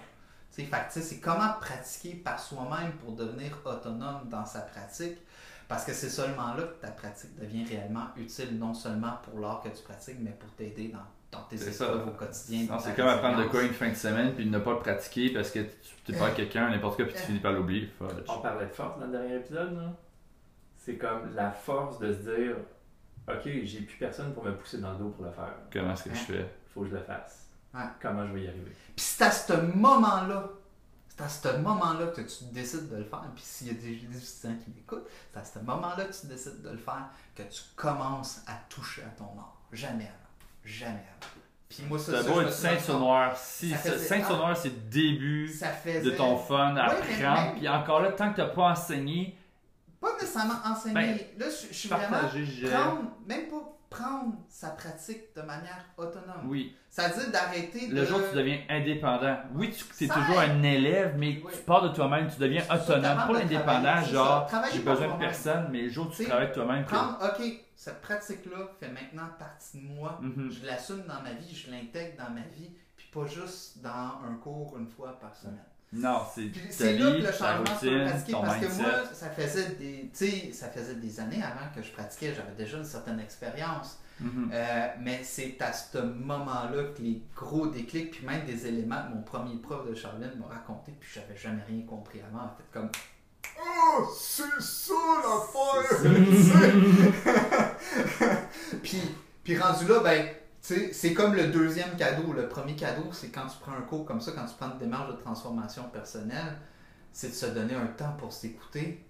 Tu 0.51 0.61
sais, 0.61 0.63
fait 0.63 0.77
que, 0.77 0.93
tu 0.93 0.93
sais, 0.93 1.01
c'est 1.01 1.19
comment 1.19 1.53
pratiquer 1.59 2.15
par 2.15 2.39
soi-même 2.39 2.91
pour 2.93 3.13
devenir 3.13 3.57
autonome 3.65 4.29
dans 4.29 4.45
sa 4.45 4.61
pratique? 4.61 5.17
Parce 5.67 5.85
que 5.85 5.93
c'est 5.93 6.09
seulement 6.09 6.53
là 6.55 6.63
que 6.63 6.81
ta 6.81 6.91
pratique 6.91 7.35
devient 7.39 7.65
réellement 7.65 8.07
utile, 8.17 8.57
non 8.59 8.73
seulement 8.73 9.13
pour 9.23 9.39
l'art 9.39 9.61
que 9.63 9.69
tu 9.69 9.81
pratiques, 9.83 10.17
mais 10.19 10.31
pour 10.31 10.49
t'aider 10.51 10.89
dans, 10.89 11.37
dans 11.39 11.45
tes 11.45 11.57
C'est 11.57 11.71
ça. 11.71 11.85
épreuves 11.85 12.07
au 12.09 12.11
quotidien. 12.11 12.67
Non, 12.69 12.79
c'est 12.79 12.95
comme 12.95 13.07
apprendre 13.07 13.39
de 13.43 13.47
quoi 13.47 13.63
une 13.63 13.73
fin 13.73 13.89
de 13.89 13.95
semaine 13.95 14.33
puis 14.35 14.45
de 14.45 14.49
ne 14.49 14.59
pas 14.59 14.71
le 14.73 14.79
pratiquer 14.79 15.31
parce 15.33 15.49
que 15.51 15.59
tu 15.59 15.71
t'es 16.05 16.13
pas 16.13 16.31
quelqu'un, 16.31 16.69
n'importe 16.69 16.97
quoi, 16.97 17.05
puis 17.05 17.15
tu 17.15 17.21
finis 17.21 17.39
par 17.39 17.53
l'oublier. 17.53 17.89
On 18.27 18.39
parlait 18.39 18.65
de 18.65 18.71
force 18.71 18.99
dans 18.99 19.05
le 19.05 19.11
dernier 19.13 19.35
épisode, 19.37 19.75
là. 19.75 19.93
C'est 20.77 20.97
comme 20.97 21.33
la 21.33 21.49
force 21.51 21.97
de 21.99 22.11
se 22.13 22.19
dire 22.19 22.55
Ok, 23.27 23.41
j'ai 23.63 23.81
plus 23.81 23.97
personne 23.97 24.33
pour 24.33 24.43
me 24.43 24.55
pousser 24.55 24.79
dans 24.79 24.91
le 24.93 24.97
dos 24.97 25.09
pour 25.09 25.25
le 25.25 25.31
faire. 25.31 25.53
Comment 25.71 25.93
est-ce 25.93 26.03
que 26.03 26.09
je 26.13 26.19
fais? 26.19 26.45
Faut 26.73 26.81
que 26.81 26.89
je 26.89 26.95
le 26.95 27.01
fasse. 27.03 27.47
Ouais. 27.73 27.81
Comment 28.01 28.27
je 28.27 28.33
vais 28.33 28.41
y 28.43 28.47
arriver? 28.47 28.71
Puis 28.95 29.05
c'est 29.05 29.23
à 29.23 29.31
ce 29.31 29.53
moment-là, 29.53 30.49
c'est 31.07 31.21
à 31.23 31.29
ce 31.29 31.57
moment-là 31.57 32.07
que 32.07 32.21
tu 32.21 32.43
décides 32.51 32.89
de 32.89 32.97
le 32.97 33.03
faire. 33.05 33.23
Puis 33.33 33.43
s'il 33.45 33.67
y 33.67 33.69
a 33.71 33.73
des, 33.75 33.95
des 33.95 34.17
étudiants 34.17 34.55
qui 34.63 34.71
m'écoutent, 34.71 35.07
c'est 35.31 35.39
à 35.39 35.43
ce 35.43 35.59
moment-là 35.59 36.05
que 36.05 36.13
tu 36.13 36.27
décides 36.27 36.61
de 36.61 36.69
le 36.69 36.77
faire 36.77 37.05
que 37.35 37.43
tu 37.43 37.61
commences 37.75 38.41
à 38.47 38.53
toucher 38.69 39.03
à 39.03 39.09
ton 39.17 39.25
art. 39.39 39.57
Jamais 39.71 40.03
avant. 40.05 40.13
Jamais 40.65 40.89
avant. 40.93 41.31
Puis 41.69 41.83
moi, 41.89 41.97
ça, 41.97 42.11
Ça 42.11 42.23
ça, 42.23 42.29
doit 42.29 42.43
je 42.43 42.47
être 42.49 42.53
ceinture 42.53 42.99
noire. 42.99 43.35
Si, 43.37 43.69
Ça 43.71 43.77
ça- 43.77 43.91
faisait- 43.93 44.05
ceinture 44.05 44.27
ah. 44.35 44.37
noire, 44.37 44.57
c'est 44.57 44.69
le 44.69 44.75
début 44.91 45.47
Ça 45.47 45.69
faisait... 45.69 46.01
de 46.01 46.11
ton 46.11 46.37
fun 46.37 46.75
à 46.75 46.89
Ouais, 46.89 46.95
mais 47.07 47.23
apprendre. 47.25 47.41
même- 47.51 47.55
Puis 47.57 47.69
encore 47.69 48.01
là, 48.01 48.11
tant 48.11 48.31
que 48.31 48.37
t'as 48.37 48.49
pas 48.49 48.69
enseigné, 48.71 49.35
Pas 50.03 50.13
nécessairement 50.15 50.59
enseigner. 50.65 50.93
Ben, 50.93 51.17
là, 51.39 51.45
je, 51.49 51.67
je 51.69 51.73
suis 51.73 51.89
vraiment... 51.89 52.17
Prendre, 52.69 53.01
même 53.25 53.47
pas 53.47 53.73
prendre 53.89 54.33
sa 54.49 54.71
pratique 54.71 55.35
de 55.35 55.41
manière 55.43 55.85
autonome. 55.97 56.45
Oui. 56.45 56.75
C'est-à-dire 56.89 57.31
d'arrêter 57.31 57.87
de... 57.87 57.95
Le 57.95 58.05
jour 58.05 58.19
où 58.19 58.29
tu 58.29 58.35
deviens 58.35 58.59
indépendant, 58.69 59.37
oui, 59.55 59.71
tu 59.71 60.03
es 60.03 60.07
Ça 60.07 60.15
toujours 60.15 60.39
un 60.39 60.61
élève, 60.63 61.15
mais 61.17 61.41
Oui. 61.45 61.51
tu 61.53 61.59
pars 61.61 61.83
de 61.83 61.95
toi-même, 61.95 62.29
tu 62.29 62.39
deviens 62.39 62.63
autonome. 62.63 63.01
Pas 63.01 63.39
indépendant, 63.39 64.01
genre, 64.03 64.51
j'ai 64.73 64.79
besoin 64.79 65.13
de 65.13 65.19
personne, 65.19 65.69
mais 65.71 65.83
le 65.83 65.89
jour 65.89 66.07
où 66.07 66.11
tu 66.11 66.25
travailles 66.25 66.49
de 66.49 66.53
toi-même, 66.53 66.85
Prendre, 66.85 67.19
OK, 67.23 67.45
cette 67.75 68.01
pratique-là 68.01 68.57
fait 68.79 68.89
maintenant 68.89 69.29
partie 69.39 69.77
de 69.79 69.87
moi. 69.87 70.19
Mhm. 70.21 70.51
Je 70.51 70.65
l'assume 70.65 71.03
dans 71.07 71.21
ma 71.21 71.31
vie, 71.33 71.55
je 71.55 71.71
l'intègre 71.71 72.17
dans 72.17 72.33
ma 72.33 72.41
vie, 72.41 72.71
puis 72.97 73.07
pas 73.13 73.25
juste 73.27 73.81
dans 73.81 74.19
un 74.27 74.35
cours 74.41 74.75
une 74.77 74.87
fois 74.87 75.17
par 75.19 75.35
semaine. 75.35 75.63
Non, 75.93 76.21
c'est 76.33 76.41
Puis 76.43 76.61
ta 76.61 76.71
c'est 76.71 76.97
là 76.97 77.11
que 77.11 77.17
le 77.17 77.31
changement 77.31 77.73
routine, 77.73 78.05
pratiquer 78.05 78.31
ton 78.31 78.41
parce 78.41 78.65
que 78.65 78.81
moi, 78.81 78.91
ça 79.13 79.29
faisait 79.29 79.69
des, 79.75 80.09
tu 80.11 80.25
sais, 80.27 80.51
ça 80.51 80.69
faisait 80.69 80.95
des 80.95 81.19
années 81.19 81.41
avant 81.43 81.71
que 81.73 81.83
je 81.83 81.91
pratiquais, 81.91 82.33
j'avais 82.35 82.55
déjà 82.57 82.77
une 82.77 82.85
certaine 82.85 83.19
expérience. 83.19 83.99
Mhm. 84.19 84.49
Euh, 84.53 84.87
mais 85.01 85.21
c'est 85.23 85.61
à 85.61 85.71
ce 85.73 85.97
moment-là 85.99 86.83
que 86.95 87.01
les 87.01 87.21
gros 87.35 87.67
déclics, 87.67 88.11
puis 88.11 88.25
même 88.25 88.45
des 88.45 88.65
éléments 88.67 89.03
que 89.03 89.15
mon 89.15 89.21
premier 89.21 89.55
prof 89.55 89.87
de 89.87 89.93
Charlene 89.93 90.31
m'a 90.39 90.47
raconté, 90.55 90.93
puis 90.99 91.09
j'avais 91.13 91.37
jamais 91.37 91.63
rien 91.67 91.81
compris 91.85 92.21
avant. 92.21 92.45
En 92.45 92.49
fait, 92.49 92.63
comme 92.71 92.89
Oh, 93.59 94.07
c'est 94.17 94.59
ça 94.59 94.93
l'affaire! 95.23 95.99
Tu 98.83 98.89
sais? 99.45 99.57
rendu 99.59 99.87
là, 99.87 99.99
ben, 99.99 100.25
c'est 100.63 101.13
comme 101.13 101.33
le 101.35 101.47
deuxième 101.47 101.95
cadeau. 101.97 102.31
Le 102.33 102.47
premier 102.47 102.75
cadeau, 102.75 103.11
c'est 103.11 103.29
quand 103.29 103.47
tu 103.47 103.57
prends 103.59 103.73
un 103.73 103.81
cours 103.81 104.05
comme 104.05 104.21
ça, 104.21 104.31
quand 104.31 104.45
tu 104.45 104.53
prends 104.57 104.71
une 104.71 104.77
démarche 104.77 105.09
de 105.11 105.17
transformation 105.21 105.83
personnelle, 105.91 106.57
c'est 107.11 107.29
de 107.29 107.33
se 107.33 107.45
donner 107.47 107.75
un 107.75 107.87
temps 107.87 108.15
pour 108.17 108.31
s'écouter. 108.31 109.05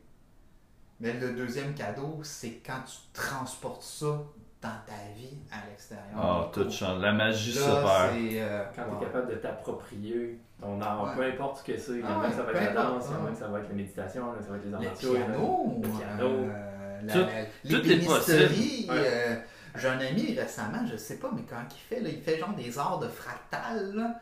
Mais 0.99 1.13
le 1.13 1.33
deuxième 1.33 1.73
cadeau, 1.73 2.19
c'est 2.23 2.61
quand 2.65 2.81
tu 2.85 2.95
transportes 3.13 3.83
ça 3.83 4.07
dans 4.61 4.69
ta 4.87 4.93
vie 5.15 5.37
à 5.51 5.67
l'extérieur. 5.69 6.05
Oh, 6.15 6.45
tout 6.53 6.69
change. 6.71 7.01
La 7.01 7.11
magie 7.11 7.53
Là, 7.55 7.61
euh, 7.61 8.63
Quand 8.75 8.83
wow. 8.83 8.97
tu 8.99 9.03
es 9.03 9.07
capable 9.07 9.29
de 9.31 9.35
t'approprier 9.35 10.39
ton 10.61 10.79
art, 10.81 11.03
Ouais. 11.03 11.15
peu 11.15 11.23
importe 11.33 11.57
ce 11.59 11.63
que 11.71 11.77
c'est, 11.77 11.91
il 11.93 11.99
y 11.99 12.03
en 12.03 12.07
Ah 12.07 12.13
a 12.15 12.21
ouais, 12.23 12.29
que 12.29 12.35
ça 12.35 12.43
va 12.43 12.51
être 12.53 12.73
la 12.73 12.83
danse, 12.83 13.03
il 13.09 13.11
y 13.11 13.15
en 13.15 13.19
a 13.21 13.25
ouais. 13.25 13.31
que 13.33 13.37
ça 13.37 13.47
va 13.49 13.59
être 13.59 13.69
la 13.69 13.75
méditation, 13.75 14.23
ça 14.41 14.49
va 14.49 14.57
être 14.57 14.65
les 14.65 14.73
arts 14.73 14.81
Le 14.81 14.87
martiaux, 14.87 15.13
là. 15.13 15.19
piano, 15.25 15.81
le 15.83 15.89
piano. 15.89 16.25
euh, 16.29 17.01
la- 17.03 17.13
Tout- 17.13 17.19
la- 17.19 17.25
tout 17.69 17.75
est 17.85 17.89
l'ébénisterie, 17.89 18.47
possible. 18.55 18.93
Ouais. 18.93 19.03
euh, 19.05 19.35
J'ai 19.75 19.87
un 19.87 19.99
ami 19.99 20.33
récemment, 20.37 20.85
je 20.85 20.97
sais 20.97 21.17
pas, 21.17 21.31
mais 21.35 21.43
quand 21.43 21.63
il 21.71 21.79
fait, 21.79 21.99
là, 22.01 22.09
il 22.09 22.21
fait 22.21 22.37
genre 22.37 22.53
des 22.55 22.77
arts 22.77 22.99
de 22.99 23.07
fractal, 23.07 23.93
là, 23.95 24.21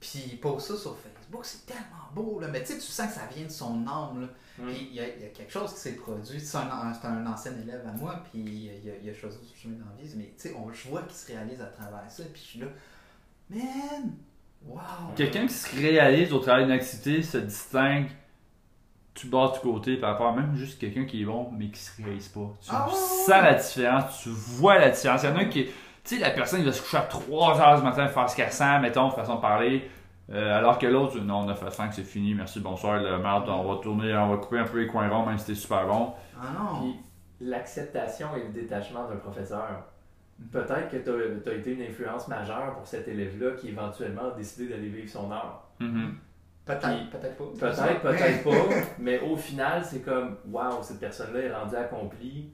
puis 0.00 0.24
il 0.32 0.40
pose 0.40 0.64
ça 0.64 0.76
sur 0.76 0.96
Facebook, 0.98 1.44
c'est 1.44 1.64
tellement 1.66 2.08
beau, 2.14 2.40
là, 2.40 2.48
mais 2.48 2.60
tu 2.64 2.72
sais, 2.72 2.78
tu 2.78 2.86
sens 2.86 3.06
que 3.08 3.14
ça 3.14 3.26
vient 3.34 3.46
de 3.46 3.50
son 3.50 3.86
âme, 3.86 4.22
là. 4.22 4.28
Mm. 4.58 4.66
Puis 4.66 4.88
il 4.90 4.94
y, 4.96 5.00
a, 5.00 5.06
y 5.08 5.32
quelque 5.32 5.52
chose 5.52 5.72
qui 5.74 5.78
s'est 5.80 5.92
produit, 5.94 6.40
c'est 6.40 6.56
un, 6.56 6.68
un 7.04 7.26
ancien 7.26 7.52
élève 7.62 7.86
à 7.86 7.92
moi, 7.92 8.22
puis 8.30 8.40
il, 8.42 8.70
a- 8.70 8.72
il 8.84 8.90
a, 8.90 8.92
il 9.04 9.10
a 9.10 9.14
choisi 9.14 9.38
ce 9.54 9.62
chemin 9.62 9.76
dans 9.78 9.90
la 9.96 10.02
vie, 10.02 10.12
mais 10.16 10.24
tu 10.36 10.48
sais, 10.48 10.54
on- 10.58 10.72
je 10.72 10.88
vois 10.88 11.02
qu'il 11.02 11.14
se 11.16 11.26
réalise 11.32 11.60
à 11.60 11.66
travers 11.66 12.10
ça, 12.10 12.24
puis 12.32 12.42
je 12.42 12.46
suis 12.48 12.58
là, 12.60 12.66
man, 13.50 14.12
wow! 14.66 14.80
Quelqu'un 15.16 15.46
qui 15.46 15.54
se 15.54 15.74
réalise 15.76 16.32
au 16.32 16.40
travers 16.40 16.66
d'une 16.66 16.74
activité 16.74 17.22
se 17.22 17.38
distingue 17.38 18.08
tu 19.14 19.26
bats 19.26 19.52
du 19.52 19.60
côté 19.60 19.96
par 19.96 20.10
rapport 20.10 20.28
à 20.28 20.32
même 20.32 20.54
juste 20.56 20.80
quelqu'un 20.80 21.04
qui 21.04 21.22
est 21.22 21.24
bon 21.24 21.50
mais 21.56 21.68
qui 21.68 21.80
se 21.80 22.02
réalise 22.02 22.28
pas. 22.28 22.50
Tu 22.60 22.70
Ah 22.72 22.88
sens 22.90 23.28
la 23.28 23.54
différence, 23.54 24.22
tu 24.22 24.30
vois 24.30 24.78
la 24.78 24.90
différence. 24.90 25.22
Il 25.22 25.30
y 25.30 25.32
en 25.32 25.36
a 25.36 25.40
un 25.40 25.44
qui. 25.46 25.64
Tu 25.64 26.16
sais, 26.16 26.18
la 26.18 26.30
personne 26.30 26.60
qui 26.60 26.66
va 26.66 26.72
se 26.72 26.82
coucher 26.82 26.96
à 26.96 27.02
3 27.02 27.60
heures 27.60 27.76
du 27.76 27.84
matin 27.84 28.08
faire 28.08 28.28
ce 28.28 28.34
qu'elle 28.34 28.50
sent, 28.50 28.80
mettons, 28.80 29.10
façon 29.10 29.36
de 29.36 29.40
parler. 29.40 29.88
euh, 30.30 30.58
alors 30.58 30.78
que 30.78 30.86
l'autre, 30.86 31.18
non, 31.20 31.44
9 31.44 31.62
à 31.62 31.70
5, 31.70 31.94
c'est 31.94 32.02
fini, 32.02 32.34
merci, 32.34 32.58
bonsoir, 32.58 33.00
le 33.00 33.18
merde, 33.18 33.44
on 33.48 33.72
va 33.72 33.80
tourner, 33.80 34.16
on 34.16 34.30
va 34.30 34.36
couper 34.38 34.58
un 34.58 34.64
peu 34.64 34.80
les 34.80 34.88
coins 34.88 35.08
ronds, 35.08 35.26
même 35.26 35.38
si 35.38 35.46
c'était 35.46 35.60
super 35.60 35.86
bon. 35.86 36.12
Ah 36.40 36.46
non! 36.58 36.80
Puis 36.80 36.96
l'acceptation 37.42 38.28
et 38.36 38.44
le 38.44 38.52
détachement 38.52 39.08
d'un 39.08 39.16
professeur. 39.16 39.84
Peut-être 40.50 40.88
que 40.90 40.96
tu 40.96 41.50
as, 41.50 41.54
été 41.54 41.72
une 41.72 41.82
influence 41.82 42.26
majeure 42.28 42.74
pour 42.74 42.86
cet 42.86 43.06
élève-là 43.06 43.52
qui 43.52 43.68
éventuellement 43.68 44.32
a 44.32 44.36
décidé 44.36 44.68
d'aller 44.68 44.88
vivre 44.88 45.08
son 45.08 45.30
art. 45.30 45.68
Mhm. 45.78 46.16
Peut-être, 46.64 47.10
peut-être 47.10 47.36
pas. 47.36 47.44
Peut-être, 47.58 48.00
peut-être 48.02 48.44
pas, 48.44 48.74
mais 48.98 49.18
au 49.20 49.36
final, 49.36 49.84
c'est 49.84 50.00
comme, 50.00 50.36
waouh, 50.48 50.82
cette 50.82 51.00
personne-là 51.00 51.40
est 51.40 51.52
rendue 51.52 51.74
accomplie. 51.76 52.50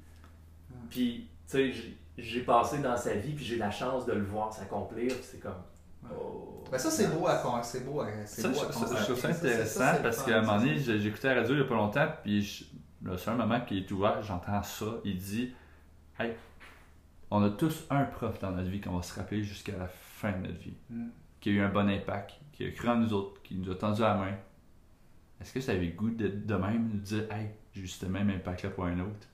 Puis, 0.91 1.27
tu 1.51 1.73
sais, 1.73 1.95
j'ai- 2.17 2.41
passé 2.43 2.79
dans 2.79 2.97
sa 2.97 3.15
vie, 3.15 3.33
puis 3.35 3.45
j'ai 3.45 3.57
la 3.57 3.71
chance 3.71 4.07
de 4.07 4.13
le 4.13 4.23
voir 4.25 4.53
s'accomplir, 4.53 5.09
puis 5.09 5.23
c'est 5.23 5.41
comme, 5.41 5.61
oh. 6.11 6.65
Ben 6.71 6.79
ça, 6.79 6.91
c'est 6.91 7.09
beau 7.15 7.27
à 7.27 7.63
c'est 7.63 7.85
beau 7.85 8.01
à, 8.01 8.07
c'est 8.27 8.43
Ça, 8.43 8.49
beau 8.49 8.55
je, 8.55 8.61
à 8.67 8.73
ça, 8.73 8.79
je 8.81 8.85
constater. 8.85 9.05
trouve 9.05 9.21
ça 9.21 9.29
intéressant 9.29 9.79
ça, 9.81 9.95
parce 10.03 10.23
qu'à 10.23 10.39
un 10.39 10.41
moment 10.43 10.59
donné, 10.59 10.79
j'écoutais 10.79 11.29
la 11.35 11.41
radio 11.43 11.55
il 11.55 11.59
n'y 11.61 11.65
a 11.65 11.69
pas 11.69 11.75
longtemps, 11.75 12.09
puis 12.23 12.43
je- 12.43 12.65
le 13.03 13.17
seul 13.17 13.37
moment 13.37 13.61
qui 13.61 13.79
est 13.79 13.91
ouvert, 13.93 14.23
j'entends 14.23 14.63
ça. 14.63 14.87
Il 15.05 15.17
dit 15.19 15.55
Hey, 16.19 16.33
on 17.31 17.43
a 17.43 17.51
tous 17.51 17.85
un 17.91 18.05
prof 18.05 18.39
dans 18.41 18.51
notre 18.51 18.69
vie 18.69 18.81
qu'on 18.81 18.97
va 18.97 19.03
se 19.03 19.15
rappeler 19.19 19.43
jusqu'à 19.45 19.77
la 19.79 19.87
fin 19.87 20.33
de 20.33 20.39
notre 20.49 20.59
vie, 20.59 20.75
Mm. 20.91 21.07
qui 21.41 21.51
a 21.51 21.53
eu 21.53 21.61
un 21.61 21.69
bon 21.69 21.89
impact, 21.89 22.33
qui 22.59 22.67
a 22.67 22.71
cru 22.73 22.89
en 22.89 22.97
nous 22.97 23.13
autres, 23.15 23.41
qui 23.43 23.55
nous 23.55 23.71
a 23.71 23.75
tendu 23.77 24.03
la 24.03 24.15
main. 24.15 24.35
Est-ce 25.41 25.53
que 25.53 25.61
ça 25.61 25.73
avait 25.73 25.87
le 25.87 25.93
goût 25.93 26.11
de, 26.11 26.27
de 26.29 26.55
même 26.57 26.91
de 26.91 26.97
dire 26.99 27.33
Hey, 27.33 27.47
j'ai 27.73 27.87
ce 27.87 28.05
même 28.07 28.29
impact-là 28.29 28.71
pour 28.71 28.85
un 28.85 28.99
autre? 29.01 29.27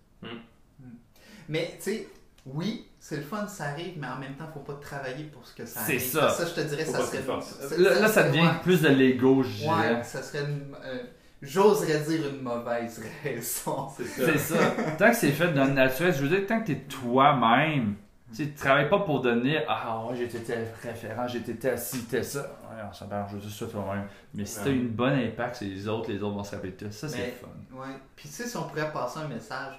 Mais, 1.49 1.73
tu 1.77 1.83
sais, 1.83 2.09
oui, 2.47 2.87
c'est 3.01 3.17
le 3.17 3.23
fun, 3.23 3.47
ça 3.47 3.65
arrive, 3.71 3.95
mais 3.99 4.07
en 4.07 4.19
même 4.19 4.35
temps, 4.35 4.47
faut 4.53 4.61
pas 4.61 4.75
travailler 4.75 5.25
pour 5.25 5.47
ce 5.47 5.55
que 5.55 5.65
ça 5.67 5.81
C'est 5.81 5.93
arrive. 5.97 6.03
ça. 6.07 6.29
Ça, 6.31 6.47
je 6.47 6.55
te 6.55 6.61
dirais, 6.69 6.85
Faut 6.85 6.93
ça 6.93 7.01
serait... 7.03 7.23
c'est- 7.69 7.79
Là, 7.79 8.01
là, 8.01 8.09
ça 8.09 8.29
devient 8.29 8.41
ouais. 8.43 8.61
plus 8.63 8.83
de 8.83 8.89
l'ego, 8.89 9.43
je 9.43 9.49
dirais. 9.59 9.95
Ouais, 9.97 10.03
ça 10.05 10.23
serait 10.23 10.45
une... 10.45 10.75
euh, 10.85 11.03
J'oserais 11.43 12.01
dire 12.05 12.29
une 12.31 12.41
mauvaise 12.41 13.03
raison. 13.23 13.89
C'est 13.97 14.05
ça. 14.07 14.27
C'est 14.33 14.39
ça. 14.39 14.71
Tant 14.99 15.11
que 15.11 15.17
c'est 15.17 15.33
fait 15.33 15.53
dans 15.53 15.65
le 15.67 15.73
naturel, 15.73 16.15
je 16.15 16.23
veux 16.25 16.29
dire, 16.37 16.47
tant 16.47 16.61
que 16.61 16.67
tu 16.67 16.73
es 16.73 16.81
toi-même, 16.81 17.97
tu 18.35 18.53
travailles 18.55 18.89
pas 18.91 19.01
pour 19.01 19.21
donner 19.21 19.65
Ah, 19.69 20.05
ouais, 20.07 20.17
j'étais 20.17 20.41
tel 20.41 20.69
référent, 20.83 21.27
j'étais 21.29 21.55
tel 21.55 21.79
ci, 21.79 22.05
tel 22.05 22.25
ça. 22.25 22.41
Ouais, 22.43 22.83
on 22.89 22.93
s'en 22.93 23.07
parle, 23.09 23.29
je 23.31 23.35
veux 23.37 23.41
dire 23.41 23.51
ça 23.51 23.67
toi-même. 23.67 24.07
Mais 24.35 24.45
si 24.45 24.57
tu 24.57 24.61
as 24.61 24.65
Ouais. 24.67 24.73
une 24.77 24.89
bonne 24.89 25.19
impact 25.19 25.57
sur 25.57 25.67
les 25.67 25.89
autres, 25.89 26.11
les 26.11 26.23
autres 26.23 26.35
vont 26.37 26.45
se 26.45 26.55
rappeler 26.55 26.73
de 26.73 26.77
toi. 26.77 26.91
Ça, 26.91 27.09
c'est 27.09 27.31
fun. 27.33 27.49
Ouais. 27.73 27.95
Puis 28.17 28.29
tu 28.29 28.35
sais, 28.35 28.47
si 28.49 28.57
on 28.57 28.65
pourrait 28.69 28.93
passer 28.93 29.19
un 29.21 29.29
message 29.29 29.75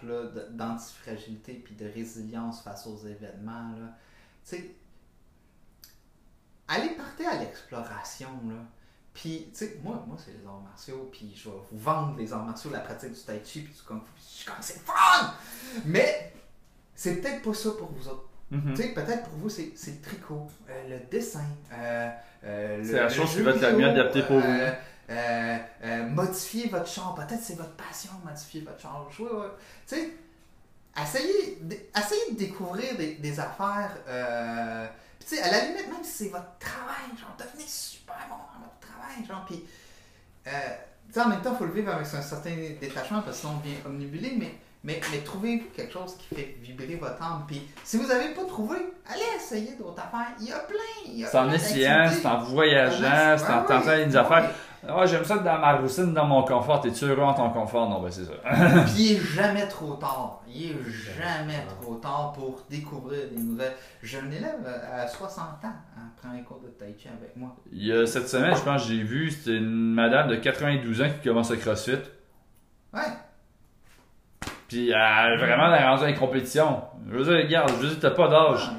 d'antifragilité 0.52 1.54
puis 1.54 1.76
de 1.76 1.86
résilience 1.86 2.62
face 2.62 2.88
aux 2.88 2.98
événements, 3.06 3.72
là, 3.80 3.88
tu 4.48 4.56
sais, 4.58 4.76
allez 6.68 6.89
partez 6.91 7.26
à 7.26 7.39
l'exploration, 7.39 8.30
là. 8.48 8.56
Puis, 9.13 9.48
tu 9.52 9.60
sais, 9.65 9.80
moi, 9.82 10.04
moi 10.06 10.18
c'est 10.20 10.32
les 10.38 10.46
arts 10.46 10.60
martiaux, 10.62 11.08
puis 11.10 11.34
je 11.36 11.50
vais 11.50 11.56
vous 11.72 11.78
vendre 11.80 12.18
les 12.18 12.34
arts 12.34 12.44
martiaux, 12.44 12.70
la 12.72 12.82
pratique 12.82 13.13
du 13.13 13.20
tai 13.22 13.41
chi, 13.46 13.62
puis 13.62 13.74
du 13.74 13.82
kung 13.82 14.02
fu, 14.02 14.12
puis 14.13 14.24
je 14.28 14.36
suis 14.36 14.46
comme, 14.46 14.56
c'est 14.60 14.80
fun! 14.82 15.34
Mais, 15.86 16.34
c'est 16.94 17.22
peut-être 17.22 17.41
pas 17.41 17.54
ça 17.54 17.70
pour 17.80 17.91
vous 17.94 18.08
autres. 18.10 18.28
Mhm. 18.52 18.74
Tu 18.76 18.82
sais, 18.82 18.88
peut-être 18.90 19.24
pour 19.24 19.38
vous, 19.40 19.50
c'est 19.50 19.72
le 19.88 20.02
tricot, 20.02 20.48
euh, 20.70 20.90
le 20.90 21.00
dessin, 21.10 21.46
euh, 21.74 22.10
euh, 22.44 22.84
C'est 22.86 22.94
la 22.94 23.10
chose 23.10 23.32
qui 23.36 23.42
va 23.42 23.52
être 23.52 23.62
la 23.62 23.72
mieux 23.72 23.88
adaptée 23.88 24.22
pour 24.24 24.40
vous. 24.40 26.14
modifier 26.14 26.70
votre 26.70 26.88
champ, 26.88 27.14
peut-être 27.14 27.42
c'est 27.42 27.58
votre 27.58 27.76
passion, 27.76 28.12
modifier 28.24 28.62
votre 28.62 28.80
champ. 28.80 29.10
Jouer, 29.10 29.30
ouais. 29.32 29.48
Tu 29.88 29.96
sais, 29.96 30.10
essayez, 31.02 31.60
essayez 31.98 32.32
de 32.32 32.38
découvrir 32.38 32.96
des, 32.98 33.16
des 33.16 33.40
affaires. 33.40 33.98
Puis 35.20 35.28
tu 35.30 35.36
sais, 35.36 35.42
à 35.42 35.52
la 35.52 35.66
limite, 35.66 35.88
même 35.88 36.04
si 36.04 36.26
c'est 36.26 36.30
votre 36.30 36.58
travail, 36.60 37.18
genre, 37.20 37.36
devenez 37.38 37.68
super 37.68 38.16
bon 38.30 38.36
dans 38.36 38.66
votre 38.66 38.80
travail, 38.80 39.26
genre, 39.28 39.46
puis. 39.46 39.64
Euh, 40.48 40.52
en 41.18 41.30
même 41.30 41.42
temps, 41.42 41.54
il 41.54 41.58
faut 41.58 41.66
le 41.66 41.72
vivre 41.72 41.92
avec 41.94 42.06
un 42.14 42.22
certain 42.22 42.56
détachement 42.80 43.22
parce 43.22 43.38
que 43.38 43.42
sinon 43.42 43.54
on 43.56 43.60
devient 43.60 43.78
omnibulé, 43.86 44.36
mais, 44.38 44.56
mais, 44.86 45.02
mais 45.12 45.17
trouvez-vous 45.17 45.65
quelque 45.76 45.91
chose 45.91 46.15
qui 46.15 46.36
fait 46.36 46.56
vibrer 46.62 46.95
votre 46.95 47.21
âme. 47.21 47.43
Puis 47.48 47.67
si 47.84 47.98
vous 47.98 48.08
n'avez 48.08 48.36
pas 48.36 48.45
trouvé, 48.45 48.78
allez 49.08 49.36
essayer 49.36 49.76
d'autres 49.78 50.00
affaires. 50.00 50.36
Il 50.39 50.48
y 50.48 50.52
a 50.52 50.60
plein. 50.60 50.78
il 51.08 51.19
y 51.19 51.26
a 51.26 51.28
C'est 51.28 51.38
en 51.39 51.52
essayant, 51.52 52.08
c'est 52.12 52.28
en 52.28 52.38
voyageant, 52.43 53.36
c'est 53.38 53.52
en 53.52 53.63
tentant 53.63 53.88
ouais, 53.88 54.06
des 54.06 54.15
affaires. 54.15 54.43
ouais. 54.43 54.50
Ah, 54.88 55.04
j'aime 55.08 55.26
ça 55.26 55.39
dans 55.39 55.58
ma 55.58 55.78
routine, 55.78 56.13
dans 56.13 56.26
mon 56.26 56.43
confort. 56.43 56.80
T'es-tu 56.82 57.06
heureux 57.06 57.24
en 57.24 57.34
ton 57.34 57.50
confort? 57.50 57.89
Non, 57.89 58.00
ben 58.00 58.12
c'est 58.12 58.26
ça. 58.26 58.34
Puis 58.86 58.93
il 58.98 59.12
est 59.13 59.19
jamais 59.19 59.67
trop 59.67 59.95
tard. 59.95 60.43
Il 60.48 60.69
est 60.69 60.76
jamais 61.17 61.65
trop 61.82 61.95
tard 61.95 62.34
pour 62.34 62.62
découvrir 62.69 63.28
des 63.32 63.41
nouvelles. 63.41 63.74
J'ai 64.04 64.19
un 64.19 64.30
élève 64.30 64.67
à 64.93 65.08
60 65.08 65.43
ans, 65.43 65.58
hein, 65.63 66.02
prend 66.21 66.30
un 66.30 66.43
cours 66.43 66.60
de 66.60 66.67
tai 66.67 66.95
chi 67.00 67.08
avec 67.08 67.36
moi. 67.36 67.56
Il 67.71 67.88
y 67.88 67.91
a 67.91 68.06
cette 68.06 68.30
semaine, 68.30 68.56
je 68.56 68.62
pense, 68.62 68.86
j'ai 68.88 69.02
vu, 69.02 69.32
c'était 69.32 69.58
une 69.58 69.95
madame 69.95 70.28
de 70.28 70.36
92 70.36 71.02
ans 71.02 71.10
qui 71.10 71.28
commence 71.28 71.50
le 71.50 71.58
crossfit. 71.58 71.93
Ouais. 72.93 73.02
Puis 74.67 74.89
est 74.89 75.38
vraiment 75.38 75.71
à 75.71 76.10
une 76.10 76.17
compétition. 76.17 76.82
Je 77.10 77.17
veux 77.17 77.23
dire, 77.23 77.45
regarde, 77.45 77.69
je 77.69 77.75
veux 77.75 77.88
dire, 77.89 77.99
t'as 77.99 78.12
pas 78.12 78.28
d'âge. 78.28 78.69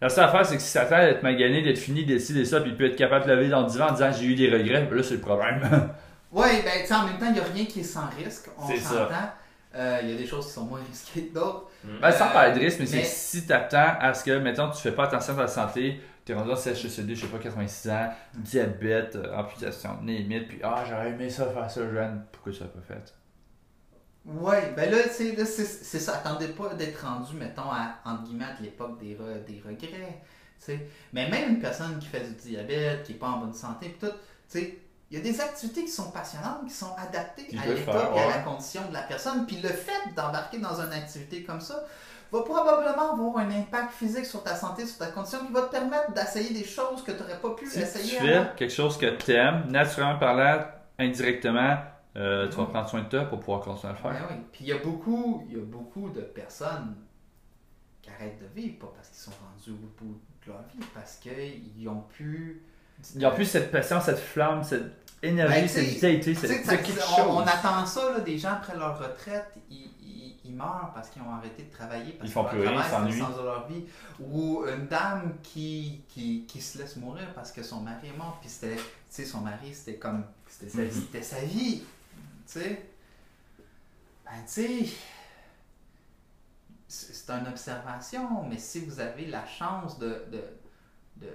La 0.00 0.08
seule 0.08 0.24
affaire, 0.24 0.46
c'est 0.46 0.56
que 0.56 0.62
si 0.62 0.68
ça 0.70 0.86
t'aide 0.86 1.10
d'être 1.12 1.22
magané, 1.22 1.60
d'être 1.62 1.78
fini, 1.78 2.06
d'essayer 2.06 2.44
ça, 2.46 2.60
puis 2.62 2.72
de 2.72 2.84
être 2.86 2.96
capable 2.96 3.26
de 3.26 3.32
lever 3.32 3.48
dans 3.50 3.60
le 3.62 3.66
divan 3.68 3.88
en 3.88 3.92
disant 3.92 4.10
j'ai 4.12 4.24
eu 4.24 4.34
des 4.34 4.48
regrets, 4.50 4.82
ben 4.86 4.96
là 4.96 5.02
c'est 5.02 5.14
le 5.14 5.20
problème. 5.20 5.60
Ouais, 6.32 6.62
ben 6.62 6.80
tu 6.82 6.86
sais, 6.86 6.94
en 6.94 7.06
même 7.06 7.18
temps, 7.18 7.26
il 7.26 7.32
n'y 7.32 7.40
a 7.40 7.42
rien 7.52 7.64
qui 7.64 7.80
est 7.80 7.82
sans 7.82 8.08
risque. 8.16 8.48
On 8.56 8.64
C'est 8.68 8.76
s'entend. 8.76 9.30
Euh, 9.74 9.98
Il 10.04 10.10
y 10.10 10.14
a 10.14 10.16
des 10.16 10.26
choses 10.28 10.46
qui 10.46 10.52
sont 10.52 10.64
moins 10.64 10.78
risquées 10.88 11.26
que 11.26 11.34
d'autres. 11.34 11.66
ben 12.00 12.12
sans 12.12 12.28
Euh, 12.28 12.32
parler 12.32 12.54
de 12.54 12.60
risque, 12.60 12.78
mais, 12.78 12.86
c'est 12.86 12.96
mais- 12.98 13.02
que 13.02 13.08
si 13.08 13.46
t'attends 13.48 13.94
à 14.00 14.14
ce 14.14 14.22
que, 14.22 14.38
mettons, 14.38 14.70
tu 14.70 14.80
fais 14.80 14.92
pas 14.92 15.06
attention 15.06 15.32
à 15.36 15.42
ta 15.42 15.48
santé, 15.48 16.00
t'es 16.24 16.32
rendu 16.32 16.52
en 16.52 16.54
CHSLD, 16.54 17.16
je 17.16 17.22
sais 17.22 17.26
pas, 17.26 17.38
86 17.38 17.90
ans, 17.90 18.10
diabète, 18.38 19.16
euh, 19.16 19.36
amputation, 19.36 19.90
limite, 20.04 20.46
puis 20.46 20.60
ah, 20.62 20.84
j'aurais 20.88 21.08
aimé 21.10 21.28
ça 21.28 21.46
faire 21.46 21.68
ça 21.68 21.80
jeune, 21.92 22.22
pourquoi 22.30 22.52
tu 22.52 22.60
l'as 22.60 22.66
pas 22.68 22.80
fait? 22.86 23.12
Ouais, 24.26 24.72
ben 24.76 24.90
là, 24.90 24.98
tu 25.04 25.10
sais, 25.14 25.34
là, 25.36 25.44
c'est 25.46 25.98
ça. 25.98 26.16
Attendez 26.16 26.48
pas 26.48 26.74
d'être 26.74 27.04
rendu, 27.04 27.34
mettons, 27.36 27.70
à, 27.70 27.94
entre 28.04 28.24
guillemets, 28.24 28.44
à 28.44 28.60
l'époque 28.60 28.98
des, 28.98 29.14
re- 29.14 29.44
des 29.46 29.62
regrets. 29.66 30.22
tu. 30.64 30.78
Mais 31.12 31.28
même 31.30 31.48
une 31.50 31.58
personne 31.60 31.98
qui 31.98 32.06
fait 32.06 32.20
du 32.20 32.34
diabète, 32.34 33.02
qui 33.04 33.12
n'est 33.12 33.18
pas 33.18 33.28
en 33.28 33.38
bonne 33.38 33.54
santé, 33.54 33.88
pis 33.88 34.06
tout, 34.06 34.12
tu 34.12 34.58
sais, 34.58 34.78
il 35.10 35.18
y 35.18 35.20
a 35.20 35.24
des 35.24 35.40
activités 35.40 35.84
qui 35.84 35.90
sont 35.90 36.10
passionnantes, 36.12 36.64
qui 36.66 36.72
sont 36.72 36.94
adaptées 36.96 37.46
Qui 37.46 37.58
à 37.58 37.66
l'état 37.66 38.12
et 38.14 38.20
à 38.20 38.28
la 38.28 38.38
condition 38.42 38.82
de 38.88 38.92
la 38.92 39.02
personne. 39.02 39.44
Puis 39.46 39.56
le 39.56 39.68
fait 39.70 40.14
d'embarquer 40.14 40.58
dans 40.58 40.80
une 40.80 40.92
activité 40.92 41.42
comme 41.42 41.60
ça 41.60 41.82
va 42.30 42.42
probablement 42.42 43.14
avoir 43.14 43.38
un 43.38 43.50
impact 43.50 43.92
physique 43.94 44.24
sur 44.26 44.44
ta 44.44 44.54
santé, 44.54 44.86
sur 44.86 44.98
ta 44.98 45.06
condition, 45.08 45.44
qui 45.46 45.52
va 45.52 45.62
te 45.62 45.72
permettre 45.72 46.12
d'essayer 46.12 46.54
des 46.56 46.64
choses 46.64 47.02
que 47.02 47.10
tu 47.10 47.18
n'aurais 47.22 47.40
pas 47.40 47.50
pu 47.50 47.66
Si 47.66 47.72
tu 47.78 47.80
essayer 47.80 48.18
fais 48.20 48.46
quelque 48.56 48.72
chose 48.72 48.96
que 48.98 49.06
t'aimes, 49.06 49.64
naturellement 49.68 50.18
parlant, 50.20 50.64
indirectement, 51.00 51.78
euh, 52.16 52.48
tu 52.48 52.56
vas 52.56 52.66
prendre 52.66 52.88
soin 52.88 53.02
de 53.02 53.08
toi 53.08 53.24
pour 53.24 53.40
pouvoir 53.40 53.60
continuer 53.60 53.92
à 53.92 53.96
le 53.96 54.02
faire. 54.02 54.12
Ben 54.12 54.26
oui. 54.36 54.42
Puis 54.52 54.64
il 54.64 54.68
y 54.68 54.72
a 54.72 54.78
beaucoup, 54.78 55.44
il 55.48 55.56
y 55.56 55.60
a 55.60 55.64
beaucoup 55.64 56.10
de 56.10 56.20
personnes 56.20 56.96
qui 58.02 58.10
arrêtent 58.10 58.40
de 58.40 58.60
vivre, 58.60 58.78
pas 58.78 58.92
parce 58.94 59.08
qu'ils 59.08 59.18
sont 59.18 59.30
rendus 59.30 59.70
au 59.70 60.02
bout 60.04 60.20
de 60.46 60.52
leur 60.52 60.62
vie, 60.74 60.84
parce 60.94 61.16
qu'ils 61.16 61.88
ont 61.88 62.02
pu. 62.08 62.62
Il 63.14 63.18
n'y 63.18 63.24
a 63.24 63.30
plus 63.30 63.44
cette 63.46 63.70
passion, 63.70 64.00
cette 64.00 64.18
flamme, 64.18 64.62
cette 64.62 64.92
énergie, 65.22 65.60
Ben, 65.60 65.68
cette 65.68 65.84
vitalité, 65.86 66.34
cette 66.34 66.66
on, 66.68 66.84
chose. 67.16 67.26
on 67.28 67.40
attend 67.40 67.86
ça, 67.86 68.12
là, 68.12 68.20
des 68.20 68.36
gens 68.38 68.52
après 68.52 68.76
leur 68.76 68.98
retraite, 68.98 69.52
ils, 69.70 69.90
ils- 70.02 70.36
ils 70.44 70.54
meurent 70.54 70.90
parce 70.94 71.08
qu'ils 71.10 71.22
ont 71.22 71.30
arrêté 71.32 71.62
de 71.62 71.70
travailler, 71.70 72.12
parce 72.12 72.28
Ils 72.28 72.32
font 72.32 72.44
que 72.44 72.50
plus 72.50 72.60
rien, 72.62 72.72
ils 72.72 72.76
le 72.76 72.82
s'ennuient. 72.82 73.18
sens 73.20 73.36
de 73.38 73.42
leur 73.42 73.66
vie. 73.68 73.84
Ou 74.20 74.64
une 74.66 74.86
dame 74.86 75.34
qui, 75.42 76.02
qui, 76.08 76.44
qui 76.46 76.60
se 76.60 76.78
laisse 76.78 76.96
mourir 76.96 77.32
parce 77.34 77.52
que 77.52 77.62
son 77.62 77.80
mari 77.80 78.08
est 78.08 78.16
mort, 78.18 78.38
puis 78.40 78.48
c'était, 78.50 78.76
tu 78.76 78.82
sais, 79.08 79.24
son 79.24 79.40
mari, 79.42 79.72
c'était 79.72 79.96
comme, 79.98 80.24
c'était 80.48 80.70
sa, 80.70 80.82
Mhm. 80.82 80.90
c'était 80.90 81.22
sa 81.22 81.40
vie, 81.40 81.82
tu 82.52 82.60
sais? 82.60 82.90
Ben, 84.24 84.42
tu 84.46 84.86
sais, 84.86 84.88
c'est 86.88 87.30
une 87.30 87.46
observation, 87.46 88.42
mais 88.44 88.58
si 88.58 88.84
vous 88.84 89.00
avez 89.00 89.26
la 89.26 89.46
chance 89.46 89.98
de, 89.98 90.24
de, 90.32 90.42
de, 91.16 91.28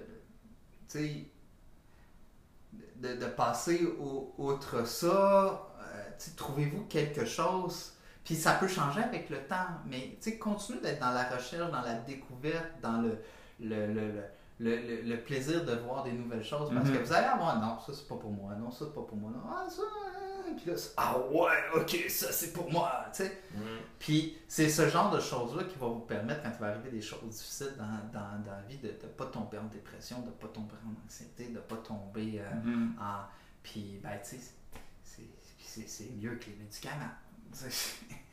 de- 2.97 3.25
passer 3.27 3.85
au- 3.99 4.33
outre 4.37 4.85
ça, 4.85 5.67
euh, 5.81 6.03
trouvez-vous 6.35 6.85
quelque 6.85 7.25
chose? 7.25 7.93
Puis 8.23 8.35
ça 8.35 8.53
peut 8.53 8.67
changer 8.67 9.01
avec 9.01 9.29
le 9.29 9.37
temps, 9.47 9.67
mais 9.85 10.17
continuez 10.39 10.79
d'être 10.81 10.99
dans 10.99 11.11
la 11.11 11.23
recherche, 11.29 11.71
dans 11.71 11.81
la 11.81 11.95
découverte, 11.99 12.65
dans 12.81 13.01
le, 13.01 13.17
le, 13.59 13.87
le, 13.93 14.11
le, 14.11 14.23
le- 14.59 14.75
le- 14.87 15.01
le 15.03 15.17
plaisir 15.23 15.63
de 15.63 15.73
voir 15.75 16.03
des 16.03 16.11
nouvelles 16.13 16.43
choses. 16.43 16.73
Parce 16.73 16.89
Mhm. 16.89 16.97
que 16.97 17.03
vous 17.03 17.13
allez 17.13 17.27
avoir, 17.27 17.59
non, 17.61 17.79
ça 17.79 17.93
c'est 17.93 18.07
pas 18.07 18.15
pour 18.15 18.31
moi, 18.31 18.53
non, 18.55 18.71
ça 18.71 18.85
c'est 18.85 18.93
pas 18.95 19.03
pour 19.03 19.15
moi, 19.17 19.29
non, 19.31 19.41
ah 19.49 19.69
ça, 19.69 19.81
hein, 19.83 20.24
puis 20.55 20.69
là, 20.71 20.77
ah 20.97 21.17
ouais, 21.19 21.51
ok, 21.81 22.05
ça 22.09 22.31
c'est 22.31 22.53
pour 22.53 22.71
moi, 22.71 23.05
tu 23.13 23.23
sais. 23.23 23.41
Mm. 23.53 23.59
Puis 23.99 24.37
c'est 24.47 24.69
ce 24.69 24.87
genre 24.89 25.09
de 25.15 25.19
choses-là 25.19 25.63
qui 25.63 25.77
va 25.77 25.87
vous 25.87 25.99
permettre, 26.01 26.43
quand 26.43 26.51
il 26.53 26.59
va 26.59 26.67
arriver 26.67 26.89
des 26.91 27.01
choses 27.01 27.23
difficiles 27.29 27.73
dans, 27.77 27.85
dans, 28.19 28.43
dans 28.43 28.51
la 28.51 28.61
vie, 28.67 28.77
de 28.77 28.87
ne 28.89 28.93
pas 28.93 29.25
tomber 29.25 29.57
en 29.57 29.65
dépression, 29.65 30.19
de 30.21 30.27
ne 30.27 30.31
pas 30.31 30.47
tomber 30.47 30.75
en 30.85 31.05
anxiété, 31.05 31.47
de 31.47 31.53
ne 31.55 31.59
pas 31.59 31.77
tomber 31.77 32.39
euh, 32.41 32.53
Mhm. 32.63 32.95
en. 32.99 33.23
Puis, 33.63 33.99
ben, 34.03 34.19
tu 34.23 34.37
sais, 34.37 35.83
c'est 35.87 36.11
mieux 36.15 36.35
que 36.35 36.45
les 36.45 36.55
médicaments. 36.55 37.11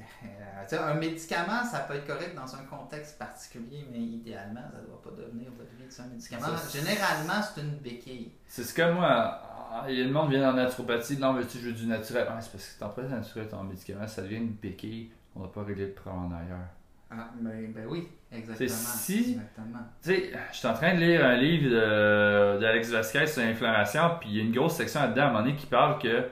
Euh, 0.00 0.90
un 0.90 0.94
médicament, 0.94 1.64
ça 1.64 1.80
peut 1.80 1.94
être 1.94 2.06
correct 2.06 2.34
dans 2.34 2.54
un 2.56 2.64
contexte 2.64 3.18
particulier, 3.18 3.86
mais 3.92 3.98
idéalement, 3.98 4.62
ça 4.72 4.80
ne 4.80 4.86
doit 4.86 5.02
pas 5.02 5.10
devenir 5.10 5.50
votre 5.56 5.70
un 6.00 6.06
médicament. 6.08 6.56
Ça, 6.56 6.78
Généralement, 6.78 7.42
c'est 7.42 7.60
une 7.60 7.76
béquille. 7.76 8.32
C'est 8.46 8.64
ce 8.64 8.74
que 8.74 8.90
moi, 8.92 9.06
ah, 9.08 9.84
il 9.88 9.98
y 9.98 10.02
a 10.02 10.04
le 10.04 10.10
monde 10.12 10.30
vient 10.30 10.50
en 10.50 10.54
naturopathie, 10.54 11.18
non, 11.18 11.32
mais 11.34 11.46
tu 11.46 11.58
veux 11.58 11.72
du 11.72 11.86
naturel. 11.86 12.26
Ouais, 12.26 12.40
c'est 12.40 12.50
parce 12.52 12.66
que 12.68 12.80
t'en 12.80 12.88
prends 12.88 13.02
naturel, 13.02 13.48
ton 13.48 13.62
médicament, 13.64 14.06
ça 14.06 14.22
devient 14.22 14.36
une 14.36 14.52
béquille. 14.52 15.10
On 15.36 15.40
n'a 15.42 15.48
pas 15.48 15.62
réglé 15.62 15.86
le 15.86 15.92
problème 15.92 16.32
ailleurs. 16.32 16.68
Ah, 17.10 17.30
ben, 17.40 17.72
ben 17.72 17.86
oui, 17.88 18.08
exactement. 18.32 18.68
si- 18.70 19.32
Exactement. 19.32 19.78
Tu 20.02 20.10
sais, 20.10 20.32
je 20.52 20.56
suis 20.56 20.66
en 20.66 20.74
train 20.74 20.94
de 20.94 21.00
lire 21.00 21.24
un 21.24 21.36
livre 21.36 22.58
d'Alex 22.60 22.90
Vasquez 22.90 23.26
sur 23.26 23.42
l'inflammation, 23.42 24.16
puis 24.20 24.30
il 24.30 24.36
y 24.36 24.40
a 24.40 24.42
une 24.42 24.52
grosse 24.52 24.76
section 24.76 25.00
là-dedans 25.00 25.22
à 25.22 25.24
un 25.26 25.32
moment 25.32 25.44
donné 25.44 25.54
qui 25.56 25.66
parle 25.66 26.00
que, 26.00 26.28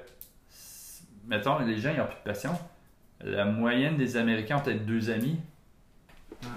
mettons, 1.27 1.59
les 1.61 1.79
gens, 1.79 1.91
ils 1.93 1.99
n'ont 1.99 2.07
plus 2.07 2.17
de 2.17 2.25
passion. 2.25 2.59
La 3.25 3.45
moyenne 3.45 3.97
des 3.97 4.17
Américains 4.17 4.57
ont 4.57 4.61
peut-être 4.61 4.85
deux 4.87 5.11
amis. 5.11 5.39
Ouais. 6.43 6.49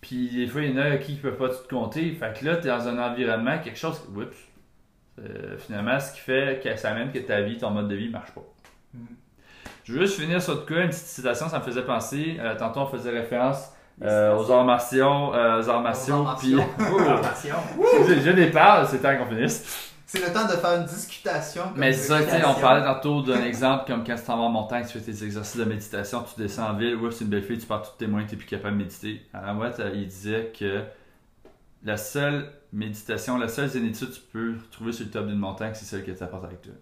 Puis 0.00 0.30
des 0.30 0.46
fois, 0.46 0.62
il 0.62 0.70
y 0.70 0.74
en 0.74 0.82
a 0.82 0.96
qui 0.96 1.12
ne 1.12 1.18
peuvent 1.18 1.36
pas 1.36 1.48
tout 1.48 1.68
compter. 1.68 2.10
Fait 2.12 2.38
que 2.38 2.44
là, 2.44 2.56
tu 2.56 2.66
es 2.66 2.70
dans 2.70 2.88
un 2.88 2.98
environnement, 2.98 3.58
quelque 3.58 3.78
chose. 3.78 4.02
Oups. 4.16 4.36
Euh, 5.20 5.58
finalement, 5.58 6.00
ce 6.00 6.12
qui 6.12 6.20
fait 6.20 6.60
que 6.62 6.74
ça 6.76 6.90
amène 6.90 7.12
que 7.12 7.18
ta 7.18 7.42
vie, 7.42 7.58
ton 7.58 7.70
mode 7.70 7.88
de 7.88 7.94
vie 7.94 8.06
ne 8.06 8.12
marche 8.12 8.30
pas. 8.32 8.42
Mhm. 8.94 9.06
Je 9.84 9.92
veux 9.92 10.00
juste 10.00 10.18
finir 10.20 10.40
sur 10.40 10.54
de 10.60 10.66
quoi, 10.66 10.78
une 10.82 10.88
petite 10.88 11.02
citation, 11.06 11.48
ça 11.48 11.58
me 11.58 11.64
faisait 11.64 11.82
penser. 11.84 12.36
euh, 12.40 12.54
tantôt, 12.56 12.80
on 12.80 12.86
faisait 12.86 13.10
référence 13.10 13.72
euh, 14.02 14.36
aux 14.36 14.50
arts 14.50 14.64
martiaux, 14.64 15.34
euh, 15.34 15.60
aux 15.60 15.68
arts 15.68 15.82
martiaux, 15.82 16.26
puis. 16.38 16.54
martiaux. 16.54 16.78
Formation. 16.78 17.56
je, 18.08 18.20
je 18.20 18.30
les 18.30 18.50
parle, 18.50 18.86
c'est 18.88 19.00
temps 19.02 19.16
qu'on 19.18 19.26
finisse. 19.26 19.91
C'est 20.12 20.20
le 20.20 20.30
temps 20.30 20.44
de 20.44 20.52
faire 20.52 20.78
une 20.78 20.84
discutation. 20.84 21.62
comme 21.62 21.78
Mais 21.78 21.94
c'est 21.94 22.08
ça, 22.08 22.18
tu 22.18 22.24
sais, 22.24 22.32
on 22.32 22.36
discussion. 22.36 22.60
parlait 22.60 22.84
tantôt 22.84 23.22
d'un 23.22 23.42
exemple 23.42 23.86
comme 23.86 24.04
quand 24.04 24.14
tu 24.14 24.22
t'en 24.22 24.36
vas 24.36 24.42
en 24.42 24.50
montagne, 24.50 24.84
tu 24.84 24.98
fais 24.98 25.10
tes 25.10 25.24
exercices 25.24 25.56
de 25.56 25.64
méditation, 25.64 26.22
tu 26.22 26.38
descends 26.38 26.68
en 26.68 26.74
ville, 26.74 26.96
oups, 26.96 27.16
c'est 27.16 27.24
une 27.24 27.30
belle 27.30 27.42
fille, 27.42 27.56
tu 27.56 27.64
pars 27.64 27.80
tous 27.80 27.96
tes 27.96 28.06
moyens, 28.06 28.28
tu 28.28 28.36
n'es 28.36 28.38
plus 28.38 28.46
capable 28.46 28.76
de 28.76 28.82
méditer. 28.82 29.26
À 29.32 29.40
la 29.40 29.54
moite, 29.54 29.80
il 29.94 30.06
disait 30.06 30.52
que 30.54 30.82
la 31.82 31.96
seule 31.96 32.52
méditation, 32.74 33.38
la 33.38 33.48
seule 33.48 33.70
zénitude 33.70 34.10
que 34.10 34.14
tu 34.14 34.20
peux 34.20 34.54
trouver 34.70 34.92
sur 34.92 35.06
le 35.06 35.10
top 35.10 35.28
d'une 35.28 35.38
montagne, 35.38 35.72
c'est 35.72 35.86
celle 35.86 36.04
que 36.04 36.10
tu 36.10 36.22
apportes 36.22 36.44
avec 36.44 36.60
toi. 36.60 36.74